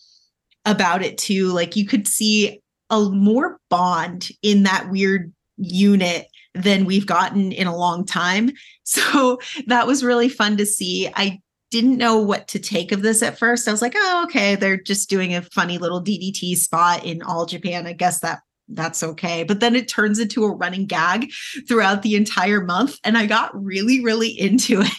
[0.65, 1.49] about it too.
[1.49, 7.67] Like you could see a more bond in that weird unit than we've gotten in
[7.67, 8.51] a long time.
[8.91, 11.11] So that was really fun to see.
[11.15, 11.41] I
[11.71, 13.69] didn't know what to take of this at first.
[13.69, 17.45] I was like, oh, okay, they're just doing a funny little DDT spot in all
[17.45, 17.87] Japan.
[17.87, 19.45] I guess that that's okay.
[19.45, 21.31] But then it turns into a running gag
[21.69, 22.97] throughout the entire month.
[23.05, 24.93] And I got really, really into it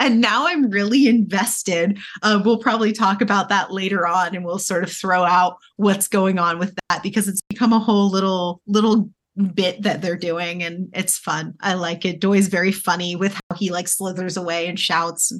[0.00, 1.98] and now I'm really invested.
[2.22, 6.08] Uh, we'll probably talk about that later on, and we'll sort of throw out what's
[6.08, 9.10] going on with that because it's become a whole little little
[9.54, 11.54] bit that they're doing, and it's fun.
[11.60, 12.20] I like it.
[12.20, 15.32] Doi's very funny with how he like slithers away and shouts.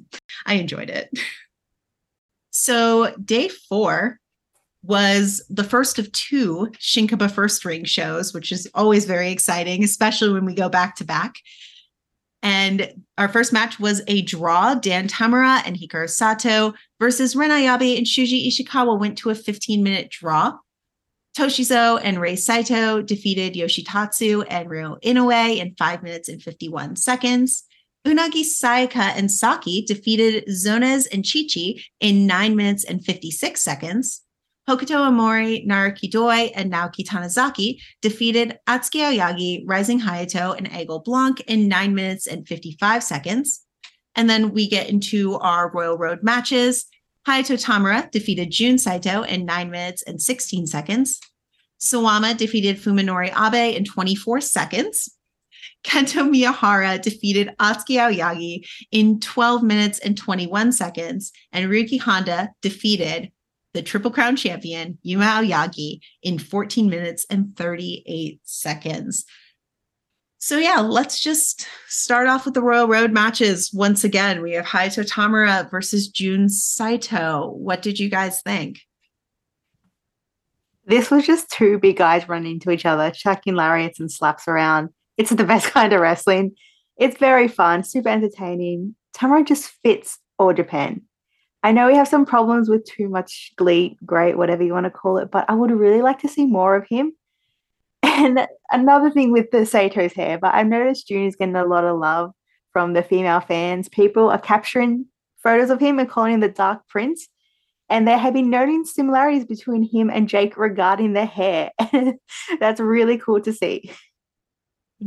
[0.47, 1.11] I enjoyed it.
[2.51, 4.21] So day four
[4.83, 10.33] was the first of two Shinkiba First Ring shows, which is always very exciting, especially
[10.33, 11.37] when we go back to back.
[12.45, 14.75] And our first match was a draw.
[14.75, 19.83] Dan Tamura and Hikaru Sato versus Ren Ayabe and Shuji Ishikawa went to a 15
[19.83, 20.53] minute draw.
[21.37, 27.65] Toshizo and Rei Saito defeated Yoshitatsu and Ryo Inoue in 5 minutes and 51 seconds.
[28.07, 34.24] Unagi Sayaka and Saki defeated Zones and Chichi in 9 minutes and 56 seconds.
[34.69, 41.41] Hokuto Omori, Naruki Doi, and Naoki Tanizaki defeated Atsuki Aoyagi, Rising Hayato, and Aigle Blanc
[41.43, 43.65] in 9 minutes and 55 seconds.
[44.15, 46.87] And then we get into our Royal Road matches.
[47.27, 51.21] Hayato Tamura defeated Jun Saito in 9 minutes and 16 seconds.
[51.79, 55.15] Suwama defeated Fuminori Abe in 24 seconds.
[55.85, 61.33] Kento Miyahara defeated Atsuki Aoyagi in 12 minutes and 21 seconds.
[61.53, 63.31] And Ryuki Honda defeated
[63.75, 69.27] the Triple Crown champion, Yuma Aoyagi, in 14 minutes and 38 seconds.
[70.39, 73.71] So, yeah, let's just start off with the Royal Road matches.
[73.73, 77.51] Once again, we have Hayato Tamura versus Jun Saito.
[77.57, 78.81] What did you guys think?
[80.87, 84.91] This was just two big guys running into each other, chucking lariats and slaps around.
[85.17, 86.55] It's the best kind of wrestling.
[86.97, 88.95] It's very fun, super entertaining.
[89.17, 91.03] Tamura just fits all Japan.
[91.65, 94.91] I know we have some problems with too much glee, great, whatever you want to
[94.91, 97.13] call it, but I would really like to see more of him.
[98.03, 101.99] And another thing with the Sato's hair, but I've noticed is getting a lot of
[101.99, 102.33] love
[102.73, 103.89] from the female fans.
[103.89, 105.07] People are capturing
[105.43, 107.29] photos of him and calling him the Dark Prince.
[107.89, 111.73] And there have been noting similarities between him and Jake regarding the hair.
[112.61, 113.91] That's really cool to see.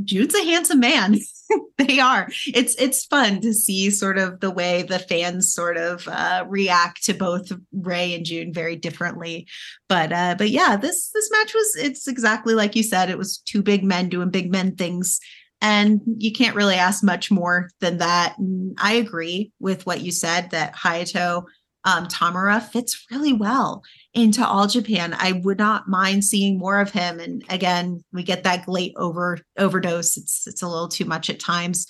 [0.04, 1.20] Jun's a handsome man.
[1.78, 2.30] they are.
[2.48, 7.04] It's it's fun to see sort of the way the fans sort of uh, react
[7.06, 9.48] to both Ray and June very differently.
[9.88, 13.10] But uh, but yeah, this this match was it's exactly like you said.
[13.10, 15.20] It was two big men doing big men things.
[15.60, 18.38] And you can't really ask much more than that.
[18.38, 21.46] And I agree with what you said that Hayato
[21.88, 23.82] um, Tamura fits really well
[24.14, 25.16] into All Japan.
[25.18, 27.22] I would not mind seeing more of him.
[27.22, 30.18] And again, we get that late over overdose.
[30.18, 31.88] It's it's a little too much at times.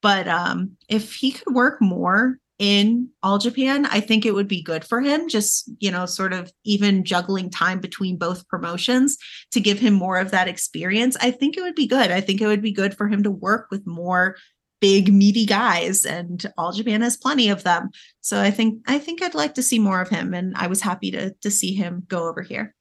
[0.00, 4.62] But um, if he could work more in All Japan, I think it would be
[4.62, 5.28] good for him.
[5.28, 9.18] Just you know, sort of even juggling time between both promotions
[9.50, 11.16] to give him more of that experience.
[11.20, 12.12] I think it would be good.
[12.12, 14.36] I think it would be good for him to work with more
[14.82, 17.90] big meaty guys and all Japan has plenty of them.
[18.20, 20.82] So I think I think I'd like to see more of him and I was
[20.82, 22.74] happy to to see him go over here.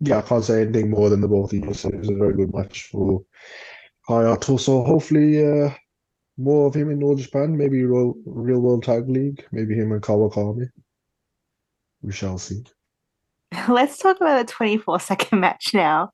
[0.00, 1.74] Yeah, I can't say anything more than the both of you.
[1.74, 3.22] So it was a very good match for
[4.08, 4.58] Hayato.
[4.58, 5.70] So hopefully uh,
[6.38, 10.00] more of him in All Japan, maybe real, real World Tag League, maybe him and
[10.00, 10.68] Kawakami.
[12.00, 12.62] We shall see.
[13.68, 16.12] Let's talk about the 24 second match now.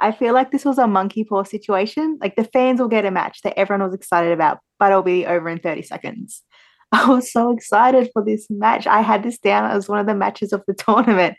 [0.00, 2.18] I feel like this was a monkey paw situation.
[2.20, 5.26] Like the fans will get a match that everyone was excited about, but it'll be
[5.26, 6.42] over in 30 seconds.
[6.92, 8.86] I was so excited for this match.
[8.86, 11.36] I had this down as one of the matches of the tournament.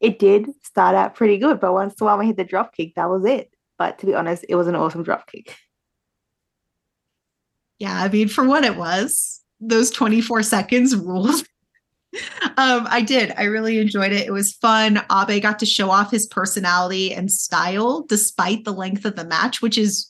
[0.00, 3.24] It did start out pretty good, but once Suwama hit the drop kick, that was
[3.24, 3.50] it.
[3.78, 5.56] But to be honest, it was an awesome drop kick.
[7.78, 11.44] Yeah, I mean, for what it was, those 24 seconds ruled.
[12.56, 13.32] um, I did.
[13.36, 14.26] I really enjoyed it.
[14.26, 15.02] It was fun.
[15.10, 19.62] Abe got to show off his personality and style despite the length of the match,
[19.62, 20.08] which is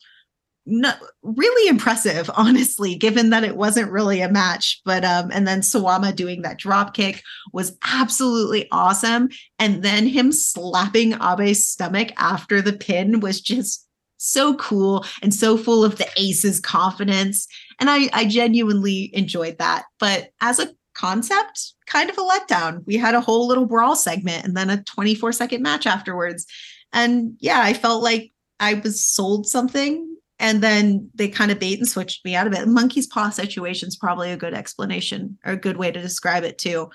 [0.67, 0.93] no,
[1.23, 4.81] really impressive, honestly, given that it wasn't really a match.
[4.85, 9.29] But um, and then Suwama doing that drop kick was absolutely awesome.
[9.59, 13.87] And then him slapping Abe's stomach after the pin was just
[14.17, 17.47] so cool and so full of the ace's confidence.
[17.79, 19.85] And I, I genuinely enjoyed that.
[19.99, 22.85] But as a concept, kind of a letdown.
[22.87, 26.47] We had a whole little brawl segment and then a 24 second match afterwards.
[26.93, 31.79] And yeah, I felt like I was sold something and then they kind of bait
[31.79, 32.67] and switched me out of it.
[32.67, 36.59] Monkey's paw situation is probably a good explanation or a good way to describe it
[36.59, 36.89] too.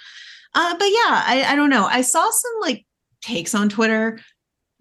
[0.56, 1.86] Uh, but yeah, I, I don't know.
[1.86, 2.86] I saw some like
[3.22, 4.20] takes on Twitter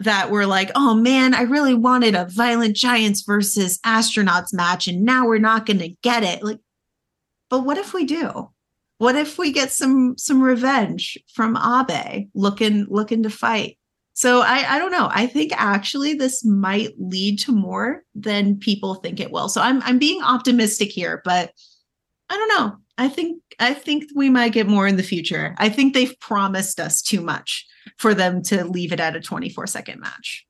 [0.01, 5.03] that were like, oh man, I really wanted a violent giants versus astronauts match, and
[5.03, 6.43] now we're not going to get it.
[6.43, 6.61] Like,
[7.51, 8.51] but what if we do?
[8.99, 13.79] What if we get some some revenge from Abe looking looking to fight?
[14.15, 15.09] So I, I don't know.
[15.13, 19.49] I think actually this might lead to more than people think it will.
[19.49, 21.53] So I'm I'm being optimistic here, but
[22.29, 22.77] I don't know.
[22.99, 25.55] I think I think we might get more in the future.
[25.59, 27.65] I think they've promised us too much
[27.97, 30.45] for them to leave it at a 24 second match.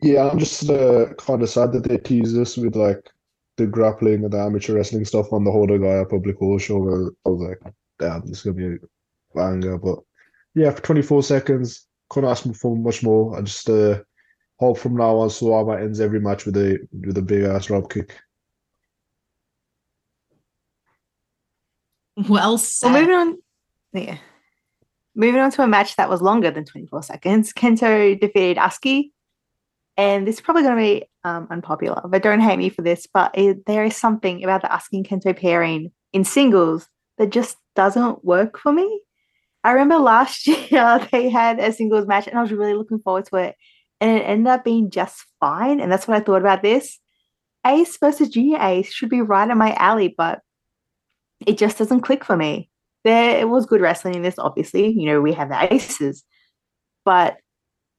[0.00, 3.10] Yeah, I'm just uh, kind of sad that they tease us with like
[3.56, 6.78] the grappling and the amateur wrestling stuff on the Hodogaya Public Hall show.
[6.78, 8.78] Where I was like, damn, this is gonna be a
[9.34, 9.78] banger.
[9.78, 9.98] But
[10.54, 13.36] yeah, for 24 seconds, couldn't ask for much more.
[13.36, 14.00] I just uh,
[14.58, 17.90] hope from now on Suwama ends every match with a with a big ass drop
[17.90, 18.14] kick.
[22.28, 22.92] Well said.
[22.92, 23.38] Well, moving on.
[23.92, 24.18] Yeah.
[25.16, 29.10] Moving on to a match that was longer than 24 seconds, Kento defeated Atsuki.
[29.96, 33.06] And this is probably going to be um, unpopular, but don't hate me for this.
[33.12, 38.24] But it, there is something about the asking Kento pairing in singles that just doesn't
[38.24, 39.00] work for me.
[39.62, 43.26] I remember last year they had a singles match and I was really looking forward
[43.26, 43.56] to it.
[44.00, 45.80] And it ended up being just fine.
[45.80, 46.98] And that's what I thought about this.
[47.66, 50.40] Ace versus Junior Ace should be right in my alley, but
[51.46, 52.68] it just doesn't click for me
[53.04, 56.24] there it was good wrestling in this obviously you know we have the aces
[57.04, 57.36] but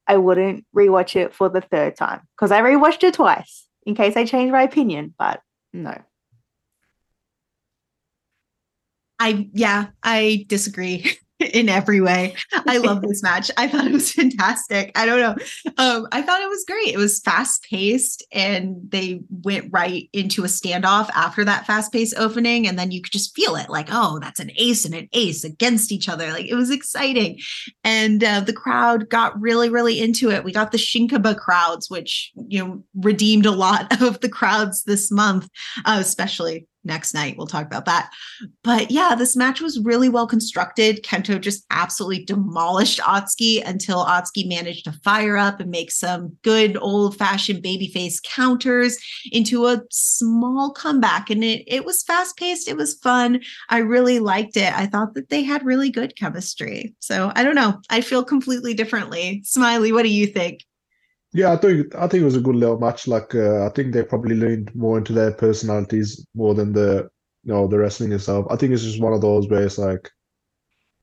[0.07, 4.15] i wouldn't rewatch it for the third time because i rewatched it twice in case
[4.15, 5.41] i change my opinion but
[5.73, 5.95] no.
[9.19, 12.35] I yeah i disagree in every way.
[12.53, 13.51] I love this match.
[13.57, 14.91] I thought it was fantastic.
[14.95, 15.35] I don't know.
[15.77, 16.93] Um, I thought it was great.
[16.93, 22.15] It was fast paced and they went right into a standoff after that fast paced
[22.17, 22.67] opening.
[22.67, 25.43] And then you could just feel it like, oh, that's an ace and an ace
[25.43, 26.31] against each other.
[26.31, 27.39] Like it was exciting.
[27.83, 30.43] And uh, the crowd got really, really into it.
[30.43, 35.11] We got the Shinkiba crowds, which, you know, redeemed a lot of the crowds this
[35.11, 35.49] month,
[35.85, 37.35] uh, especially next night.
[37.37, 38.11] We'll talk about that.
[38.63, 41.03] But yeah, this match was really well constructed.
[41.03, 46.77] Kento just absolutely demolished Atsuki until Atsuki managed to fire up and make some good
[46.77, 48.97] old fashioned babyface counters
[49.31, 51.29] into a small comeback.
[51.29, 52.67] And it, it was fast paced.
[52.67, 53.41] It was fun.
[53.69, 54.73] I really liked it.
[54.73, 56.95] I thought that they had really good chemistry.
[56.99, 57.81] So I don't know.
[57.89, 59.41] I feel completely differently.
[59.43, 60.61] Smiley, what do you think?
[61.35, 63.09] Yeah, I think I think it was a good little match.
[63.09, 67.09] Like uh, I think they probably leaned more into their personalities more than the
[67.43, 68.45] you know the wrestling itself.
[68.49, 70.09] I think it's just one of those where it's like,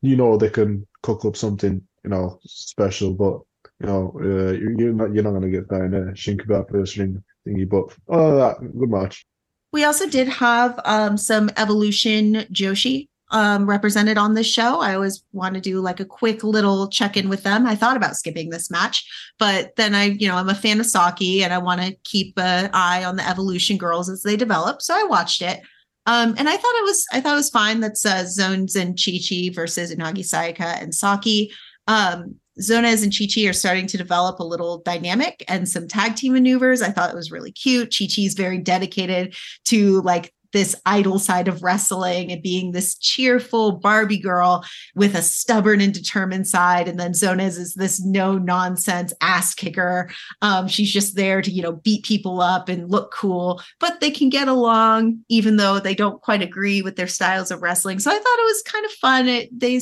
[0.01, 3.41] you know, they can cook up something you know special, but
[3.81, 7.23] you know uh, you're not you're not gonna get that in a Shinkiba first ring
[7.47, 7.69] thingy.
[7.69, 9.27] But other that, good match.
[9.71, 14.81] We also did have um, some evolution Joshi um, represented on this show.
[14.81, 17.67] I always want to do like a quick little check in with them.
[17.67, 19.05] I thought about skipping this match,
[19.39, 22.39] but then I, you know, I'm a fan of Saki and I want to keep
[22.39, 24.83] an eye on the Evolution girls as they develop.
[24.83, 25.61] So I watched it.
[26.05, 27.81] Um, and I thought it was, I thought it was fine.
[27.81, 31.53] That's uh, Zones and Chi Chi versus Unagi Sayaka and Saki.
[31.87, 36.17] Um, Zones and Chi Chi are starting to develop a little dynamic and some tag
[36.17, 36.83] team maneuvers.
[36.83, 37.95] I thought it was really cute.
[37.97, 39.35] Chi Chi is very dedicated
[39.67, 45.23] to like this idol side of wrestling and being this cheerful Barbie girl with a
[45.23, 46.89] stubborn and determined side.
[46.89, 50.11] And then Zones is this no nonsense ass kicker.
[50.43, 54.11] Um, she's just there to, you know, beat people up and look cool, but they
[54.11, 57.99] can get along even though they don't quite agree with their styles of wrestling.
[57.99, 59.29] So I thought it was kind of fun.
[59.29, 59.81] It, they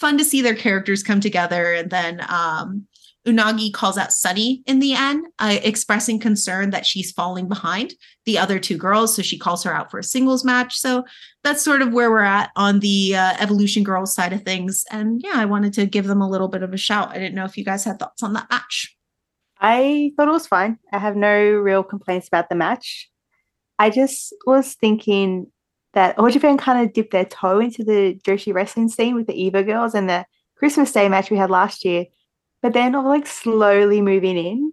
[0.00, 1.72] fun to see their characters come together.
[1.72, 2.86] And then um,
[3.26, 8.38] Unagi calls out Sunny in the end, uh, expressing concern that she's falling behind the
[8.38, 9.14] other two girls.
[9.14, 10.78] So she calls her out for a singles match.
[10.78, 11.04] So
[11.42, 14.84] that's sort of where we're at on the uh, Evolution Girls side of things.
[14.90, 17.10] And yeah, I wanted to give them a little bit of a shout.
[17.10, 18.96] I didn't know if you guys had thoughts on that match.
[19.60, 20.78] I thought it was fine.
[20.92, 23.10] I have no real complaints about the match.
[23.78, 25.50] I just was thinking
[25.94, 29.32] that All Japan kind of dipped their toe into the Joshi wrestling scene with the
[29.32, 32.06] Evo girls and the Christmas Day match we had last year
[32.66, 34.72] but they're not like slowly moving in.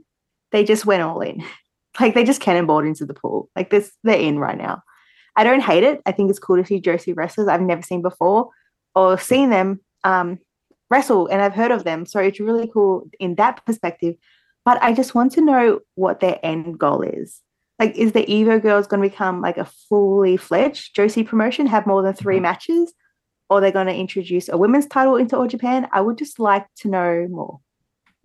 [0.52, 1.44] They just went all in.
[2.00, 3.52] Like they just cannonballed into the pool.
[3.56, 4.82] Like this, they're in right now.
[5.36, 6.02] I don't hate it.
[6.08, 8.50] I think it's cool to see Joshi wrestlers I've never seen before
[8.96, 10.40] or seen them um,
[10.90, 12.08] wrestle and I've heard of them.
[12.08, 14.16] So it's really cool in that perspective.
[14.66, 17.42] But I just want to know what their end goal is.
[17.78, 21.86] Like, is the Evo Girls going to become like a fully fledged Joshi promotion, have
[21.86, 22.42] more than 3 mm-hmm.
[22.42, 22.92] matches?
[23.52, 25.88] Or they're going to introduce a women's title into All Japan?
[25.92, 27.60] I would just like to know more.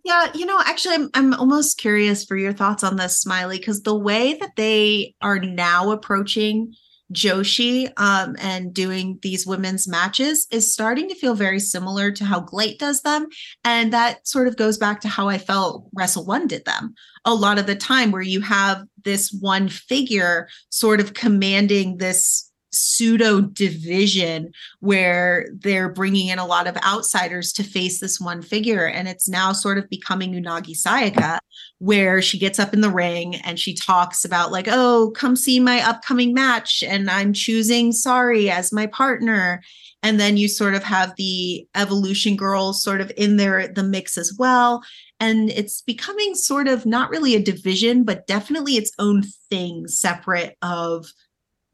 [0.08, 3.82] Yeah, you know, actually, I'm, I'm almost curious for your thoughts on this, Smiley, because
[3.82, 6.72] the way that they are now approaching
[7.12, 12.40] Joshi um, and doing these women's matches is starting to feel very similar to how
[12.40, 13.26] GLEAT does them.
[13.64, 16.94] And that sort of goes back to how I felt Wrestle One did them
[17.26, 22.47] a lot of the time, where you have this one figure sort of commanding this
[22.78, 28.86] pseudo division where they're bringing in a lot of outsiders to face this one figure.
[28.86, 31.38] And it's now sort of becoming Unagi Sayaka,
[31.78, 35.60] where she gets up in the ring and she talks about, like, oh, come see
[35.60, 36.82] my upcoming match.
[36.86, 39.62] And I'm choosing Saori as my partner.
[40.02, 44.16] And then you sort of have the evolution girls sort of in there, the mix
[44.16, 44.82] as well.
[45.20, 50.56] And it's becoming sort of not really a division, but definitely its own thing, separate
[50.62, 51.12] of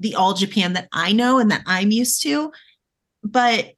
[0.01, 2.53] the all Japan that I know and that I'm used to.
[3.23, 3.73] But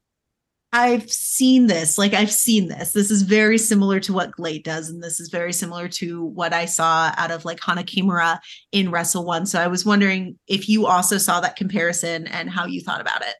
[0.73, 2.93] I've seen this, like I've seen this.
[2.93, 6.53] This is very similar to what GLEAT does, and this is very similar to what
[6.53, 8.39] I saw out of like Hana Kimura
[8.73, 9.47] in Wrestle One.
[9.47, 13.23] So I was wondering if you also saw that comparison and how you thought about
[13.23, 13.37] it.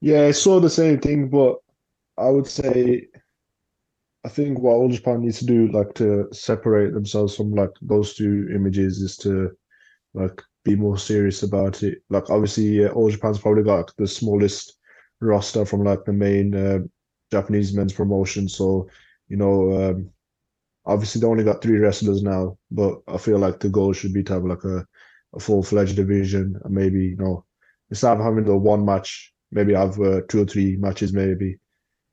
[0.00, 1.56] Yeah, I saw the same thing, but
[2.16, 3.08] I would say
[4.24, 8.14] I think what All Japan needs to do, like to separate themselves from like those
[8.14, 9.50] two images, is to
[10.14, 12.02] like be more serious about it.
[12.10, 14.76] Like obviously, uh, All Japan's probably got the smallest
[15.20, 16.78] roster from like the main uh,
[17.30, 18.48] Japanese men's promotion.
[18.48, 18.88] So
[19.28, 20.10] you know, um,
[20.86, 24.22] obviously they only got three wrestlers now, but I feel like the goal should be
[24.24, 24.86] to have like a,
[25.34, 26.58] a full fledged division.
[26.64, 27.44] And maybe you know,
[27.90, 31.58] instead of having the one match, maybe have uh, two or three matches, maybe.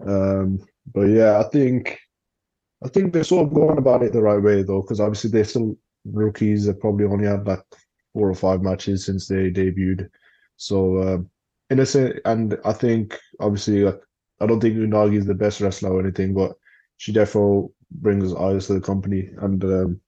[0.06, 0.60] Um,
[0.94, 2.00] but yeah, I think
[2.84, 5.44] I think they're sort of going about it the right way though, because obviously they're
[5.44, 6.66] still rookies.
[6.66, 7.64] They probably only have like
[8.16, 10.10] four or five matches since they debuted.
[10.56, 11.30] So um,
[11.70, 14.00] in a sense, and I think obviously like,
[14.40, 16.54] I don't think Unagi is the best wrestler or anything, but
[16.96, 19.30] she definitely brings eyes to the company.
[19.42, 20.00] And um,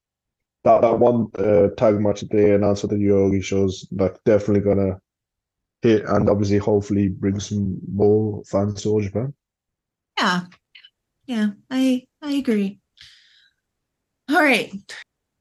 [0.64, 4.62] that that one uh, tag match that they announced at the Yogi shows like definitely
[4.62, 5.02] gonna
[5.82, 9.34] hit and obviously hopefully bring some more fans to Japan.
[10.18, 10.42] Yeah,
[11.26, 12.80] yeah, I I agree.
[14.30, 14.72] All right,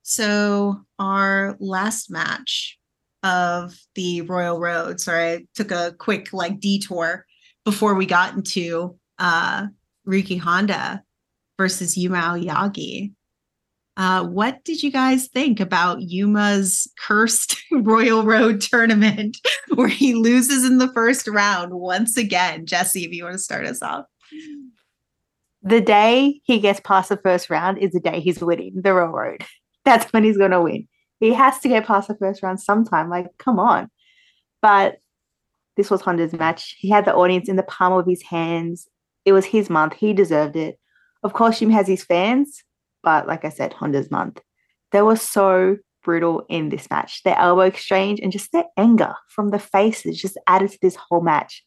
[0.08, 2.78] so, our last match
[3.24, 5.00] of the Royal Road.
[5.00, 7.26] Sorry, I took a quick like detour
[7.64, 9.66] before we got into uh
[10.06, 11.02] Ryuki Honda
[11.58, 13.14] versus Yuma Aoyagi.
[13.96, 19.36] Uh, what did you guys think about Yuma's cursed Royal Road tournament
[19.74, 22.64] where he loses in the first round once again?
[22.64, 24.04] Jesse, if you want to start us off.
[25.62, 29.10] The day he gets past the first round is the day he's winning the Royal
[29.10, 29.44] Road
[29.86, 30.86] that's when he's going to win.
[31.20, 33.08] He has to get past the first round sometime.
[33.08, 33.90] Like, come on.
[34.60, 34.98] But
[35.76, 36.76] this was Honda's match.
[36.78, 38.88] He had the audience in the palm of his hands.
[39.24, 39.94] It was his month.
[39.94, 40.78] He deserved it.
[41.22, 42.62] Of course, Jim has his fans,
[43.02, 44.40] but like I said, Honda's month.
[44.92, 47.22] They were so brutal in this match.
[47.22, 51.20] Their elbow exchange and just their anger from the faces just added to this whole
[51.20, 51.64] match.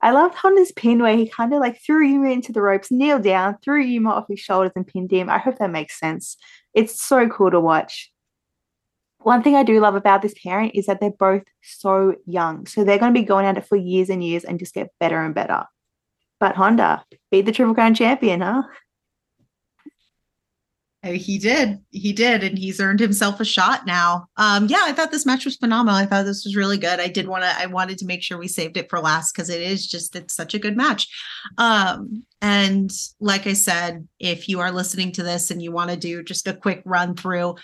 [0.00, 3.24] I loved Honda's pin where he kind of like threw Yuma into the ropes, kneeled
[3.24, 5.28] down, threw Yuma off his shoulders, and pinned him.
[5.28, 6.36] I hope that makes sense.
[6.72, 8.12] It's so cool to watch.
[9.18, 12.66] One thing I do love about this pairing is that they're both so young.
[12.66, 14.92] So they're going to be going at it for years and years and just get
[15.00, 15.64] better and better.
[16.38, 18.62] But Honda, beat the Triple Crown champion, huh?
[21.04, 21.78] Uh, He did.
[21.90, 22.42] He did.
[22.42, 24.26] And he's earned himself a shot now.
[24.36, 25.98] Um, yeah, I thought this match was phenomenal.
[25.98, 26.98] I thought this was really good.
[26.98, 29.48] I did want to, I wanted to make sure we saved it for last because
[29.48, 31.08] it is just, it's such a good match.
[31.56, 32.90] Um, and
[33.20, 36.48] like I said, if you are listening to this and you want to do just
[36.48, 37.54] a quick run through,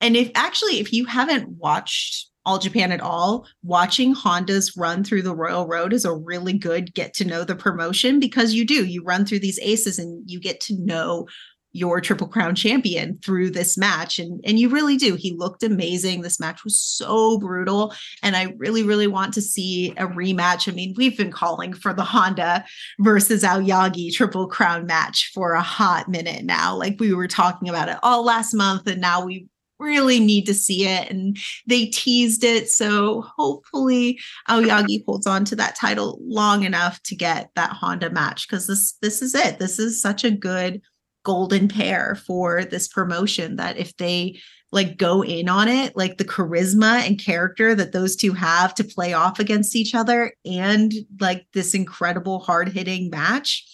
[0.00, 5.22] and if actually, if you haven't watched All Japan at all, watching Honda's run through
[5.22, 8.84] the Royal Road is a really good get to know the promotion because you do.
[8.86, 11.26] You run through these aces and you get to know
[11.72, 15.14] your triple crown champion through this match and and you really do.
[15.14, 16.22] He looked amazing.
[16.22, 20.70] This match was so brutal and i really really want to see a rematch.
[20.70, 22.64] I mean we've been calling for the honda
[23.00, 26.74] versus aoyagi triple crown match for a hot minute now.
[26.74, 29.46] Like we were talking about it all last month and now we
[29.78, 32.68] really need to see it and they teased it.
[32.70, 38.48] So hopefully aoyagi holds on to that title long enough to get that honda match
[38.48, 39.58] because this this is it.
[39.58, 40.80] This is such a good
[41.24, 44.38] golden pair for this promotion that if they
[44.70, 48.84] like go in on it like the charisma and character that those two have to
[48.84, 53.64] play off against each other and like this incredible hard-hitting match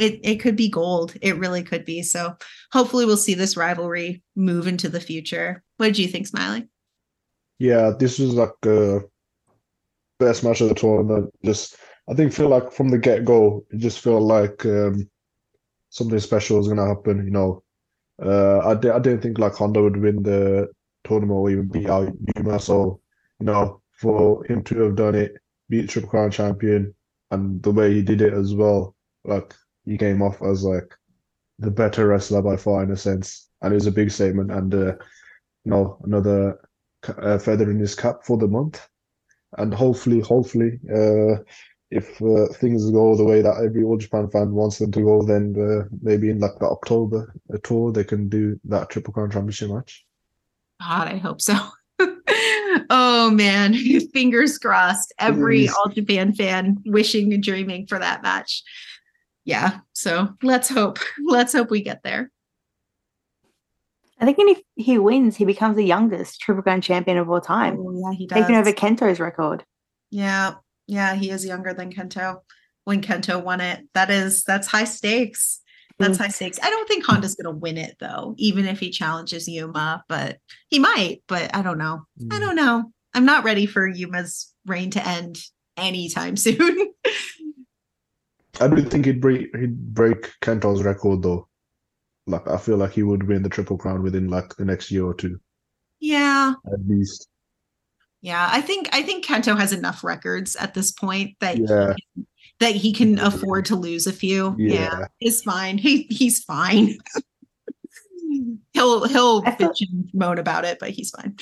[0.00, 1.14] it it could be gold.
[1.20, 2.02] It really could be.
[2.02, 2.34] So
[2.72, 5.62] hopefully we'll see this rivalry move into the future.
[5.76, 6.66] What did you think smiley?
[7.58, 9.00] Yeah, this was like uh
[10.18, 11.30] best match of the tournament.
[11.44, 11.76] Just
[12.08, 15.08] I think feel like from the get go, it just felt like um
[15.90, 17.24] something special was gonna happen.
[17.24, 17.64] You know,
[18.22, 20.68] uh, I I didn't think like Honda would win the
[21.04, 22.60] tournament or even beat out Yuma.
[22.60, 23.00] So
[23.40, 25.34] you know, for him to have done it,
[25.68, 26.94] beat Triple Crown champion,
[27.30, 30.94] and the way he did it as well, like he came off as like
[31.58, 34.74] the better wrestler by far in a sense, and it was a big statement and
[34.74, 34.94] uh,
[35.64, 36.60] you know another
[37.08, 38.88] uh, feather in his cap for the month,
[39.58, 41.42] and hopefully, hopefully, uh,
[41.90, 45.22] if uh, things go the way that every All Japan fan wants them to go,
[45.22, 49.30] then uh, maybe in like the October uh, tour they can do that Triple Crown
[49.30, 50.04] Championship match.
[50.80, 51.54] god i hope so
[52.90, 53.74] oh man
[54.14, 55.74] fingers crossed every Please.
[55.74, 58.62] all japan fan wishing and dreaming for that match
[59.44, 62.30] yeah so let's hope let's hope we get there
[64.22, 67.76] I think if he wins, he becomes the youngest Triple Crown champion of all time,
[67.78, 68.38] Oh, yeah he does.
[68.38, 69.64] taking over Kento's record.
[70.10, 70.56] Yeah,
[70.90, 72.40] yeah, he is younger than Kento.
[72.84, 75.60] When Kento won it, that is that's high stakes.
[75.98, 76.22] That's Mm.
[76.22, 76.58] high stakes.
[76.62, 80.38] I don't think Honda's gonna win it though, even if he challenges Yuma, but
[80.68, 81.22] he might.
[81.28, 82.02] But I don't know.
[82.30, 82.40] I Mm.
[82.40, 82.92] don't know.
[83.14, 85.38] I'm not ready for Yuma's reign to end
[85.76, 86.92] anytime soon.
[88.60, 91.48] I do think he'd break he'd break Kento's record though.
[92.26, 95.04] Like I feel like he would win the Triple Crown within like the next year
[95.04, 95.38] or two
[96.00, 97.28] yeah, at least.
[98.22, 98.48] Yeah.
[98.52, 101.94] I think I think Kento has enough records at this point that Yeah.
[102.60, 104.54] that he can afford to lose a few.
[104.58, 105.06] Yeah, Yeah.
[105.20, 105.78] it's fine.
[105.78, 106.98] He he's fine.
[108.72, 111.36] he'll he'll I thought- bitch and moan about it, but he's fine.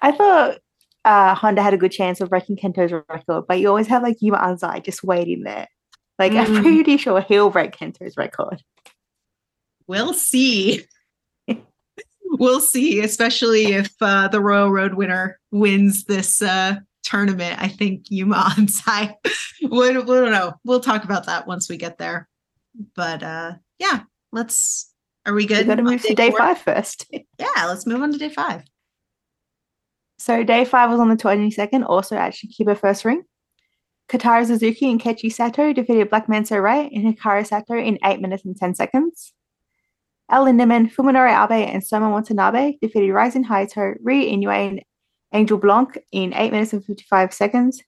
[0.00, 0.58] I thought
[1.04, 4.16] uh, Honda had a good chance of breaking Kento's record, but you always have like
[4.20, 5.68] Yuma Anzai just waiting there.
[6.18, 6.62] Like I'm Mm.
[6.62, 8.62] pretty sure he'll break Kento's record.
[9.86, 10.84] We'll see.
[12.42, 16.74] We'll see, especially if uh, the Royal Road winner wins this uh,
[17.04, 17.62] tournament.
[17.62, 19.14] I think Yuma Anzai
[19.62, 20.54] would, we don't know.
[20.64, 22.28] We'll talk about that once we get there.
[22.96, 24.00] But uh, yeah,
[24.32, 24.92] let's.
[25.24, 25.58] Are we good?
[25.58, 26.40] We got to move to day four?
[26.40, 27.08] five first.
[27.38, 28.64] Yeah, let's move on to day five.
[30.18, 33.22] So day five was on the 22nd, also at Shinkiba First Ring.
[34.08, 38.56] Kotaro Suzuki and Kechi Sato defeated Black Menso-re and Hikaru Sato in 8 minutes and
[38.56, 39.32] 10 seconds.
[40.32, 44.82] El Lindaman, Fuminori Abe, and Soma Watanabe defeated Rising Hayato, Ryo Inoue,
[45.32, 47.82] and Aigle Blanc in 8 minutes and 55 seconds.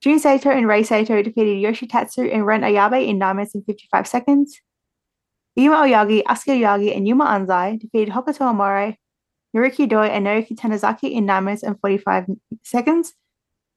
[0.00, 4.06] Jun Saito and Rei Saito defeated Yoshitatsu and Ren Ayabe in 9 minutes and 55
[4.08, 4.60] seconds.
[5.54, 8.96] Yuma Aoyagi, Atsuki Aoyagi, and Yuma Anzai defeated Hokuto Omori,
[9.56, 12.26] Naruki Doi and Naoki Tanizaki in 9 minutes and 45
[12.64, 13.14] seconds.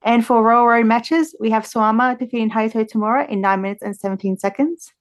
[0.03, 3.95] And for Royal Road matches, we have Suwama defeating Hayato Tamura in 9 minutes and
[3.95, 4.91] 17 seconds.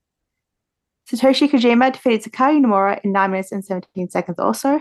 [1.10, 4.80] Satoshi Kojima defeated Sakai Nomura in 9 minutes and 17 seconds also.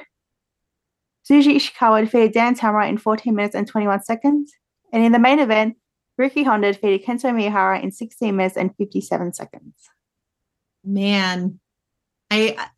[1.28, 4.54] Shuji Ishikawa defeated Dan Tamura in 14 minutes and 21 seconds.
[4.94, 5.78] And in the main event,
[6.20, 9.74] Ryuki Honda defeated Kento Miyahara in 16 minutes and 57 seconds.
[10.84, 11.60] Man,
[12.30, 12.70] I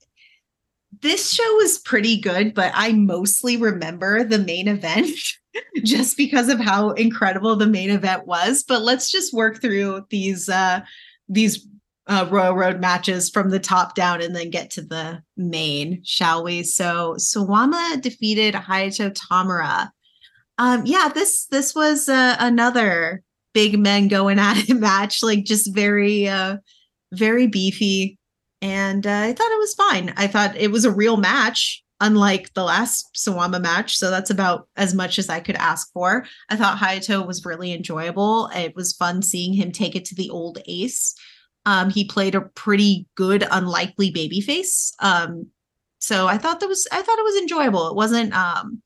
[1.02, 5.10] this show was pretty good, but I mostly remember the main event
[5.84, 8.64] just because of how incredible the main event was.
[8.64, 10.82] But let's just work through these uh
[11.30, 11.66] these
[12.12, 16.44] uh, Royal Road matches from the top down and then get to the main, shall
[16.44, 16.62] we?
[16.62, 19.90] So Suwama defeated Hayato Tamura.
[20.58, 23.24] Um, yeah, this this was uh, another
[23.54, 26.58] big men going at it match, like just very uh
[27.14, 28.18] very beefy
[28.62, 30.14] And uh, I thought it was fine.
[30.18, 33.98] I thought it was a real match, unlike the last Suwama match.
[33.98, 36.26] So that's about as much as I could ask for.
[36.50, 38.50] I thought Hayato was really enjoyable.
[38.54, 41.16] It was fun seeing him take it to the old ace.
[41.66, 44.94] Um, he played a pretty good, unlikely babyface.
[45.00, 45.48] Um,
[46.00, 47.88] so I thought that was I thought it was enjoyable.
[47.88, 48.82] It wasn't um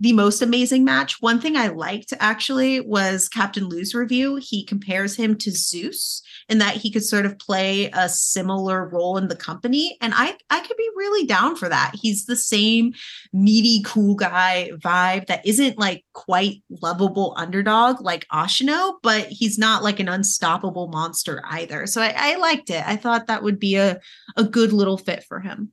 [0.00, 1.20] the most amazing match.
[1.20, 4.36] One thing I liked actually was Captain Lou's review.
[4.36, 9.18] He compares him to Zeus and that he could sort of play a similar role
[9.18, 9.98] in the company.
[10.00, 11.92] And I, I could be really down for that.
[11.94, 12.94] He's the same
[13.34, 19.82] meaty, cool guy vibe that isn't like quite lovable underdog like Ashino, but he's not
[19.82, 21.86] like an unstoppable monster either.
[21.86, 22.82] So I, I liked it.
[22.86, 24.00] I thought that would be a,
[24.36, 25.72] a good little fit for him.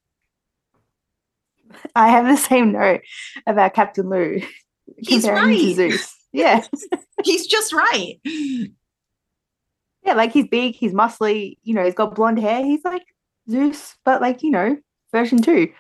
[1.96, 3.02] I have the same note
[3.46, 4.42] about Captain Lou.
[4.98, 5.76] He's right.
[5.76, 6.16] Zeus.
[6.32, 6.64] Yeah.
[7.24, 8.20] he's just right.
[10.04, 12.64] Yeah, like he's big, he's muscly, you know, he's got blonde hair.
[12.64, 13.04] He's like
[13.50, 14.78] Zeus, but like, you know,
[15.12, 15.72] version two.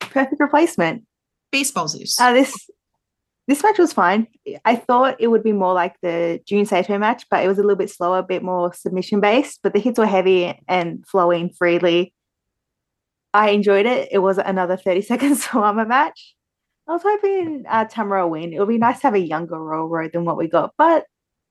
[0.00, 1.04] Perfect replacement.
[1.50, 2.20] Baseball Zeus.
[2.20, 2.70] Uh, this
[3.48, 4.28] this match was fine.
[4.64, 7.62] I thought it would be more like the Jun Saito match, but it was a
[7.62, 11.50] little bit slower, a bit more submission based, but the hits were heavy and flowing
[11.50, 12.14] freely.
[13.32, 14.08] I enjoyed it.
[14.10, 16.34] It was another 30 second Suwama match.
[16.88, 18.52] I was hoping uh, Tamura win.
[18.52, 21.06] It would be nice to have a younger Royal Road than what we got, but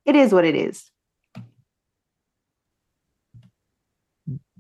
[0.06, 0.92] it is what it is.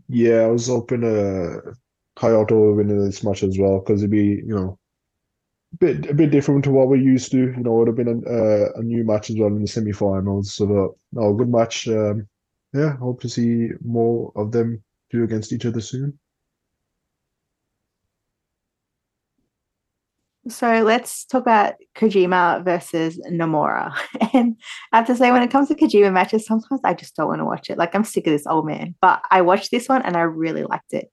[0.07, 1.71] Yeah, I was hoping uh,
[2.17, 4.79] Hayato would win this match as well because it'd be, you know,
[5.73, 7.37] a bit a bit different to what we're used to.
[7.37, 10.53] You know, it would have been a, a new match as well in the semi-finals.
[10.53, 11.87] So, uh, no, good match.
[11.89, 12.27] Um,
[12.73, 16.17] yeah, hope to see more of them do against each other soon.
[20.49, 23.93] So let's talk about Kojima versus Nomura.
[24.33, 24.55] And
[24.91, 27.39] I have to say, when it comes to Kojima matches, sometimes I just don't want
[27.39, 27.77] to watch it.
[27.77, 28.95] Like I'm sick of this old man.
[29.01, 31.11] But I watched this one and I really liked it.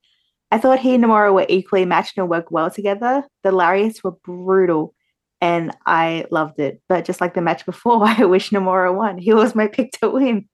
[0.51, 3.25] I thought he and Nomura were equally matched and worked well together.
[3.43, 4.95] The lariats were brutal
[5.41, 6.81] and I loved it.
[6.89, 9.19] But just like the match before, I wish Nomura won.
[9.19, 10.49] He was my pick to win.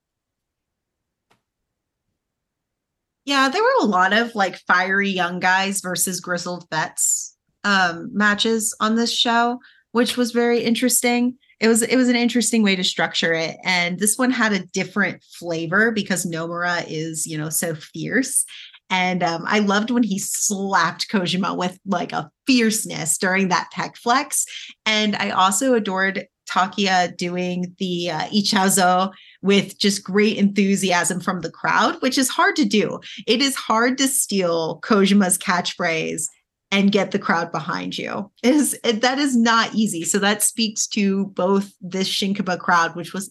[3.24, 7.31] Yeah, there were a lot of like fiery young guys versus grizzled vets
[7.64, 9.59] um, matches on this show,
[9.93, 11.36] which was very interesting.
[11.60, 14.66] It was it was an interesting way to structure it, and this one had a
[14.66, 18.44] different flavor because Nomura is you know so fierce,
[18.90, 23.97] and um, I loved when he slapped Kojima with like a fierceness during that pec
[23.97, 24.44] flex,
[24.84, 31.51] and I also adored Takuya doing the uh, Ichazo with just great enthusiasm from the
[31.51, 33.01] crowd, which is hard to do.
[33.26, 36.26] It is hard to steal Kojima's catchphrase
[36.73, 38.31] and get the crowd behind you.
[38.43, 40.05] Is it, that is not easy.
[40.05, 43.31] So that speaks to both this shinkiba crowd which was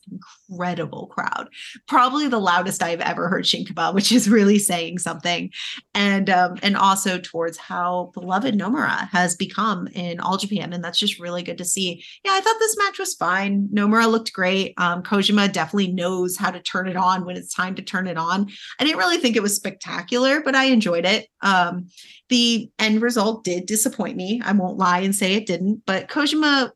[0.50, 1.48] incredible crowd
[1.88, 5.50] probably the loudest i've ever heard shinkiba which is really saying something.
[5.96, 10.72] And um and also towards how beloved nomura has become in all japan.
[10.72, 12.04] And that's just really good to see.
[12.24, 13.68] Yeah i thought this match was fine.
[13.74, 14.76] Nomura looked great.
[14.78, 18.18] Um kojima definitely knows how to turn it on when it's time to turn it
[18.18, 18.52] on.
[18.80, 21.28] I didn't really think it was spectacular but i enjoyed it.
[21.42, 21.88] Um
[22.32, 24.42] the end result did disappoint me.
[24.44, 26.72] I won't lie and say it didn't, but Kojima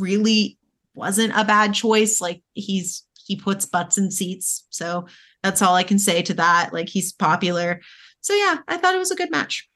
[0.00, 0.56] really
[0.94, 2.20] wasn't a bad choice.
[2.20, 4.64] Like he's he puts butts in seats.
[4.70, 5.06] So
[5.42, 6.72] that's all I can say to that.
[6.72, 7.80] Like he's popular.
[8.20, 9.68] So yeah, I thought it was a good match.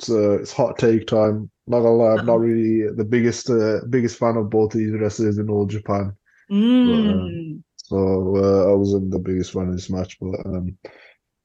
[0.00, 1.48] It's uh, it's hot take time.
[1.68, 5.38] Not gonna lie, I'm not really the biggest uh, biggest fan of both these wrestlers
[5.38, 6.16] in all Japan.
[6.50, 6.86] Mm.
[6.86, 10.78] But, um, so uh, I wasn't the biggest fan of this match, but um,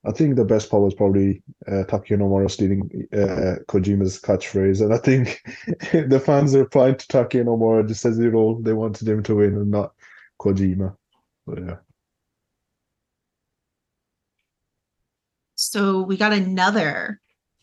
[0.06, 4.94] I think the best part was probably uh, Takuya Nomura stealing uh, Kojima's catchphrase, and
[4.94, 5.44] I think
[6.10, 9.36] the fans are replying to Takuya Nomura just as you know they wanted him to
[9.36, 9.92] win and not
[10.42, 10.96] Kojima.
[11.46, 11.76] But yeah.
[15.56, 17.20] So we got another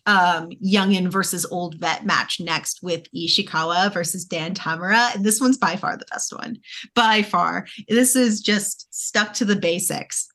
[0.06, 5.14] um youngin versus old vet match next with Ishikawa versus Dan Tamura.
[5.14, 6.58] And this one's by far the best one.
[6.94, 7.66] By far.
[7.88, 10.28] This is just stuck to the basics.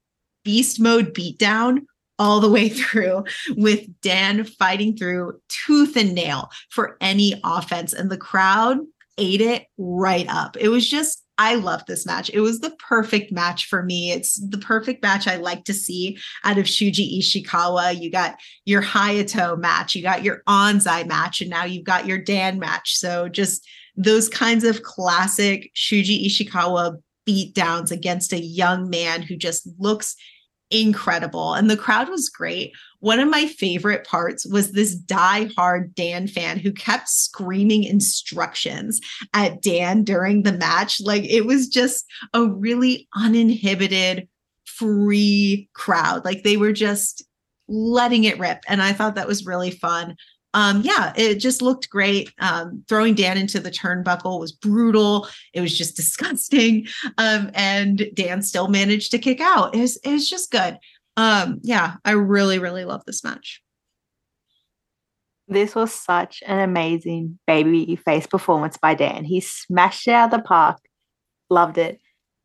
[0.43, 1.81] Beast mode beatdown
[2.19, 3.23] all the way through
[3.55, 7.93] with Dan fighting through tooth and nail for any offense.
[7.93, 8.79] And the crowd
[9.17, 10.57] ate it right up.
[10.57, 12.29] It was just, I love this match.
[12.33, 14.11] It was the perfect match for me.
[14.11, 17.99] It's the perfect match I like to see out of Shuji Ishikawa.
[17.99, 22.19] You got your Hayato match, you got your Anzai match, and now you've got your
[22.19, 22.97] Dan match.
[22.97, 29.67] So just those kinds of classic Shuji Ishikawa beatdowns against a young man who just
[29.79, 30.15] looks
[30.71, 32.73] incredible and the crowd was great.
[32.99, 39.01] One of my favorite parts was this die-hard Dan fan who kept screaming instructions
[39.33, 41.01] at Dan during the match.
[41.01, 44.27] Like it was just a really uninhibited
[44.65, 46.25] free crowd.
[46.25, 47.23] Like they were just
[47.67, 48.59] letting it rip.
[48.67, 50.15] And I thought that was really fun.
[50.53, 52.31] Um, yeah, it just looked great.
[52.39, 55.27] Um, throwing Dan into the turnbuckle was brutal.
[55.53, 56.87] It was just disgusting.
[57.17, 59.75] Um, and Dan still managed to kick out.
[59.75, 60.77] It was, it was just good.
[61.17, 63.61] Um, yeah, I really, really love this match.
[65.47, 69.25] This was such an amazing baby face performance by Dan.
[69.25, 70.77] He smashed it out of the park.
[71.49, 71.99] Loved it.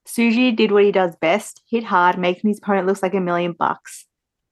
[0.08, 3.52] Shuji did what he does best, hit hard, making his opponent look like a million
[3.52, 4.06] bucks.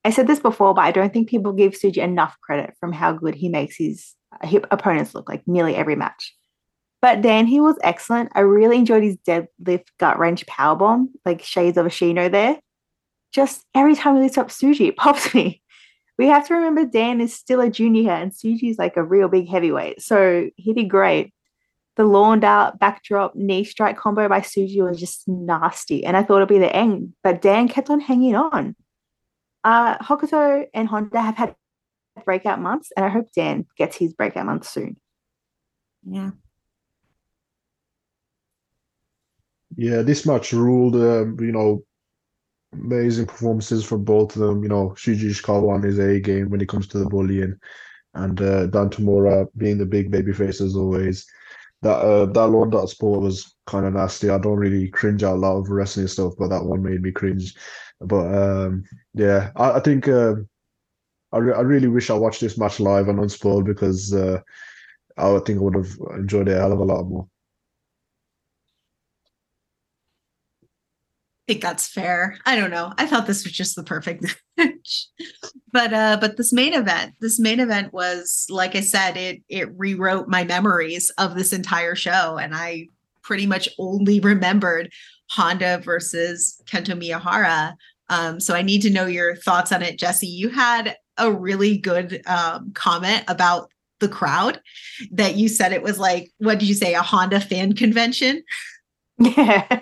[0.05, 3.11] I said this before, but I don't think people give Shuji enough credit from how
[3.11, 6.31] good he makes his, uh, his opponents look like nearly every match.
[7.01, 8.31] But Dan, he was excellent.
[8.35, 12.59] I really enjoyed his deadlift gut wrench powerbomb, like shades of Ashino there.
[13.33, 15.63] Just every time he lifts up Shuji, it pops me.
[16.19, 19.27] We have to remember Dan is still a junior here, and Shuji's like a real
[19.27, 20.03] big heavyweight.
[20.03, 21.33] So he did great.
[21.95, 26.37] The lawned out backdrop knee strike combo by Shuji was just nasty, and I thought
[26.37, 28.75] it'd be the end, but Dan kept on hanging on.
[29.65, 31.55] Uh, Hokuto and Honda have had
[32.23, 34.95] breakout months, and I hope Dan gets his breakout month soon.
[36.07, 36.31] Yeah.
[39.75, 40.95] Yeah, this match ruled.
[40.95, 41.83] Uh, you know,
[42.73, 44.61] amazing performances from both of them.
[44.61, 47.59] You know, Shuji Ishikawa on his A game when it comes to the bullying,
[48.13, 51.25] and uh, Dan Tamura being the big baby face as always.
[51.81, 54.29] That uh, that Lord that sport was kind of nasty.
[54.29, 57.55] I don't really cringe out loud of wrestling stuff, but that one made me cringe.
[58.01, 60.35] But um, yeah, I, I think uh,
[61.31, 64.41] I, re- I really wish I watched this match live and unspoiled because uh,
[65.17, 67.27] I think I would have enjoyed it a hell of a lot more.
[71.47, 72.39] I think that's fair.
[72.45, 72.91] I don't know.
[72.97, 75.07] I thought this was just the perfect match.
[75.71, 79.69] but uh but this main event, this main event was like I said, it it
[79.77, 82.87] rewrote my memories of this entire show and I
[83.21, 84.91] pretty much only remembered
[85.31, 87.75] Honda versus Kento Miyahara.
[88.09, 90.27] Um, so I need to know your thoughts on it, Jesse.
[90.27, 93.69] You had a really good um, comment about
[93.99, 94.59] the crowd
[95.11, 98.43] that you said it was like, what did you say, a Honda fan convention?
[99.17, 99.81] Yeah.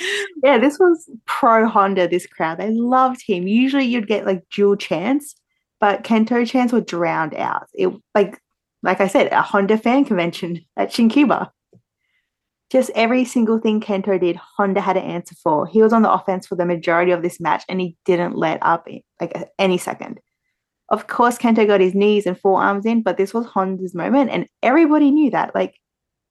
[0.42, 2.58] yeah, this was pro Honda, this crowd.
[2.58, 3.46] They loved him.
[3.46, 5.34] Usually you'd get like dual chants,
[5.80, 7.68] but Kento chants were drowned out.
[7.74, 8.40] It like
[8.82, 11.50] like I said, a Honda fan convention at Shinkiba.
[12.70, 15.66] Just every single thing Kento did, Honda had an answer for.
[15.66, 18.60] He was on the offense for the majority of this match and he didn't let
[18.62, 18.86] up
[19.20, 20.20] like any second.
[20.88, 24.46] Of course, Kento got his knees and forearms in, but this was Honda's moment and
[24.62, 25.54] everybody knew that.
[25.54, 25.74] Like,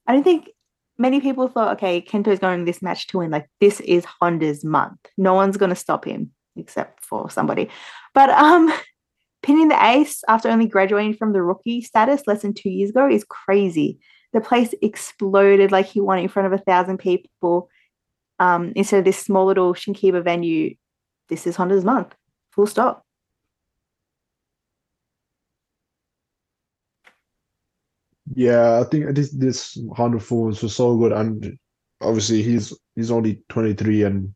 [0.07, 0.49] I don't think
[0.97, 3.31] many people thought, okay, Kento's going this match to win.
[3.31, 4.99] Like, this is Honda's month.
[5.17, 7.69] No one's going to stop him except for somebody.
[8.13, 8.71] But um,
[9.41, 13.09] pinning the ace after only graduating from the rookie status less than two years ago
[13.09, 13.99] is crazy
[14.33, 17.69] the place exploded like he won in front of a thousand people
[18.39, 20.75] um, instead of this small little Shinkiba venue.
[21.27, 22.15] This is Honda's month.
[22.51, 23.05] Full stop.
[28.35, 31.57] Yeah, I think this this Honda performance was so good, and
[32.01, 34.33] obviously he's he's only 23 and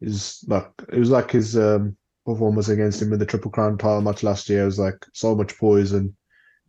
[0.00, 1.96] is like it was like his um,
[2.26, 4.62] performance against him in the Triple Crown title match last year.
[4.62, 6.12] It was like so much poise and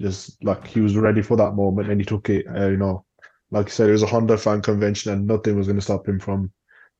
[0.01, 2.45] just like he was ready for that moment and he took it.
[2.47, 3.05] Uh, you know,
[3.51, 6.07] like you said, it was a Honda fan convention and nothing was going to stop
[6.07, 6.51] him from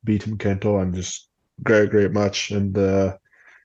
[0.04, 1.28] beating Kento and just
[1.62, 2.50] great, great match.
[2.50, 3.16] And uh,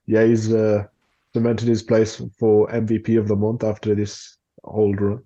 [0.05, 0.85] yeah, he's uh,
[1.33, 5.23] cemented his place for MVP of the month after this whole run.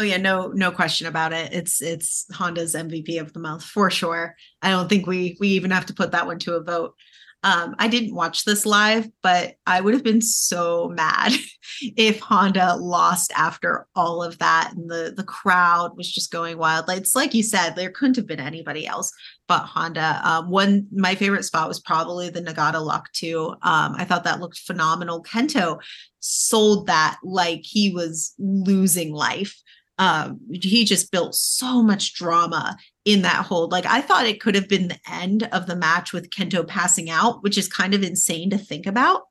[0.00, 1.52] Oh yeah, no, no question about it.
[1.52, 4.36] It's it's Honda's MVP of the month for sure.
[4.62, 6.94] I don't think we we even have to put that one to a vote.
[7.44, 11.32] Um, I didn't watch this live, but I would have been so mad
[11.96, 16.88] if Honda lost after all of that and the the crowd was just going wild.
[16.88, 19.12] Like it's like you said, there couldn't have been anybody else
[19.46, 20.20] but Honda.
[20.24, 23.54] Um, one my favorite spot was probably the Nagata Lock too.
[23.62, 25.22] Um, I thought that looked phenomenal.
[25.22, 25.80] Kento
[26.20, 29.62] sold that like he was losing life
[29.98, 32.76] um, he just built so much drama
[33.08, 33.72] in that hold.
[33.72, 37.08] Like I thought it could have been the end of the match with Kento passing
[37.08, 39.22] out, which is kind of insane to think about.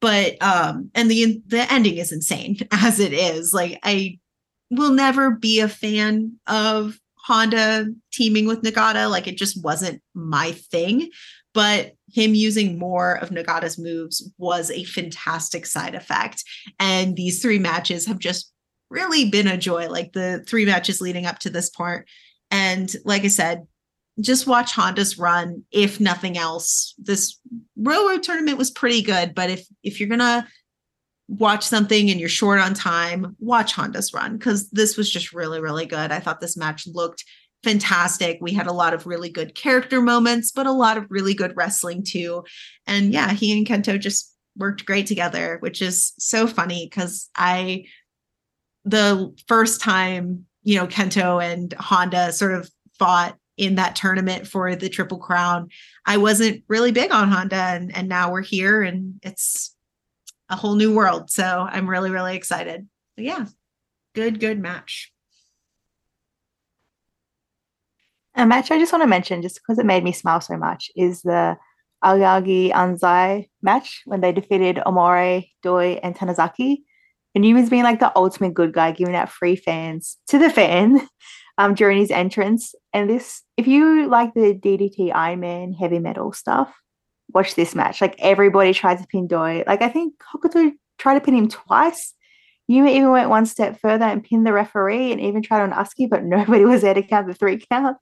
[0.00, 3.54] But um, and the the ending is insane as it is.
[3.54, 4.18] Like I
[4.68, 9.08] will never be a fan of Honda teaming with Nagata.
[9.08, 11.08] Like it just wasn't my thing.
[11.52, 16.42] But him using more of Nagata's moves was a fantastic side effect.
[16.80, 18.52] And these three matches have just
[18.90, 22.08] really been a joy, like the three matches leading up to this part.
[22.50, 23.66] And like I said,
[24.20, 25.64] just watch Honda's run.
[25.70, 27.38] If nothing else, this
[27.76, 29.34] Royal Road tournament was pretty good.
[29.34, 30.46] But if if you're gonna
[31.28, 35.60] watch something and you're short on time, watch Honda's run because this was just really,
[35.60, 36.12] really good.
[36.12, 37.24] I thought this match looked
[37.64, 38.38] fantastic.
[38.40, 41.56] We had a lot of really good character moments, but a lot of really good
[41.56, 42.44] wrestling too.
[42.86, 47.86] And yeah, he and Kento just worked great together, which is so funny because I,
[48.84, 52.68] the first time, you know, Kento and Honda sort of
[52.98, 55.68] fought in that tournament for the Triple Crown,
[56.06, 57.54] I wasn't really big on Honda.
[57.54, 59.76] And, and now we're here and it's
[60.48, 61.30] a whole new world.
[61.30, 62.88] So I'm really, really excited.
[63.16, 63.46] But yeah,
[64.14, 65.12] good, good match.
[68.34, 70.90] A match I just want to mention, just because it made me smile so much,
[70.96, 71.56] is the
[72.02, 76.78] Aoyagi Anzai match when they defeated Omori, Doi, and Tanizaki.
[77.34, 80.50] And he was being like the ultimate good guy, giving out free fans to the
[80.50, 81.06] fan
[81.58, 82.74] um, during his entrance.
[82.92, 86.72] And this, if you like the DDT Iron Man heavy metal stuff,
[87.32, 88.00] watch this match.
[88.00, 89.64] Like everybody tried to pin Doi.
[89.66, 92.14] Like I think Hokuto tried to pin him twice.
[92.66, 96.08] Yuma even went one step further and pinned the referee and even tried on Atsuki,
[96.08, 97.96] but nobody was there to count the three count.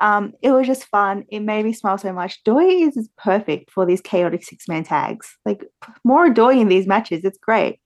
[0.00, 1.24] Um, it was just fun.
[1.28, 2.42] It made me smile so much.
[2.44, 5.36] Doi is perfect for these chaotic six man tags.
[5.44, 5.64] Like
[6.04, 7.24] more Doi in these matches.
[7.24, 7.80] It's great.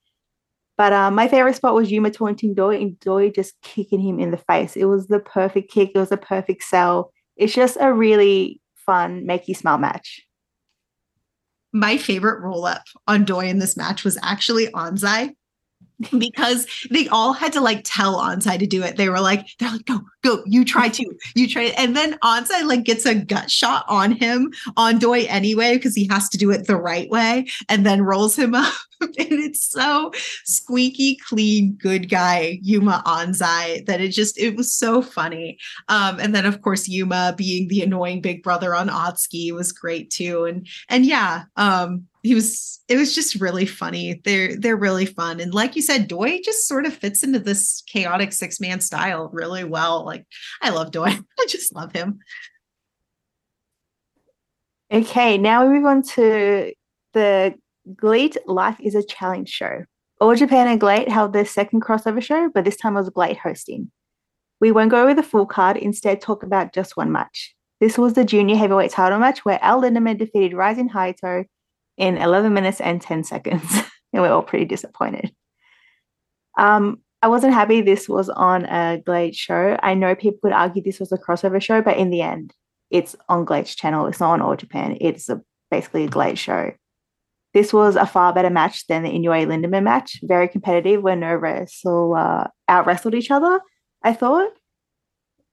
[0.77, 4.31] But um, my favorite spot was Yuma taunting Doi and Doi just kicking him in
[4.31, 4.75] the face.
[4.75, 5.91] It was the perfect kick.
[5.95, 7.11] It was a perfect sell.
[7.37, 10.21] It's just a really fun, make you smile match.
[11.71, 15.35] My favorite roll up on Doi in this match was actually Anzai
[16.17, 18.97] because they all had to like tell Anzai to do it.
[18.97, 21.73] They were like, they're like, go, go, you try to, you try.
[21.77, 26.07] And then Anzai like gets a gut shot on him on Doi anyway, because he
[26.07, 28.73] has to do it the right way and then rolls him up.
[29.01, 30.11] and it's so
[30.45, 35.57] squeaky clean, good guy, Yuma Anzai, that it just, it was so funny.
[35.89, 40.09] Um, and then of course, Yuma being the annoying big brother on Atsuki was great
[40.09, 40.45] too.
[40.45, 44.19] And, and yeah, um, he was it was just really funny.
[44.23, 45.39] They're they're really fun.
[45.39, 49.29] And like you said doi just sort of fits into this chaotic six man style
[49.31, 50.03] really well.
[50.03, 50.25] Like
[50.61, 51.05] i love doi.
[51.39, 52.19] I just love him.
[54.91, 56.73] Okay now we move on to
[57.13, 57.53] the
[57.95, 59.85] GLEAT life is a challenge show.
[60.19, 63.37] All japan and GLEAT held their second crossover show but this time it was GLEAT
[63.37, 63.91] hosting.
[64.59, 67.53] We won't go over the full card instead talk about just one match.
[67.79, 71.45] This was the junior heavyweight title match where El Lindaman defeated Rising Hayato
[71.97, 73.63] in 11 minutes and 10 seconds.
[74.13, 75.33] and we're all pretty disappointed.
[76.57, 79.77] Um, I wasn't happy this was on a GLEAT show.
[79.81, 82.53] I know people could argue this was a crossover show, but in the end,
[82.91, 84.05] it's on GLEAT's channel.
[84.07, 84.97] It's not on All Japan.
[85.01, 85.41] It's a,
[85.71, 86.71] basically a Glade show.
[87.53, 90.19] This was a far better match than the Inoue Lindaman match.
[90.23, 93.61] Very competitive where no wrestle uh, out wrestled each other.
[94.03, 94.51] I thought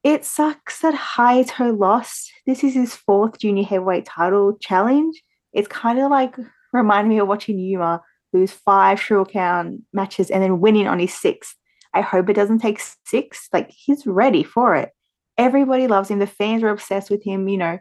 [0.03, 2.33] it sucks that Hayato lost.
[2.45, 6.37] This is his fourth junior heavyweight title challenge it's kind of like
[6.73, 8.03] reminding me of watching Yuma
[8.33, 11.57] lose five Crown matches and then winning on his sixth.
[11.95, 13.49] I hope it doesn't take six.
[13.53, 14.91] Like he's ready for it.
[15.37, 16.19] Everybody loves him.
[16.19, 17.49] The fans are obsessed with him.
[17.49, 17.79] You know,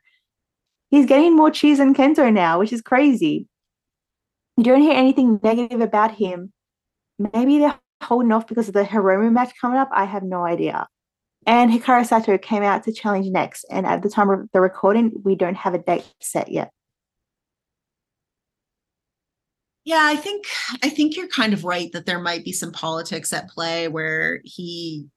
[0.89, 3.47] he's getting more cheese than Kento now, which is crazy.
[4.57, 6.51] You don't hear anything negative about him.
[7.33, 9.89] Maybe they're holding off because of the Hiromu match coming up.
[9.93, 10.87] I have no idea.
[11.45, 13.65] And Hikaru Sato came out to challenge next.
[13.71, 16.71] And at the time of the recording, we don't have a date set yet.
[19.83, 20.45] Yeah, I think
[20.83, 24.41] I think you're kind of right that there might be some politics at play where
[24.43, 25.07] he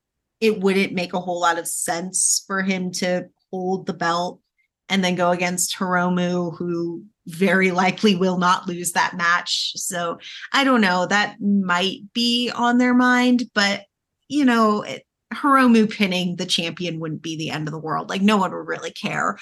[0.40, 4.40] it wouldn't make a whole lot of sense for him to hold the belt
[4.88, 9.72] and then go against Hiromu, who very likely will not lose that match.
[9.76, 10.18] So
[10.52, 11.06] I don't know.
[11.06, 13.84] That might be on their mind, but
[14.28, 18.08] you know, it, Hiromu pinning the champion wouldn't be the end of the world.
[18.08, 19.38] Like no one would really care.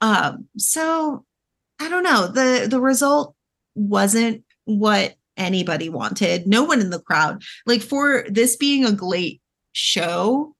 [0.00, 1.24] Um, so
[1.80, 2.26] I don't know.
[2.28, 3.34] The the result
[3.74, 6.46] wasn't what anybody wanted.
[6.46, 7.42] No one in the crowd.
[7.64, 9.40] Like for this being a GLEAT
[9.72, 10.54] show,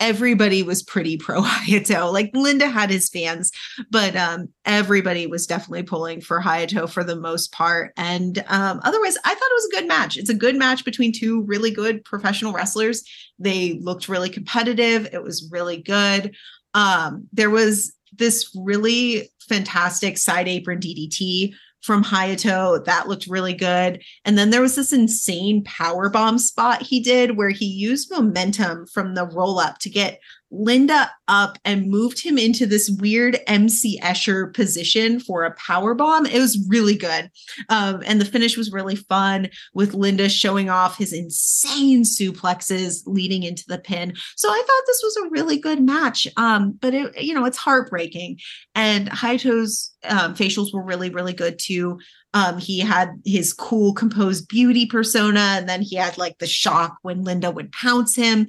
[0.00, 2.12] everybody was pretty pro Hayato.
[2.12, 3.50] Like Linda had his fans,
[3.90, 7.92] but um, everybody was definitely pulling for Hayato for the most part.
[7.96, 10.16] And um, otherwise, I thought it was a good match.
[10.16, 13.04] It's a good match between two really good professional wrestlers.
[13.38, 15.08] They looked really competitive.
[15.12, 16.34] It was really good.
[16.74, 22.84] Um, there was this really fantastic side apron DDT from Hayato.
[22.84, 24.02] That looked really good.
[24.24, 28.86] And then there was this insane power bomb spot he did where he used momentum
[28.86, 34.00] from the roll up to get Linda up and moved him into this weird MC
[34.00, 36.26] Escher position for a power bomb.
[36.26, 37.30] It was really good.
[37.68, 43.42] Um, and the finish was really fun with Linda showing off his insane suplexes leading
[43.42, 44.14] into the pin.
[44.36, 46.26] So I thought this was a really good match.
[46.36, 48.38] Um, but it, you know, it's heartbreaking.
[48.74, 51.98] And Hayato's um, facials were really, really good too.
[52.34, 56.98] Um, he had his cool, composed beauty persona, and then he had like the shock
[57.00, 58.46] when Linda would pounce him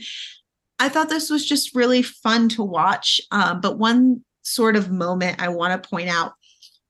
[0.79, 3.19] I thought this was just really fun to watch.
[3.31, 6.33] Um, but one sort of moment I want to point out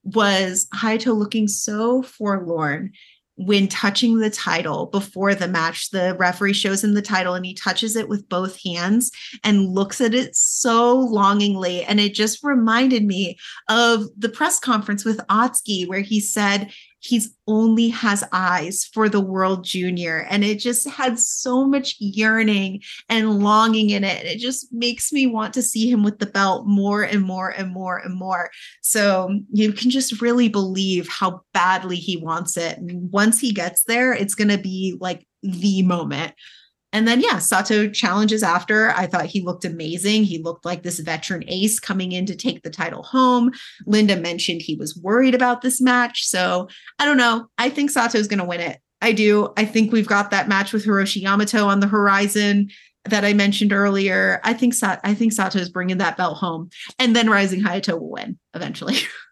[0.03, 2.93] was Hayato looking so forlorn
[3.35, 5.91] when touching the title before the match.
[5.91, 9.11] The referee shows him the title and he touches it with both hands
[9.45, 11.83] and looks at it so longingly.
[11.85, 13.37] And it just reminded me
[13.69, 19.21] of the press conference with Atsuki, where he said he's only has eyes for the
[19.21, 20.27] world junior.
[20.29, 24.25] And it just had so much yearning and longing in it.
[24.25, 27.71] It just makes me want to see him with the belt more and more and
[27.71, 28.51] more and more.
[28.81, 32.77] So you can just really believe how badly he wants it.
[32.77, 36.33] And once he gets there it's going to be like the moment
[36.91, 38.91] and then, yeah, Sato challenges after.
[38.91, 40.23] I thought he looked amazing.
[40.23, 43.51] He looked like this veteran ace coming in to take the title home.
[43.85, 46.25] Linda mentioned he was worried about this match.
[46.25, 46.67] So
[46.97, 47.47] I don't know.
[47.57, 48.79] I think Sato's going to win it.
[49.01, 49.53] I do.
[49.55, 52.69] I think we've got that match with Hiroshi Yamato on the horizon
[53.05, 54.41] that I mentioned earlier.
[54.43, 57.97] I think Sa- I think Sato is bringing that belt home, and then Rising Hayato
[57.99, 58.97] will win eventually.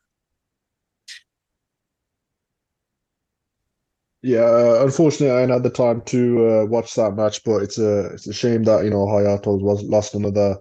[4.24, 7.78] Yeah, uh, unfortunately, I didn't have the time to uh, watch that match, but it's
[7.78, 10.58] a it's a shame that you know Hayato was lost another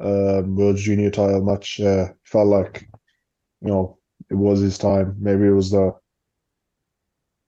[0.00, 1.80] um, World Junior title match.
[1.80, 2.88] Uh, felt like
[3.62, 3.98] you know
[4.30, 5.16] it was his time.
[5.20, 5.92] Maybe it was the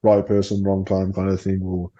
[0.02, 1.60] right person, wrong time kind of thing.
[1.62, 1.90] Or,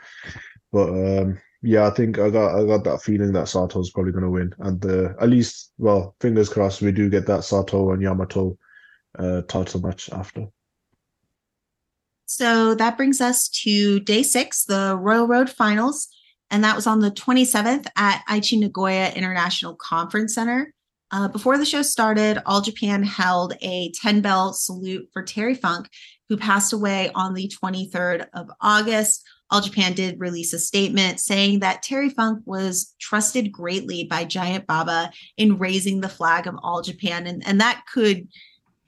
[0.73, 4.25] but um, yeah, I think I got I got that feeling that Sato's probably going
[4.25, 8.03] to win, and uh, at least, well, fingers crossed, we do get that Sato and
[8.03, 8.59] Yamato
[9.19, 10.47] uh, title match after.
[12.31, 16.07] So that brings us to day six, the Royal Road Finals.
[16.49, 20.73] And that was on the 27th at Aichi Nagoya International Conference Center.
[21.11, 25.89] Uh, before the show started, All Japan held a 10 bell salute for Terry Funk,
[26.29, 29.29] who passed away on the 23rd of August.
[29.51, 34.69] All Japan did release a statement saying that Terry Funk was trusted greatly by Giant
[34.69, 37.27] Baba in raising the flag of All Japan.
[37.27, 38.29] And, and that could,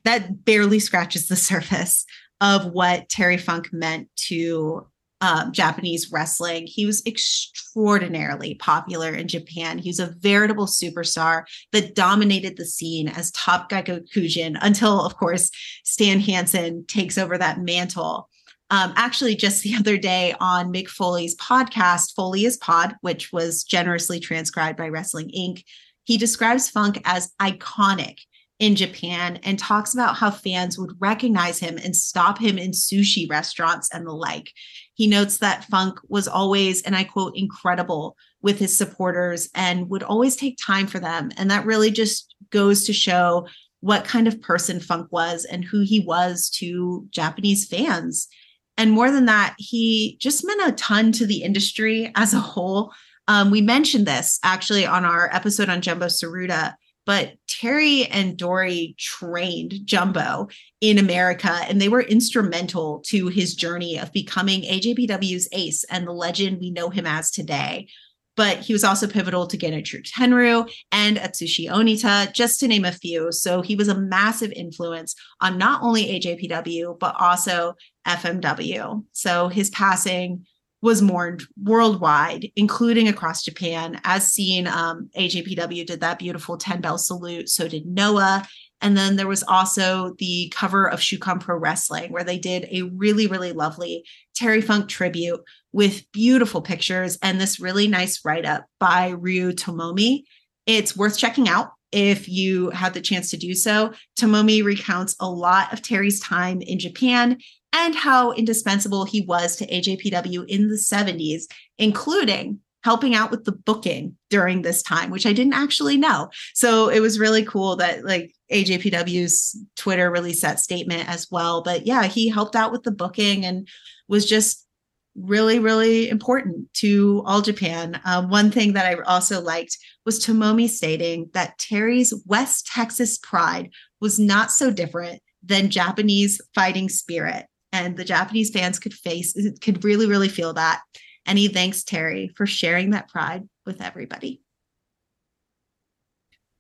[0.04, 2.06] that barely scratches the surface
[2.42, 4.86] of what Terry Funk meant to
[5.20, 6.66] um, Japanese wrestling.
[6.66, 9.78] He was extraordinarily popular in Japan.
[9.78, 15.52] He was a veritable superstar that dominated the scene as top Gaikokujin until, of course,
[15.84, 18.28] Stan Hansen takes over that mantle.
[18.70, 23.62] Um, actually, just the other day on Mick Foley's podcast, Foley is Pod, which was
[23.62, 25.62] generously transcribed by Wrestling Inc.,
[26.04, 28.18] he describes Funk as iconic
[28.58, 33.28] in Japan and talks about how fans would recognize him and stop him in sushi
[33.28, 34.52] restaurants and the like.
[34.94, 40.02] He notes that Funk was always, and I quote, incredible with his supporters and would
[40.02, 41.30] always take time for them.
[41.36, 43.46] And that really just goes to show
[43.80, 48.28] what kind of person Funk was and who he was to Japanese fans.
[48.76, 52.92] And more than that, he just meant a ton to the industry as a whole.
[53.28, 56.74] Um, we mentioned this actually on our episode on Jumbo Tsuruta
[57.04, 60.48] but Terry and Dory trained Jumbo
[60.80, 66.12] in America, and they were instrumental to his journey of becoming AJPW's ace and the
[66.12, 67.88] legend we know him as today.
[68.34, 72.92] But he was also pivotal to Genichiro Tenryu and Atsushi Onita, just to name a
[72.92, 73.30] few.
[73.30, 77.74] So he was a massive influence on not only AJPW, but also
[78.06, 79.04] FMW.
[79.12, 80.46] So his passing
[80.82, 84.00] was mourned worldwide, including across Japan.
[84.04, 87.48] As seen, um, AJPW did that beautiful 10 bell salute.
[87.48, 88.46] So did Noah.
[88.80, 92.82] And then there was also the cover of Shukan Pro Wrestling, where they did a
[92.82, 94.04] really, really lovely
[94.34, 95.40] Terry Funk tribute
[95.72, 100.24] with beautiful pictures and this really nice write up by Ryu Tomomi.
[100.66, 103.92] It's worth checking out if you had the chance to do so.
[104.18, 107.38] Tomomi recounts a lot of Terry's time in Japan
[107.72, 111.44] and how indispensable he was to AJPW in the 70s,
[111.78, 116.30] including helping out with the booking during this time, which I didn't actually know.
[116.54, 121.62] So it was really cool that like AJPW's Twitter released that statement as well.
[121.62, 123.68] But yeah, he helped out with the booking and
[124.08, 124.66] was just
[125.14, 128.00] really, really important to All Japan.
[128.04, 133.70] Um, one thing that I also liked was Tomomi stating that Terry's West Texas pride
[134.00, 139.84] was not so different than Japanese fighting spirit and the Japanese fans could face could
[139.84, 140.82] really really feel that.
[141.26, 144.42] And he thanks Terry for sharing that pride with everybody.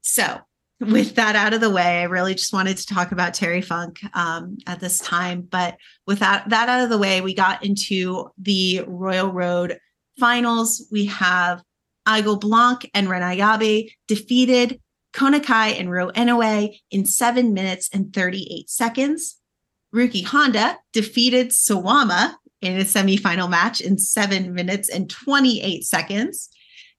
[0.02, 0.38] So,
[0.80, 4.00] with that out of the way, I really just wanted to talk about Terry Funk
[4.14, 5.42] um, at this time.
[5.42, 5.76] But
[6.06, 9.78] with that, out of the way, we got into the Royal Road
[10.18, 10.86] finals.
[10.90, 11.62] We have
[12.06, 14.80] Aigle Blanc and Ren Ayabe defeated
[15.14, 16.10] Konakai and Ro
[16.90, 19.36] in seven minutes and 38 seconds.
[19.94, 26.48] Ryuki Honda defeated Suwama in a semifinal match in seven minutes and 28 seconds.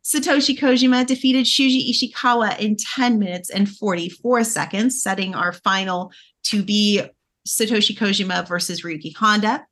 [0.03, 6.11] Satoshi Kojima defeated Shuji Ishikawa in 10 minutes and 44 seconds, setting our final
[6.44, 7.02] to be
[7.48, 9.65] Satoshi Kojima versus Ryuki Honda.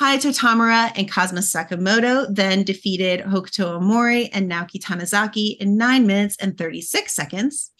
[0.00, 6.36] Hayato Tamura and Kazuma Sakamoto then defeated Hokuto Omori and Naoki Tanizaki in 9 minutes
[6.38, 7.72] and 36 seconds.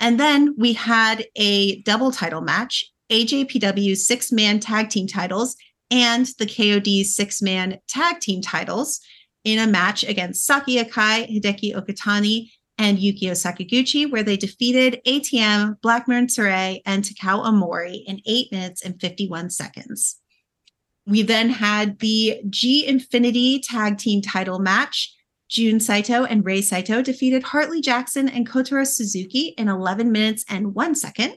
[0.00, 5.54] And then we had a double title match AJPW six man tag team titles
[5.90, 9.00] and the KOD six man tag team titles
[9.44, 12.48] in a match against Saki Akai, Hideki Okatani,
[12.78, 18.82] and Yukio Sakaguchi, where they defeated ATM, Black Menso-re, and Takao Omori in 8 minutes
[18.82, 20.16] and 51 seconds.
[21.06, 25.14] We then had the G Infinity Tag Team title match.
[25.50, 30.74] Jun Saito and Rei Saito defeated Hartley Jackson and Kotaro Suzuki in 11 minutes and
[30.74, 31.36] 1 second.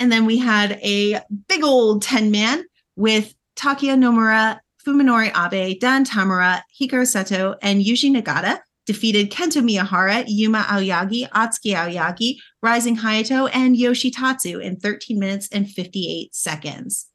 [0.00, 2.64] And then we had a big old 10 man
[2.96, 10.24] with Takuya Nomura Fuminori Abe, Dan Tamura, Hikaru Sato, and Yuji Nagata defeated Kento Miyahara,
[10.26, 17.06] Yuma Aoyagi, Atsuki Aoyagi, Rising Hayato, and Yoshitatsu in 13 minutes and 58 seconds.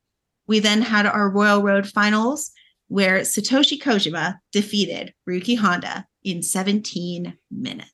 [0.45, 2.51] We then had our Royal Road finals
[2.89, 7.92] where Satoshi Kojima defeated Ryuki Honda in 17 minutes.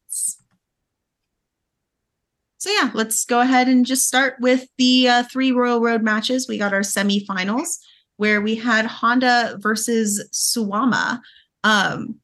[2.59, 6.45] So yeah, let's go ahead and just start with the uh, three Royal Road matches.
[6.47, 7.77] We got our semifinals
[8.17, 11.21] where we had Honda versus Suwama.
[11.63, 12.15] Um,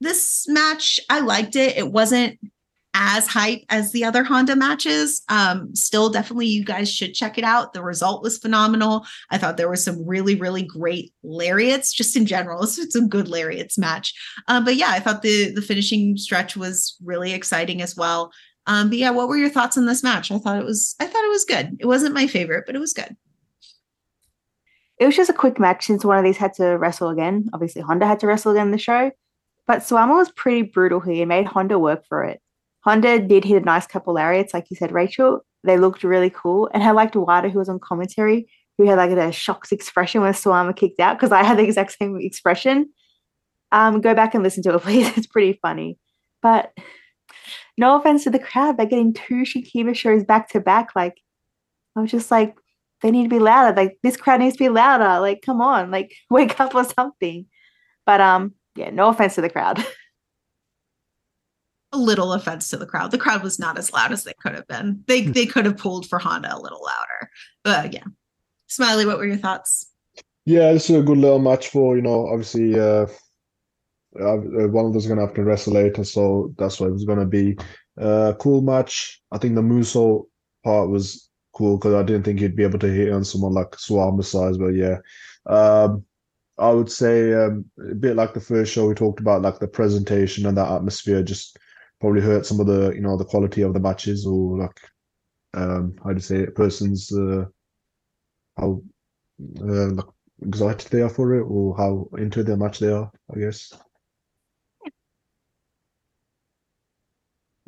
[0.00, 1.76] this match, I liked it.
[1.76, 2.40] It wasn't
[2.94, 5.22] as hype as the other Honda matches.
[5.28, 7.72] Um, still, definitely, you guys should check it out.
[7.72, 9.06] The result was phenomenal.
[9.30, 12.62] I thought there were some really, really great lariats, just in general.
[12.66, 14.14] It's a good lariats match.
[14.48, 18.32] Um, but yeah, I thought the the finishing stretch was really exciting as well.
[18.66, 20.30] Um, but yeah, what were your thoughts on this match?
[20.30, 21.76] I thought it was, I thought it was good.
[21.80, 23.16] It wasn't my favorite, but it was good
[25.00, 27.48] it was just a quick match since one of these had to wrestle again.
[27.54, 29.10] Obviously, Honda had to wrestle again in the show.
[29.66, 32.40] But Suwama was pretty brutal here and made Honda work for it.
[32.84, 35.40] Honda did hit a nice couple lariats, like you said, Rachel.
[35.64, 36.68] They looked really cool.
[36.74, 38.46] And I liked Wada, who was on commentary,
[38.76, 41.96] who had like a shocked expression when Suwama kicked out, because I had the exact
[41.98, 42.90] same expression.
[43.72, 45.16] Um, go back and listen to it, please.
[45.16, 45.98] It's pretty funny.
[46.42, 46.76] But
[47.80, 50.90] no offense to the crowd, they're getting two Shinkiba shows back to back.
[50.94, 51.20] Like,
[51.96, 52.54] I was just like,
[53.02, 53.74] they need to be louder.
[53.74, 55.20] Like this crowd needs to be louder.
[55.20, 57.46] Like, come on, like wake up or something.
[58.06, 59.84] But um, yeah, no offense to the crowd.
[61.92, 63.10] a little offense to the crowd.
[63.10, 65.02] The crowd was not as loud as they could have been.
[65.06, 65.32] They hmm.
[65.32, 67.30] they could have pulled for Honda a little louder.
[67.64, 68.04] But yeah.
[68.68, 69.90] Smiley, what were your thoughts?
[70.44, 73.06] Yeah, this is a good little match for, you know, obviously uh,
[74.18, 74.36] uh
[74.68, 77.56] one of them's gonna have to wrestle later, so that's why it was gonna be.
[78.00, 79.22] Uh cool match.
[79.30, 80.26] I think the Muso
[80.64, 83.70] part was cool because I didn't think he'd be able to hit on someone like
[83.72, 84.98] Suwama size, but yeah.
[85.46, 86.04] Um,
[86.58, 89.68] I would say um, a bit like the first show we talked about, like the
[89.68, 91.58] presentation and that atmosphere just
[92.00, 94.80] probably hurt some of the you know the quality of the matches or like
[95.54, 97.44] um how do you say it, person's uh,
[98.56, 98.82] how
[99.60, 100.06] uh, like
[100.46, 103.72] excited they are for it or how into their match they are, I guess.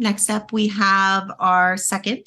[0.02, 2.26] Next up, we have our second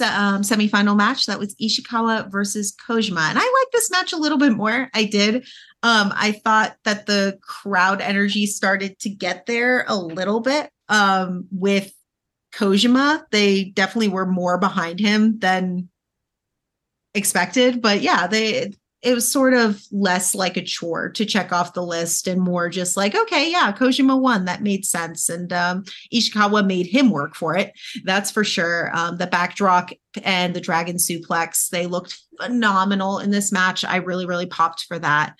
[0.00, 1.26] um, semifinal match.
[1.26, 3.20] That was Ishikawa versus Kojima.
[3.20, 4.88] And I like this match a little bit more.
[4.94, 5.46] I did.
[5.82, 11.46] Um, I thought that the crowd energy started to get there a little bit um,
[11.52, 11.92] with
[12.54, 13.24] Kojima.
[13.30, 15.90] They definitely were more behind him than
[17.14, 17.82] expected.
[17.82, 21.82] But yeah, they it was sort of less like a chore to check off the
[21.82, 24.46] list and more just like, okay, yeah, Kojima won.
[24.46, 25.28] That made sense.
[25.28, 27.72] And um, Ishikawa made him work for it.
[28.04, 28.90] That's for sure.
[28.96, 29.90] Um, the backdrop
[30.22, 33.84] and the dragon suplex, they looked phenomenal in this match.
[33.84, 35.34] I really, really popped for that.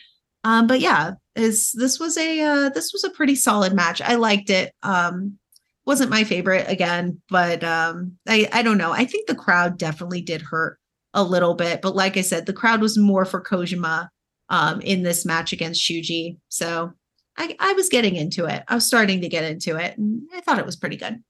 [0.45, 4.01] Um, but yeah, is this was a uh, this was a pretty solid match.
[4.01, 4.73] I liked it.
[4.85, 5.39] Um,
[5.87, 8.93] wasn't my favorite again, but um, I I don't know.
[8.93, 10.79] I think the crowd definitely did hurt
[11.17, 11.81] a little bit.
[11.83, 14.09] But like I said, the crowd was more for Kojima
[14.51, 16.39] um, in this match against Shuji.
[16.49, 16.93] So
[17.37, 18.63] I, I was getting into it.
[18.69, 19.97] I was starting to get into it.
[19.97, 21.25] And I thought it was pretty good.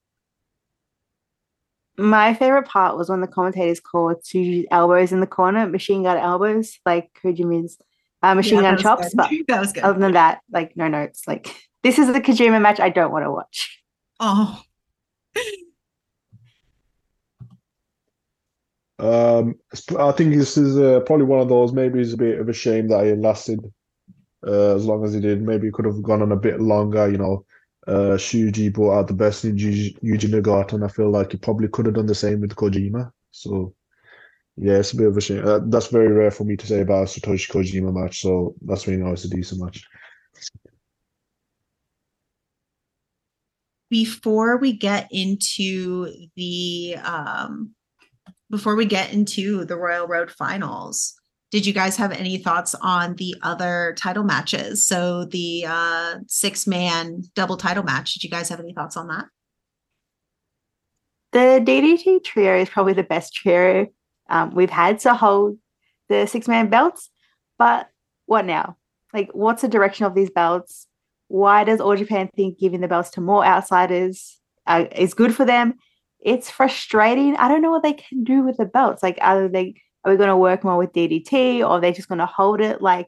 [1.97, 6.19] My favorite part was when the commentators called Shuji's elbows in the corner, machine gun
[6.19, 7.79] elbows, like Kojima's
[8.23, 9.15] uh, machine yeah, gun chops.
[9.15, 9.17] Good.
[9.17, 9.85] But that was good.
[9.85, 11.23] Other than that, like no notes.
[11.27, 13.83] Like this is the Kojima match I don't want to watch.
[14.21, 14.61] Oh,
[18.98, 19.56] Um,
[19.98, 21.73] I think this is uh, probably one of those.
[21.73, 23.60] Maybe it's a bit of a shame that it lasted
[24.47, 25.43] uh, as long as it did.
[25.43, 27.10] Maybe it could have gone on a bit longer.
[27.10, 27.44] You know,
[27.86, 31.68] uh, Shuji brought out the best in Yuji, Nagata, and I feel like he probably
[31.68, 33.10] could have done the same with Kojima.
[33.32, 33.74] So,
[34.56, 35.47] yeah, it's a bit of a shame.
[35.47, 38.23] Uh, that's very rare for me to say about Satoshi Kojima match.
[38.23, 39.86] So that's really nice, a decent match.
[43.89, 47.76] before we get into the um
[48.51, 51.14] before we get into the Royal Road finals,
[51.51, 54.86] did you guys have any thoughts on the other title matches?
[54.86, 59.09] So the uh six man double title match, did you guys have any thoughts on
[59.09, 59.27] that?
[61.32, 63.89] The DDT trio is probably the best trio
[64.28, 65.59] um, we've had to hold
[66.09, 67.10] the six man belts.
[67.59, 67.89] But
[68.27, 68.77] what now?
[69.12, 70.86] Like, what's the direction of these belts?
[71.28, 75.44] Why does All Japan think giving the belts to more outsiders uh, is good for
[75.44, 75.74] them?
[76.27, 77.36] It's frustrating.
[77.36, 79.01] I don't know what they can do with the belts.
[79.01, 82.09] Like, are they are we going to work more with DDT, or are they just
[82.09, 83.07] going to hold it like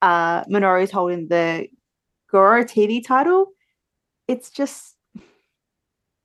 [0.00, 1.68] uh, is holding the
[2.32, 3.52] GAORA TV title?
[4.28, 4.96] It's just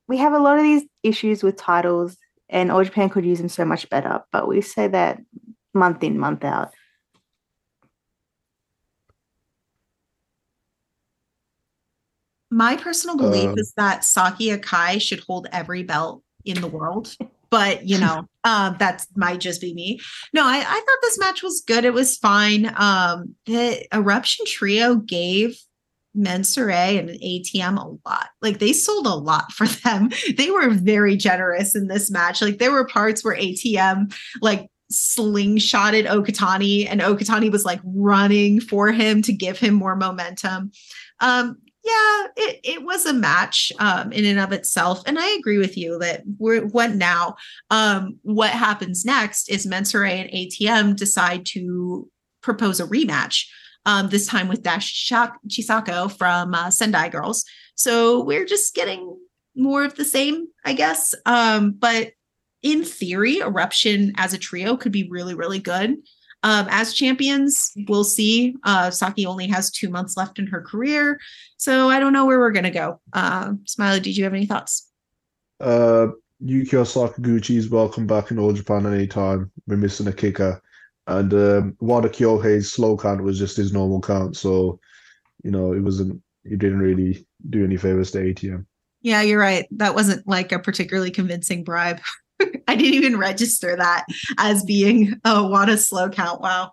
[0.08, 2.16] we have a lot of these issues with titles,
[2.48, 4.22] and All Japan could use them so much better.
[4.32, 5.20] But we say that
[5.74, 6.72] month in, month out.
[12.54, 17.16] My personal belief Um, is that Saki Akai should hold every belt in the world.
[17.50, 19.98] But you know, um, that might just be me.
[20.32, 21.84] No, I, I thought this match was good.
[21.84, 22.72] It was fine.
[22.76, 25.58] Um, the eruption trio gave
[26.16, 28.28] Menso-re and ATM a lot.
[28.40, 30.10] Like they sold a lot for them.
[30.36, 32.40] They were very generous in this match.
[32.40, 38.92] Like there were parts where ATM like slingshotted Okatani and Okatani was like running for
[38.92, 40.70] him to give him more momentum.
[41.18, 45.02] Um, yeah, it, it was a match um, in and of itself.
[45.06, 47.36] And I agree with you that we're what now?
[47.70, 52.08] Um, what happens next is Menso-re and ATM decide to
[52.42, 53.46] propose a rematch,
[53.84, 57.44] um, this time with Dash Chisako from uh, Sendai Girls.
[57.74, 59.18] So we're just getting
[59.54, 61.14] more of the same, I guess.
[61.26, 62.12] Um, but
[62.62, 65.96] in theory, Eruption as a trio could be really, really good.
[66.44, 68.54] Um, as champions, we'll see.
[68.64, 71.18] Uh, Saki only has two months left in her career.
[71.56, 73.00] So I don't know where we're going to go.
[73.14, 74.90] Uh, Smiley, did you have any thoughts?
[75.58, 76.08] Uh,
[76.44, 79.50] Yukio Sakaguchi is welcome back in All Japan anytime.
[79.66, 80.60] We're missing a kicker.
[81.06, 84.36] And um, Wada Kyohei's slow count was just his normal count.
[84.36, 84.78] So,
[85.42, 88.66] you know, it wasn't, he didn't really do any favors to ATM.
[89.00, 89.66] Yeah, you're right.
[89.70, 92.00] That wasn't like a particularly convincing bribe.
[92.68, 94.06] I didn't even register that
[94.38, 96.40] as being a Wada slow count.
[96.40, 96.72] Wow.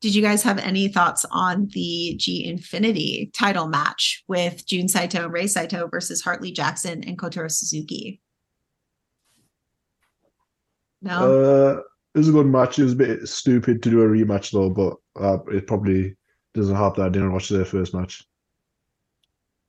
[0.00, 5.28] Did you guys have any thoughts on the G Infinity title match with Jun Saito
[5.28, 8.20] Rei Saito versus Hartley Jackson and Kotaro Suzuki?
[11.02, 11.42] No.
[11.42, 11.80] Uh,
[12.14, 12.78] it was a good match.
[12.78, 16.16] It was a bit stupid to do a rematch though, but uh, it probably
[16.54, 18.22] doesn't help that I didn't watch their first match.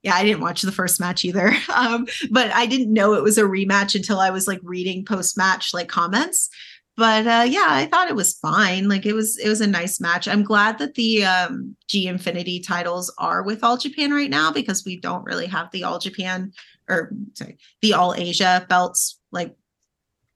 [0.07, 1.53] Yeah, I didn't watch the first match either.
[1.77, 5.38] Um, but I didn't know it was a rematch until I was like reading post
[5.38, 6.49] match like comments.
[6.95, 8.89] But uh, yeah, I thought it was fine.
[8.89, 10.27] Like it was, it was a nice match.
[10.27, 14.85] I'm glad that the um, G Infinity titles are with All Japan right now because
[14.85, 16.51] we don't really have the All Japan
[16.89, 19.55] or sorry, the All Asia belts like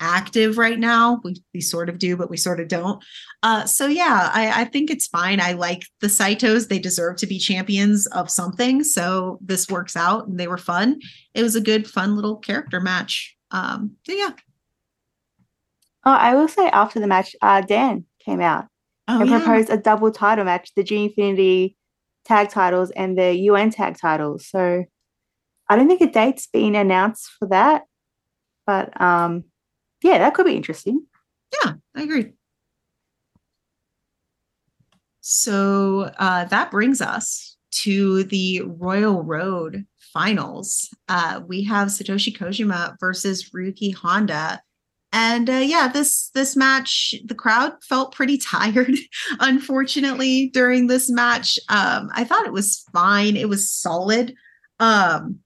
[0.01, 1.21] active right now.
[1.23, 3.01] We we sort of do, but we sort of don't.
[3.43, 5.39] Uh, so yeah, I, I think it's fine.
[5.39, 6.67] I like the Saitos.
[6.67, 8.83] They deserve to be champions of something.
[8.83, 10.99] So this works out and they were fun.
[11.33, 13.35] It was a good, fun little character match.
[13.51, 14.31] Um, so yeah.
[16.05, 18.65] Oh, I will say after the match, uh, Dan came out
[19.07, 19.37] Oh, and yeah.
[19.39, 21.75] proposed a double title match, the G Infinity
[22.25, 24.47] tag titles and the UN tag titles.
[24.47, 24.83] So
[25.69, 27.83] I don't think a date's been announced for that.
[28.67, 29.45] But um
[30.01, 31.05] yeah, that could be interesting.
[31.63, 32.33] Yeah, I agree.
[35.21, 40.89] So uh, that brings us to the Royal Road finals.
[41.07, 44.61] Uh, we have Satoshi Kojima versus Ryuki Honda.
[45.13, 48.95] And uh, yeah, this this match, the crowd felt pretty tired,
[49.39, 51.59] unfortunately, during this match.
[51.69, 53.35] Um, I thought it was fine.
[53.35, 54.33] It was solid.
[54.79, 55.39] Um,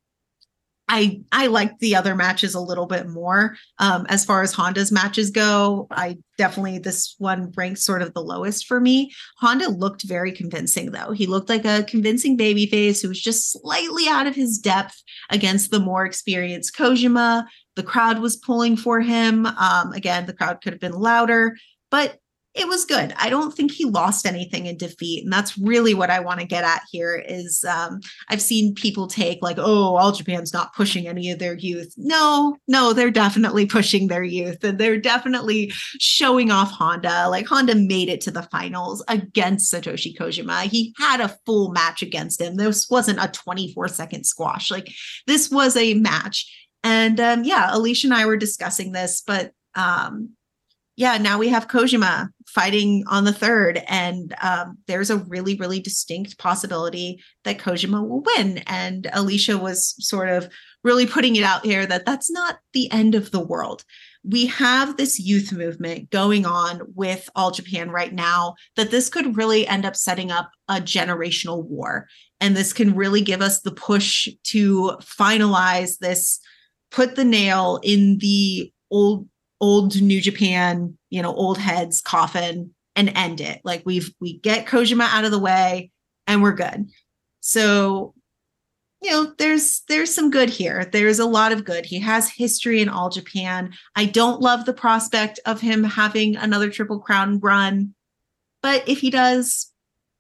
[0.87, 3.57] I I liked the other matches a little bit more.
[3.79, 8.21] Um, as far as Honda's matches go, I definitely this one ranks sort of the
[8.21, 9.11] lowest for me.
[9.39, 11.11] Honda looked very convincing though.
[11.11, 15.01] He looked like a convincing babyface who was just slightly out of his depth
[15.31, 17.45] against the more experienced Kojima.
[17.75, 19.45] The crowd was pulling for him.
[19.45, 21.57] Um, again, the crowd could have been louder,
[21.89, 22.19] but
[22.55, 23.13] it was good.
[23.17, 25.23] I don't think he lost anything in defeat.
[25.23, 27.99] And that's really what I want to get at here is um,
[28.29, 31.93] I've seen people take like, oh, all Japan's not pushing any of their youth.
[31.97, 37.27] No, no, they're definitely pushing their youth and they're definitely showing off Honda.
[37.27, 40.63] Like Honda made it to the finals against Satoshi Kojima.
[40.63, 42.55] He had a full match against him.
[42.55, 44.71] This wasn't a 24 second squash.
[44.71, 44.89] Like
[45.27, 46.49] this was a match.
[46.85, 50.34] And um, yeah, Alicia and I were discussing this, but um,
[50.97, 55.79] yeah, now we have Kojima fighting on the third, and um, there's a really, really
[55.79, 58.59] distinct possibility that Kojima will win.
[58.67, 60.49] And Alicia was sort of
[60.83, 63.83] really putting it out here that that's not the end of the world.
[64.23, 69.35] We have this youth movement going on with All Japan right now that this could
[69.35, 72.07] really end up setting up a generational war.
[72.39, 76.39] And this can really give us the push to finalize this,
[76.89, 79.27] put the nail in the old
[79.65, 83.61] old New Japan, you know, old heads coffin and end it.
[83.63, 85.89] Like we've we get Kojima out of the way
[86.27, 86.87] and we're good.
[87.39, 88.13] So,
[89.01, 90.85] you know, there's there's some good here.
[90.85, 91.83] There's a lot of good.
[91.83, 93.73] He has history in all Japan.
[93.95, 97.95] I don't love the prospect of him having another triple crown run,
[98.61, 99.71] but if he does,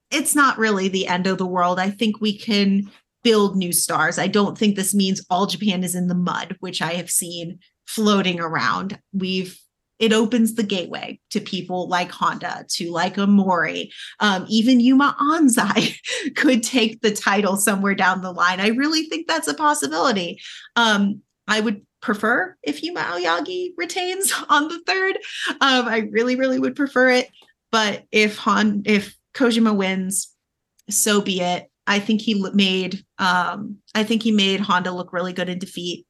[0.09, 1.79] it's not really the end of the world.
[1.79, 2.89] I think we can
[3.23, 4.17] build new stars.
[4.17, 7.59] I don't think this means all Japan is in the mud, which I have seen
[7.85, 8.99] floating around.
[9.13, 9.59] We've
[9.97, 13.89] it opens the gateway to people like Honda, to like Omori,
[14.19, 15.97] um, even Yuma Anzai
[16.35, 18.59] could take the title somewhere down the line.
[18.59, 20.41] I really think that's a possibility.
[20.75, 25.17] Um, I would prefer if Yuma Aoyagi retains on the third.
[25.61, 27.29] Um, I really, really would prefer it.
[27.71, 30.33] But if Han, if Kojima wins,
[30.89, 31.69] so be it.
[31.87, 36.05] I think he made, um, I think he made Honda look really good in defeat.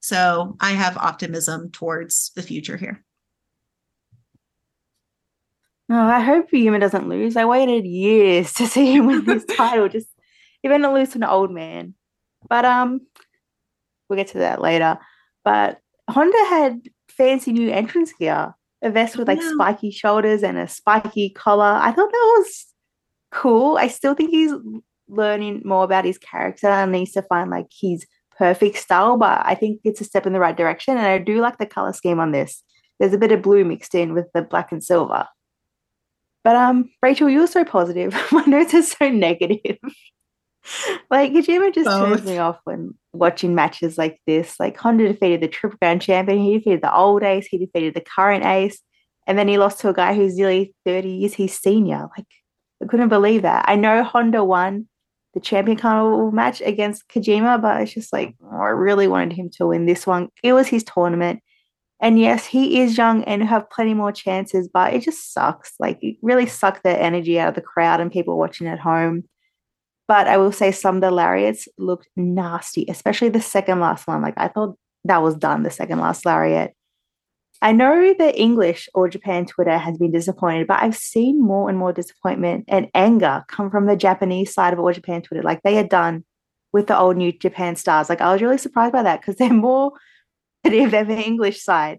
[0.00, 3.04] So I have optimism towards the future here.
[5.90, 7.36] No, oh, I hope Yuma doesn't lose.
[7.36, 9.88] I waited years to see him win this title.
[9.88, 10.08] Just
[10.64, 11.94] even to lose to an old man.
[12.48, 13.00] But um,
[14.08, 14.98] we'll get to that later.
[15.44, 19.50] But Honda had fancy new entrance gear, a vest with like yeah.
[19.52, 21.78] spiky shoulders and a spiky collar.
[21.82, 22.66] I thought that was
[23.32, 23.76] cool.
[23.76, 24.52] I still think he's
[25.08, 28.06] learning more about his character and needs to find like his
[28.40, 30.96] perfect style, but I think it's a step in the right direction.
[30.96, 32.62] And I do like the color scheme on this.
[32.98, 35.28] There's a bit of blue mixed in with the black and silver.
[36.42, 38.14] But um, Rachel, you're so positive.
[38.32, 39.76] My notes are so negative.
[41.10, 42.08] like Kojima just Both.
[42.08, 44.58] turns me off when watching matches like this.
[44.58, 48.00] Like Honda defeated the Triple Crown champion, he defeated the old ace, he defeated the
[48.00, 48.80] current ace,
[49.26, 52.08] and then he lost to a guy who's nearly 30 years his senior.
[52.16, 52.26] Like
[52.82, 53.66] I couldn't believe that.
[53.68, 54.88] I know Honda won
[55.34, 59.50] the champion carnival match against Kojima, but it's just like oh, I really wanted him
[59.56, 60.28] to win this one.
[60.42, 61.42] It was his tournament.
[62.02, 65.74] And yes, he is young and have plenty more chances, but it just sucks.
[65.78, 69.24] Like it really sucked the energy out of the crowd and people watching at home.
[70.08, 74.22] But I will say some of the lariats looked nasty, especially the second last one.
[74.22, 76.74] Like I thought that was done, the second last lariat.
[77.62, 81.76] I know the English All Japan Twitter has been disappointed, but I've seen more and
[81.76, 85.42] more disappointment and anger come from the Japanese side of All Japan Twitter.
[85.42, 86.24] Like they are done
[86.72, 88.08] with the old New Japan stars.
[88.08, 89.92] Like I was really surprised by that because they're more
[90.64, 91.98] positive than the English side.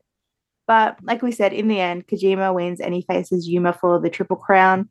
[0.68, 4.10] But like we said, in the end, Kojima wins and he faces Yuma for the
[4.10, 4.90] Triple Crown.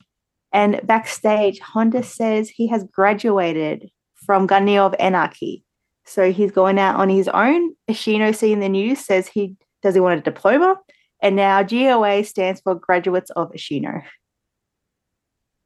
[0.52, 5.64] And backstage, Honda says he has graduated from Gungnir of Anarchy.
[6.04, 7.74] So he's going out on his own.
[7.88, 10.78] Ashino, seeing the news, says he does he want a diploma?
[11.22, 14.02] And now GOA stands for Graduates of Ashino.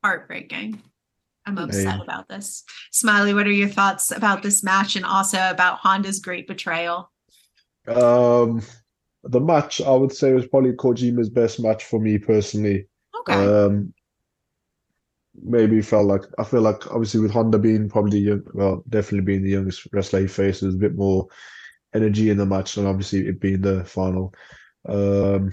[0.03, 0.83] Heartbreaking.
[1.47, 2.65] I'm upset about this.
[2.91, 7.13] Smiley, what are your thoughts about this match and also about Honda's great betrayal?
[7.87, 8.63] Um,
[9.25, 12.87] the match I would say was probably Kojima's best match for me personally.
[13.21, 13.35] Okay.
[13.35, 13.93] Um,
[15.43, 19.43] maybe felt like I feel like obviously with Honda being probably young, well, definitely being
[19.43, 21.27] the youngest wrestler he faced, was a bit more
[21.95, 24.35] energy in the match, and obviously it being the final.
[24.89, 25.53] Um,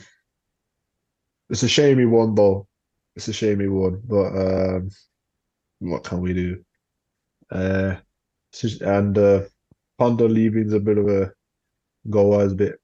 [1.49, 2.67] it's a shame he won, though.
[3.15, 4.89] It's a shame he won, but um,
[5.79, 6.63] what can we do?
[7.51, 7.95] Uh,
[8.81, 9.41] and uh,
[9.99, 11.31] Honda leaving's a bit of a
[12.09, 12.79] go as a bit,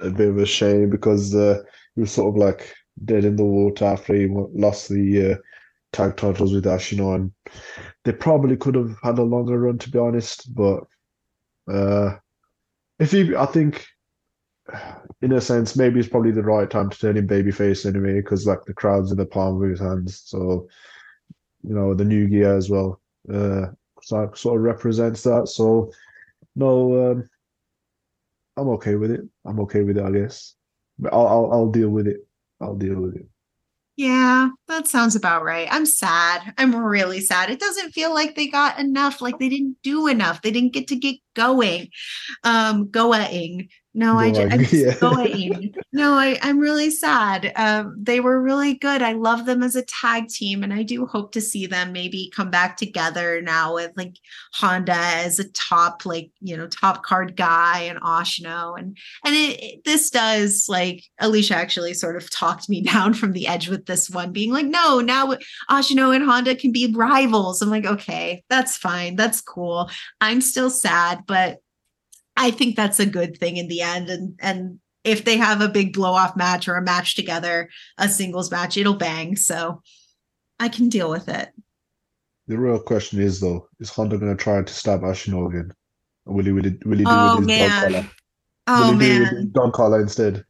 [0.00, 1.62] a bit of a shame because uh,
[1.94, 2.74] he was sort of like
[3.04, 5.36] dead in the water after he lost the uh,
[5.92, 7.32] tag titles with Ashino, and
[8.04, 10.54] they probably could have had a longer run, to be honest.
[10.54, 10.84] But
[11.68, 12.16] uh,
[12.98, 13.86] if he, I think,
[15.22, 18.46] in a sense, maybe it's probably the right time to turn him babyface anyway, because
[18.46, 20.22] like the crowd's in the palm of his hands.
[20.24, 20.68] So,
[21.62, 23.00] you know, the new gear as well,
[23.32, 23.66] uh,
[24.02, 25.48] so, sort of represents that.
[25.48, 25.90] So,
[26.54, 27.28] no, um,
[28.56, 29.20] I'm okay with it.
[29.44, 30.54] I'm okay with it, I guess.
[30.98, 32.26] But I'll, I'll, I'll deal with it.
[32.60, 33.26] I'll deal with it.
[33.96, 35.68] Yeah, that sounds about right.
[35.70, 36.52] I'm sad.
[36.58, 37.48] I'm really sad.
[37.48, 40.42] It doesn't feel like they got enough, like they didn't do enough.
[40.42, 41.88] They didn't get to get going.
[42.44, 43.68] Um, going.
[43.96, 44.94] No, I just, I'm yeah.
[45.00, 45.74] going.
[45.90, 47.50] No, I, I'm really sad.
[47.56, 49.00] Um, they were really good.
[49.00, 52.30] I love them as a tag team, and I do hope to see them maybe
[52.36, 54.18] come back together now with like
[54.52, 59.62] Honda as a top, like you know, top card guy and Ashino, and and it,
[59.62, 63.86] it- this does like Alicia actually sort of talked me down from the edge with
[63.86, 65.32] this one, being like, no, now
[65.70, 67.62] Ashino and Honda can be rivals.
[67.62, 69.88] I'm like, okay, that's fine, that's cool.
[70.20, 71.60] I'm still sad, but
[72.36, 74.08] I think that's a good thing in the end.
[74.10, 78.08] And and if they have a big blow off match or a match together, a
[78.08, 79.36] singles match, it'll bang.
[79.36, 79.82] So
[80.58, 81.50] I can deal with it.
[82.48, 85.72] The real question is though, is Honda gonna try to stab Ashino again?
[86.26, 88.10] Or will he will he, will he do Oh, it with his dog collar?
[88.68, 89.50] Oh will he do with man.
[89.52, 90.44] dog collar instead?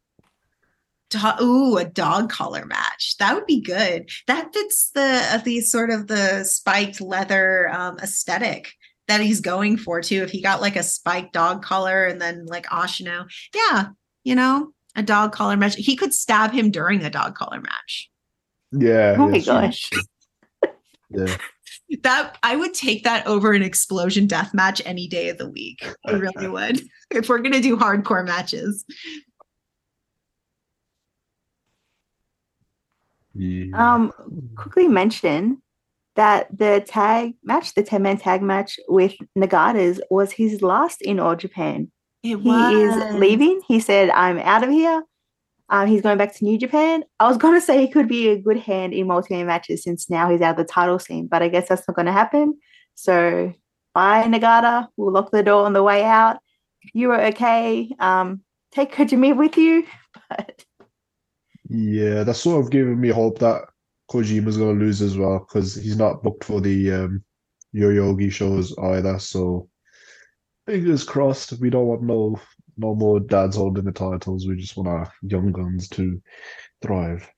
[1.10, 3.16] Do- ooh, a dog collar match.
[3.18, 4.10] That would be good.
[4.26, 8.72] That fits the the sort of the spiked leather um, aesthetic
[9.08, 10.22] that he's going for too.
[10.22, 13.88] If he got like a spiked dog collar and then like Ashino, yeah,
[14.24, 15.76] you know, a dog collar match.
[15.76, 18.10] He could stab him during a dog collar match.
[18.72, 19.16] Yeah.
[19.18, 19.90] Oh my gosh.
[21.08, 21.36] Yeah.
[22.02, 25.86] That I would take that over an explosion death match any day of the week.
[26.04, 26.82] I really would.
[27.12, 28.84] If we're gonna do hardcore matches.
[33.34, 33.94] Yeah.
[33.94, 34.12] Um,
[34.56, 35.62] quickly mention
[36.16, 41.20] that the tag match, the 10 man tag match with Nagata's, was his last in
[41.20, 41.90] All Japan.
[42.22, 43.60] It He is leaving.
[43.66, 45.02] He said, I'm out of here.
[45.68, 47.04] Um, he's going back to New Japan.
[47.20, 49.82] I was going to say he could be a good hand in multi man matches
[49.82, 52.12] since now he's out of the title scene, but I guess that's not going to
[52.12, 52.58] happen.
[52.94, 53.52] So,
[53.94, 54.88] bye, Nagata.
[54.96, 56.38] We'll lock the door on the way out.
[56.94, 57.90] You were okay.
[57.98, 59.86] Um, take Kojima with you.
[60.28, 60.64] But
[61.68, 63.66] Yeah, that's sort of giving me hope that
[64.10, 67.24] Kojima's gonna lose as well because he's not booked for the um
[67.74, 69.18] Yoyogi shows either.
[69.18, 69.68] So
[70.66, 71.58] fingers crossed.
[71.60, 72.40] We don't want no
[72.76, 74.46] no more dads holding the titles.
[74.46, 76.20] We just want our young guns to
[76.82, 77.28] thrive.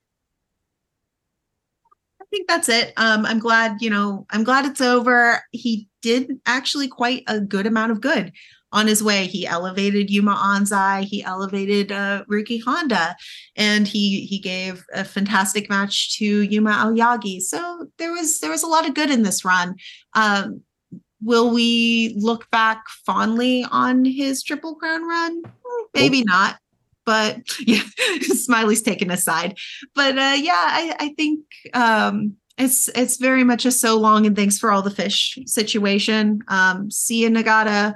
[2.21, 2.93] I think that's it.
[2.97, 5.41] Um, I'm glad, you know, I'm glad it's over.
[5.53, 8.33] He did actually quite a good amount of good
[8.73, 9.27] on his way.
[9.27, 13.17] He elevated Yuma Anzai, he elevated uh, Ryuki Honda,
[13.57, 17.41] and he he gave a fantastic match to Yuma Aoyagi.
[17.41, 19.77] So there was there was a lot of good in this run.
[20.15, 20.63] Um,
[21.23, 25.43] will we look back fondly on his Triple Crown run?
[25.45, 26.59] Hmm, Maybe not.
[27.05, 27.83] But yeah,
[28.21, 29.57] Smiley's taken aside.
[29.95, 31.41] But uh, yeah, I, I think
[31.75, 36.41] um, it's it's very much a so long and thanks for all the fish situation.
[36.49, 37.95] Um, see you, Nagata.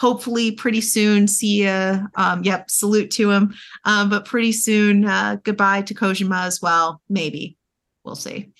[0.00, 1.28] Hopefully, pretty soon.
[1.28, 2.08] See you.
[2.14, 3.54] Um, yep, salute to him.
[3.84, 7.02] Um, but pretty soon, uh, goodbye to Kojima as well.
[7.10, 7.58] Maybe
[8.02, 8.50] we'll see.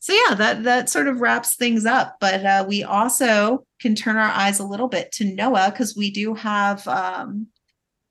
[0.00, 2.16] So yeah, that that sort of wraps things up.
[2.20, 6.10] But uh, we also can turn our eyes a little bit to Noah because we
[6.10, 7.46] do have um,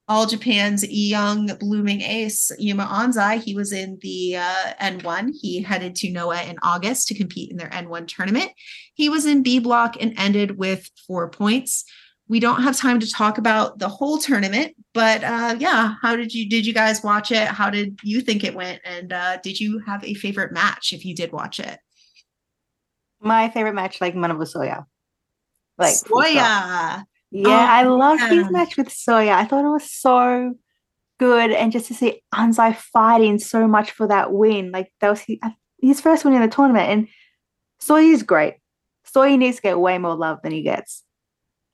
[0.08, 3.42] all Japan's young blooming ace, Yuma Anzai.
[3.42, 5.32] He was in the uh, N1.
[5.40, 8.52] He headed to Noah in August to compete in their N1 tournament.
[8.94, 11.84] He was in B block and ended with four points.
[12.28, 16.32] We don't have time to talk about the whole tournament, but uh, yeah, how did
[16.32, 17.48] you did you guys watch it?
[17.48, 18.80] How did you think it went?
[18.84, 21.78] And uh, did you have a favorite match if you did watch it?
[23.24, 24.84] my favorite match, like Manabu Soya.
[25.78, 25.94] Like.
[25.94, 27.04] Soya.
[27.30, 29.32] Yeah, Oh, I loved his match with Soya.
[29.32, 30.54] I thought it was so
[31.18, 35.20] good, and just to see Anzai fighting so much for that win, like that was
[35.20, 35.38] his,
[35.80, 36.90] his first win in the tournament.
[36.90, 37.08] And
[37.82, 38.54] Soya is great.
[39.12, 41.02] Soya needs to get way more love than he gets.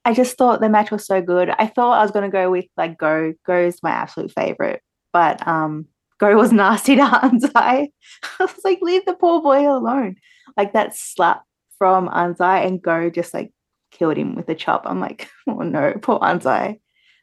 [0.05, 1.51] I just thought the match was so good.
[1.51, 3.35] I thought I was gonna go with like Go.
[3.47, 4.83] Go is my absolute favorite,
[5.13, 5.87] but um,
[6.19, 7.89] Go was nasty to Anzai.
[8.39, 10.17] I was like, leave the poor boy alone.
[10.57, 11.45] Like that slap
[11.79, 13.53] from Anzai and Go just like
[13.91, 14.83] killed him with a chop.
[14.87, 16.81] I'm like, oh no, poor Anzai.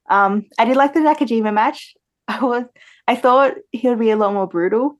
[0.09, 1.95] Um, I did like the Nakajima match.
[2.27, 2.63] I was,
[3.07, 4.99] I thought he would be a lot more brutal,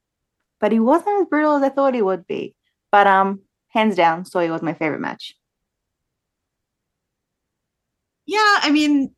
[0.59, 2.55] but he wasn't as brutal as I thought he would be.
[2.91, 5.35] But um, hands down, Soya was my favorite match.
[8.27, 9.15] Yeah, I mean,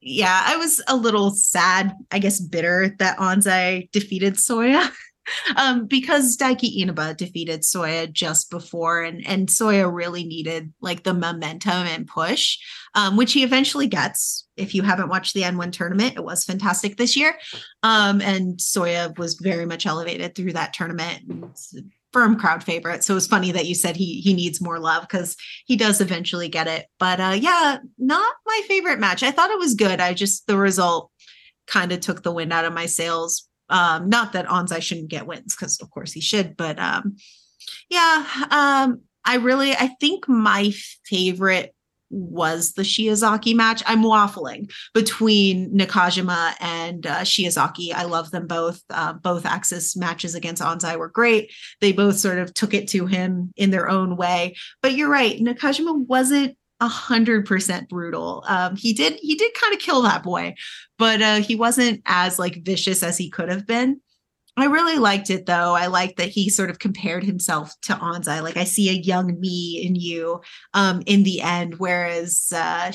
[0.00, 4.90] yeah, I was a little sad, I guess bitter that Anzai defeated Soya.
[5.56, 11.14] um, because Daiki Inaba defeated Soya just before and and Soya really needed like the
[11.14, 12.58] momentum and push,
[12.96, 14.46] um, which he eventually gets.
[14.56, 17.38] If you haven't watched the N1 tournament, it was fantastic this year.
[17.84, 21.22] Um, and Soya was very much elevated through that tournament.
[22.12, 23.02] Firm crowd favorite.
[23.02, 25.36] So it was funny that you said he he needs more love because
[25.66, 26.86] he does eventually get it.
[26.98, 29.22] But uh yeah, not my favorite match.
[29.22, 30.00] I thought it was good.
[30.00, 31.10] I just the result
[31.66, 33.48] kind of took the wind out of my sails.
[33.70, 37.16] Um, not that Anzai shouldn't get wins, because of course he should, but um
[37.88, 40.72] yeah, um, I really I think my
[41.06, 41.74] favorite
[42.12, 43.82] was the Shiozaki match.
[43.86, 47.24] I'm waffling between Nakajima and uh.
[47.94, 48.82] I love them both.
[48.90, 51.50] Uh, both Axis matches against Anzai were great.
[51.80, 54.56] They both sort of took it to him in their own way.
[54.82, 58.44] But you're right, Nakajima wasn't a hundred percent brutal.
[58.46, 60.54] Um, he did he did kind of kill that boy,
[60.98, 64.00] but uh, he wasn't as like vicious as he could have been.
[64.56, 65.74] I really liked it though.
[65.74, 68.42] I liked that he sort of compared himself to Anzai.
[68.42, 70.42] Like I see a young me in you
[70.74, 72.92] um, in the end, whereas uh,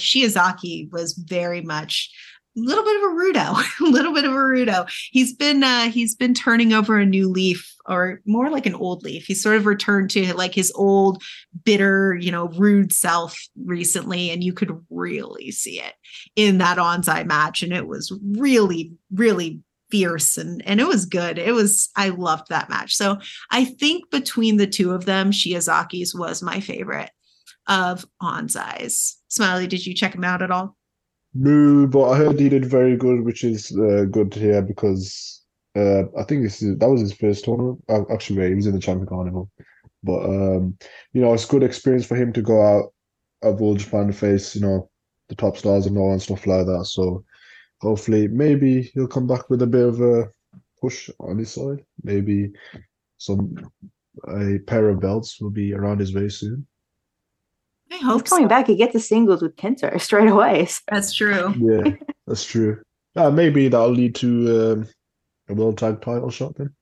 [0.92, 2.12] was very much
[2.56, 4.88] a little bit of a rudo, a little bit of a rudo.
[5.12, 9.04] He's been uh, he's been turning over a new leaf, or more like an old
[9.04, 9.26] leaf.
[9.26, 11.24] He's sort of returned to like his old
[11.64, 13.36] bitter, you know, rude self
[13.66, 15.94] recently, and you could really see it
[16.36, 21.38] in that Anzai match, and it was really, really fierce and and it was good.
[21.38, 22.96] It was I loved that match.
[22.96, 23.20] So
[23.52, 27.12] I think between the two of them, Shiozaki's was my favorite
[27.68, 29.18] of Anzai's.
[29.28, 30.76] Smiley, did you check him out at all?
[31.34, 35.44] No, but I heard he did very good, which is uh, good to hear because
[35.76, 37.84] uh, I think this is that was his first tournament.
[37.90, 39.50] Uh, actually, he was in the Champion Carnival,
[40.04, 40.78] but um,
[41.14, 42.94] you know, it's good experience for him to go out
[43.44, 44.90] of All Japan to face, you know,
[45.30, 46.86] the top stars and all and stuff like that.
[46.86, 47.24] So
[47.82, 50.30] hopefully, maybe he'll come back with a bit of a
[50.82, 51.84] push on his side.
[52.04, 52.52] Maybe
[53.18, 53.56] some
[54.28, 56.66] a pair of belts will be around his way soon.
[57.92, 58.50] I hope He's coming so.
[58.50, 58.68] back.
[58.68, 60.68] He gets the singles with Kento straight away.
[60.90, 61.54] That's true.
[61.58, 61.96] Yeah,
[62.26, 62.82] that's true.
[63.16, 64.88] Uh, maybe that'll lead to um,
[65.50, 66.74] a world tag title shot then.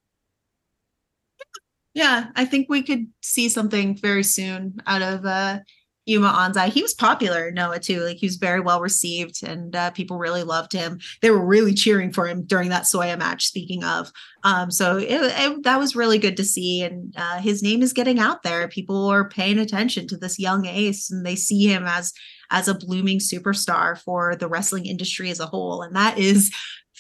[1.93, 5.59] Yeah, I think we could see something very soon out of uh
[6.05, 6.69] Yuma Anzai.
[6.69, 8.01] He was popular Noah too.
[8.01, 10.99] Like he was very well received and uh, people really loved him.
[11.21, 14.11] They were really cheering for him during that Soya match, speaking of.
[14.43, 16.83] Um, so it, it, that was really good to see.
[16.83, 18.67] And uh, his name is getting out there.
[18.67, 22.13] People are paying attention to this young ace and they see him as
[22.51, 25.81] as a blooming superstar for the wrestling industry as a whole.
[25.81, 26.53] And that is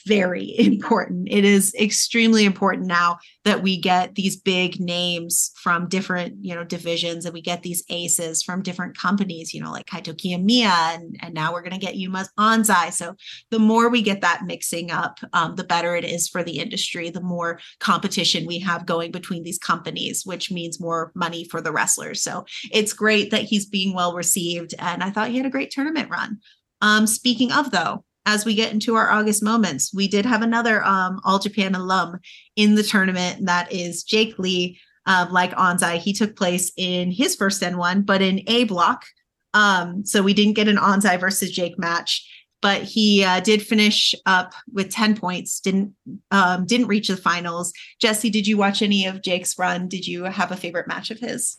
[0.05, 1.27] very important.
[1.29, 6.63] It is extremely important now that we get these big names from different, you know,
[6.63, 11.17] divisions and we get these aces from different companies, you know, like Kaito Kiyomiya and,
[11.21, 12.91] and now we're going to get Yuma Anzai.
[12.91, 13.15] So
[13.51, 17.09] the more we get that mixing up, um, the better it is for the industry,
[17.09, 21.71] the more competition we have going between these companies, which means more money for the
[21.71, 22.21] wrestlers.
[22.21, 24.73] So it's great that he's being well received.
[24.79, 26.39] And I thought he had a great tournament run.
[26.81, 30.83] Um, speaking of though, as we get into our August moments, we did have another
[30.83, 32.19] um, All Japan alum
[32.55, 33.39] in the tournament.
[33.39, 35.97] And that is Jake Lee, like Anzai.
[35.97, 39.05] He took place in his first N1, but in A block.
[39.53, 42.29] Um, so we didn't get an Anzai versus Jake match,
[42.61, 45.93] but he uh, did finish up with 10 points, didn't
[46.31, 47.71] um, didn't reach the finals.
[48.01, 49.87] Jesse, did you watch any of Jake's run?
[49.87, 51.57] Did you have a favorite match of his?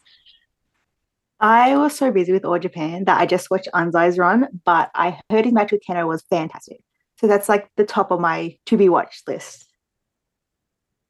[1.40, 5.20] I was so busy with All Japan that I just watched Anzai's run, but I
[5.30, 6.80] heard his match with Kenoh was fantastic.
[7.20, 9.66] So that's like the top of my to be watched list.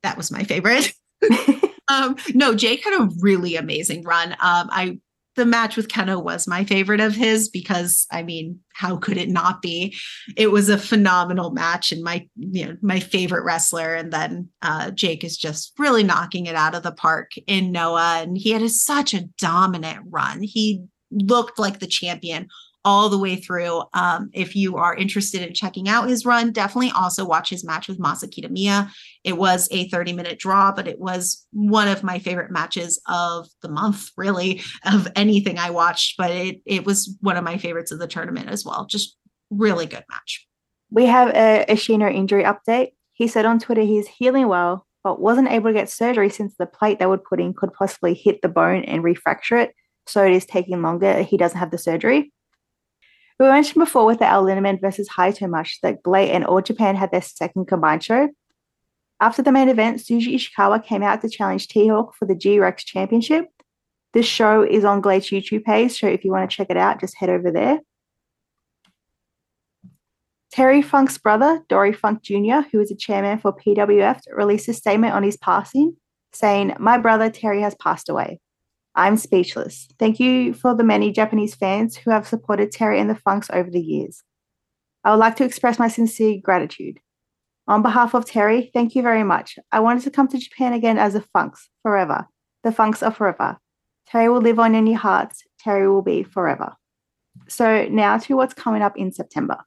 [0.03, 0.93] That was my favorite.
[1.89, 4.33] um, no, Jake had a really amazing run.
[4.33, 4.99] Um, I
[5.37, 9.29] the match with Kenoh was my favorite of his because I mean, how could it
[9.29, 9.97] not be?
[10.37, 13.95] It was a phenomenal match and my you know my favorite wrestler.
[13.95, 18.21] And then uh, Jake is just really knocking it out of the park in Noah,
[18.23, 20.43] and he had a, such a dominant run.
[20.43, 22.49] He looked like the champion
[22.87, 23.83] all the way through.
[23.95, 27.89] Um, if you are interested in checking out his run, definitely also watch his match
[27.89, 28.89] with Masa Kitamiya.
[29.25, 33.49] It was a 30 minute draw, but it was one of my favorite matches of
[33.61, 36.17] the month, really, of anything I watched.
[36.17, 38.87] But it, it was one of my favorites of the tournament as well.
[38.87, 39.17] Just
[39.51, 40.47] really good match.
[40.89, 42.93] We have a Ashino injury update.
[43.15, 46.67] He said on Twitter he's healing well, but wasn't able to get surgery since the
[46.67, 49.75] plate they would put in could possibly hit the bone and refracture it.
[50.07, 51.23] So it is taking longer.
[51.23, 52.33] He doesn't have the surgery.
[53.39, 56.97] We mentioned before with the El Lindaman versus Hayato match that GLEAT and All Japan
[56.97, 58.31] had their second combined show.
[59.21, 63.47] After the main event, Shuji Ishikawa came out to challenge T-Hawk for the G-Rex Championship.
[64.15, 67.01] This show is on GLEAT's YouTube page, so if you want to check it out,
[67.01, 67.81] just head over there.
[70.53, 75.13] Terry Funk's brother, Dory Funk Jr., who is a chairman for PWF, released a statement
[75.13, 75.97] on his passing,
[76.33, 78.41] saying, My brother Terry has passed away.
[78.97, 79.89] I'm speechless.
[79.99, 83.71] Thank you for the many Japanese fans who have supported Terry and the Funks over
[83.71, 84.23] the years.
[85.05, 86.99] I would like to express my sincere gratitude.
[87.69, 89.59] On behalf of Terry, thank you very much.
[89.71, 92.27] I wanted to come to Japan again as the Funks forever.
[92.65, 93.59] The Funks are forever.
[94.07, 95.45] Terry will live on in your hearts.
[95.61, 96.73] Terry will be forever.
[97.49, 99.59] So, now to what's coming up in September.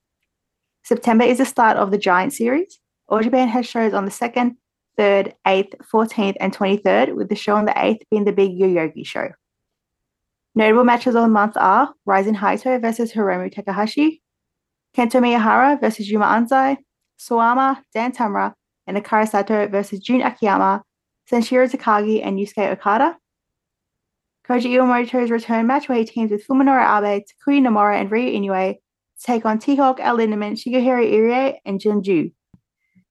[0.83, 2.79] September is the start of the Giant Series.
[3.07, 4.55] All Japan has shows on the 2nd,
[4.99, 9.05] 3rd, 8th, 14th, and 23rd, with the show on the 8th being the big Yoyogi
[9.05, 9.29] show.
[10.55, 14.21] Notable matches of the month are Rising Hayato versus Hiromu Takahashi,
[14.95, 16.77] Kento Miyahara versus Yuma Anzai,
[17.17, 18.53] Suwama, Dan Tamura,
[18.87, 20.81] and Hikaru Sato versus Jun Akiyama,
[21.31, 23.17] Sanshiro Takagi, and Yusuke Okada.
[24.47, 28.73] Koji Iwamoto's return match where he teams with Fuminori Abe, Takuya Nomura, and Ryo Inoue
[28.73, 32.33] to take on T-Hawk, El Lindaman, Shigehiro Irie, and Junju.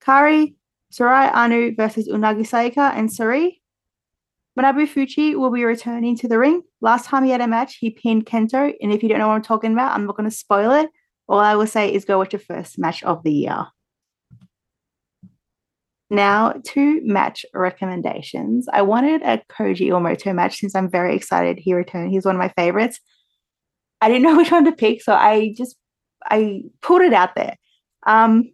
[0.01, 0.55] Kari,
[0.91, 3.61] Saori Anou versus Unagi Sayaka and Sari.
[4.57, 6.61] Masanobu Fuchi will be returning to the ring.
[6.81, 9.35] Last time he had a match, he pinned Kento, and if you don't know what
[9.35, 10.89] I'm talking about, I'm not going to spoil it.
[11.27, 13.67] All I will say is go watch your first match of the year.
[16.09, 18.67] Now, two match recommendations.
[18.73, 22.11] I wanted a Koji Iwamoto match since I'm very excited he returned.
[22.11, 22.99] He's one of my favorites.
[24.01, 25.75] I didn't know which one to pick, so I just
[26.25, 27.57] I pulled it out there.
[28.07, 28.51] Um,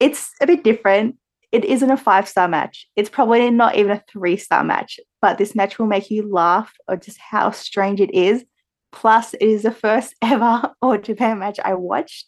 [0.00, 1.16] it's a bit different.
[1.52, 2.88] It isn't a five star match.
[2.96, 6.72] It's probably not even a three star match, but this match will make you laugh
[6.88, 8.44] or just how strange it is.
[8.92, 12.26] Plus, it is the first ever All Japan match I watched.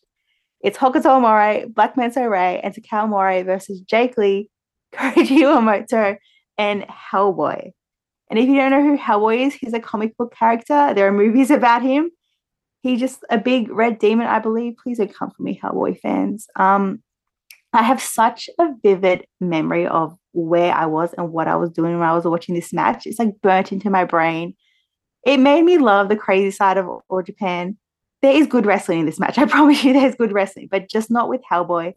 [0.61, 4.51] It's Hokuto Omori, Black Menso-re, and Takao Omori versus Jake Lee,
[4.95, 6.17] Koji Iwamoto,
[6.59, 7.73] and Hellboy.
[8.31, 10.93] And if you don't know who Hellboy is, he's a comic book character.
[10.95, 12.11] There are movies about him.
[12.83, 14.75] He's just a big red demon, I believe.
[14.83, 16.47] Please don't come for me, Hellboy fans.
[16.57, 17.03] Um,
[17.77, 21.99] I have such a vivid memory of where I was and what I was doing
[21.99, 23.07] when I was watching this match.
[23.07, 24.55] It's like burnt into my brain.
[25.25, 27.77] It made me love the crazy side of All Japan
[28.23, 29.39] there is good wrestling in this match.
[29.39, 31.95] I promise you there's good wrestling, but just not with Hellboy.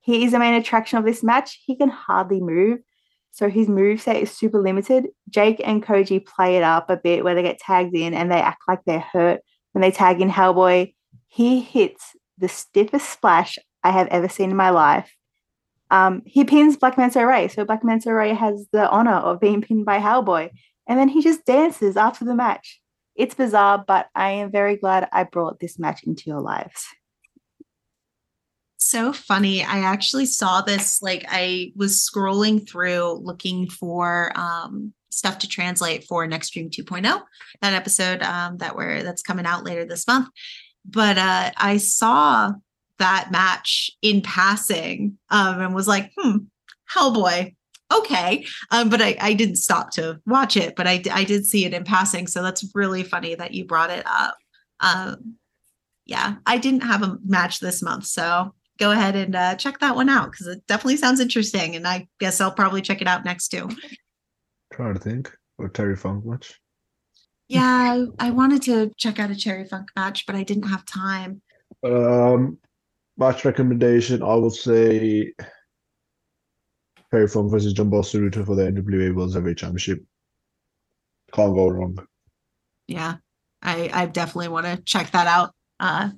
[0.00, 1.60] He is the main attraction of this match.
[1.64, 2.80] He can hardly move.
[3.32, 5.06] So his move set is super limited.
[5.28, 8.40] Jake and Koji play it up a bit where they get tagged in and they
[8.40, 9.40] act like they're hurt
[9.72, 10.94] when they tag in Hellboy.
[11.28, 15.14] He hits the stiffest splash I have ever seen in my life.
[15.90, 17.48] Um, he pins Black Menso-re.
[17.48, 20.50] So Black Menso-re has the honor of being pinned by Hellboy.
[20.86, 22.80] And then he just dances after the match.
[23.14, 26.86] It's bizarre, but I am very glad I brought this match into your lives.
[28.76, 29.62] So funny.
[29.62, 36.04] I actually saw this, like, I was scrolling through looking for um, stuff to translate
[36.04, 37.22] for Next Stream 2.0,
[37.60, 40.28] that episode um, that we're that's coming out later this month.
[40.84, 42.52] But uh, I saw
[43.00, 46.38] that match in passing um, and was like, hmm,
[46.94, 47.54] Hellboy,
[47.92, 48.46] okay.
[48.70, 51.74] Um, but I, I didn't stop to watch it, but I, I did see it
[51.74, 52.26] in passing.
[52.26, 54.36] So that's really funny that you brought it up.
[54.80, 55.36] Um,
[56.06, 58.06] yeah, I didn't have a match this month.
[58.06, 61.76] So go ahead and uh, check that one out because it definitely sounds interesting.
[61.76, 63.68] And I guess I'll probably check it out next too.
[64.72, 65.30] Trying to think.
[65.58, 66.58] Or Terry Funk match.
[67.48, 71.42] Yeah, I wanted to check out a Terry Funk match, but I didn't have time.
[71.84, 72.58] Um,
[73.20, 75.32] match recommendation, I would say
[77.10, 80.02] Terry Funk versus Jumbo Tsuruta for the NWA World Heavyweight Championship.
[81.32, 81.98] Can't go wrong.
[82.88, 83.16] Yeah,
[83.62, 85.54] I I definitely want to check that out.
[85.78, 86.10] Uh,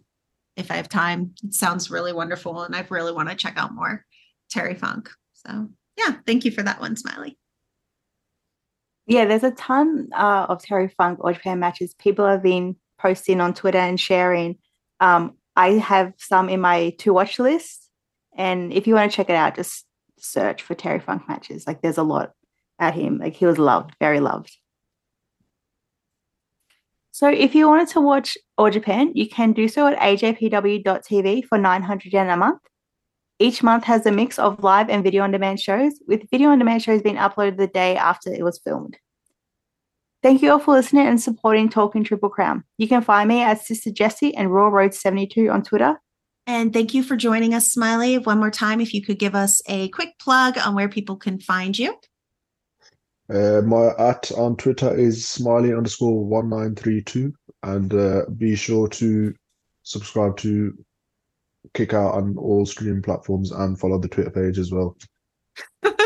[0.57, 3.75] if I have time, it sounds really wonderful, and I really want to check out
[3.75, 4.07] more
[4.51, 5.11] Terry Funk.
[5.35, 5.69] So
[5.99, 7.37] yeah, thank you for that one, Smiley.
[9.07, 11.95] Yeah, there's a ton uh, of Terry Funk All Japan matches.
[11.95, 14.59] People have been posting on Twitter and sharing.
[15.01, 17.89] Um, I have some in my to watch list,
[18.37, 19.85] and if you want to check it out, just
[20.19, 21.67] search for Terry Funk matches.
[21.67, 22.33] Like there's a lot
[22.79, 23.19] at him.
[23.19, 24.57] Like he was loved, very loved.
[27.11, 31.59] So if you wanted to watch All Japan, you can do so at ajpw.tv for
[31.59, 32.61] 900 yen a month.
[33.39, 36.59] Each month has a mix of live and video on demand shows, with video on
[36.59, 38.97] demand shows being uploaded the day after it was filmed.
[40.23, 42.65] Thank you all for listening and supporting Talking Triple Crown.
[42.79, 45.99] You can find me at Sister Jessie and Royal Road 72 on Twitter
[46.47, 48.19] and thank you for joining us, Smiley.
[48.19, 51.39] One more time, if you could give us a quick plug on where people can
[51.39, 51.95] find you.
[53.33, 57.33] Uh, my at on Twitter is smiley underscore one nine three two,
[57.63, 59.33] and uh, be sure to
[59.85, 60.77] subscribe to
[61.75, 64.97] Kick Out on all streaming platforms and follow the Twitter page as well.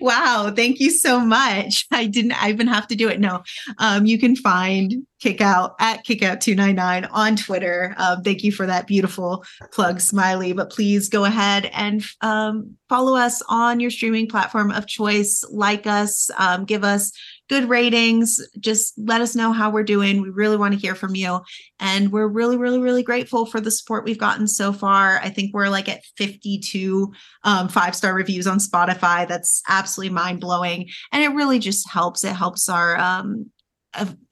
[0.00, 1.86] wow, thank you so much.
[1.92, 3.20] I didn't I even have to do it.
[3.20, 3.42] No,
[3.78, 7.94] um, you can find Kickout at Kickout299 on Twitter.
[7.96, 10.52] Um, thank you for that beautiful plug, Smiley.
[10.52, 15.42] But please go ahead and um, follow us on your streaming platform of choice.
[15.50, 17.12] Like us, um, give us
[17.48, 18.40] good ratings.
[18.58, 20.22] Just let us know how we're doing.
[20.22, 21.40] We really want to hear from you.
[21.78, 25.18] And we're really, really, really grateful for the support we've gotten so far.
[25.18, 27.12] I think we're like at 52
[27.44, 29.28] um, five star reviews on Spotify.
[29.28, 30.88] That's absolutely mind blowing.
[31.12, 32.24] And it really just helps.
[32.24, 33.50] It helps our um,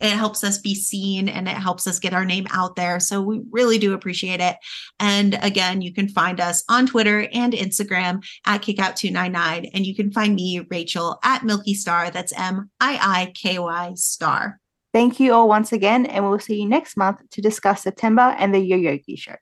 [0.01, 3.01] it helps us be seen and it helps us get our name out there.
[3.01, 4.56] So we really do appreciate it.
[4.98, 9.70] And again, you can find us on Twitter and Instagram at Kickout299.
[9.74, 12.10] And you can find me, Rachel, at Milky Star.
[12.10, 14.59] That's M I I K Y Star.
[14.93, 18.55] Thank you all once again, and we'll see you next month to discuss September and
[18.55, 19.36] the Yoyogi show.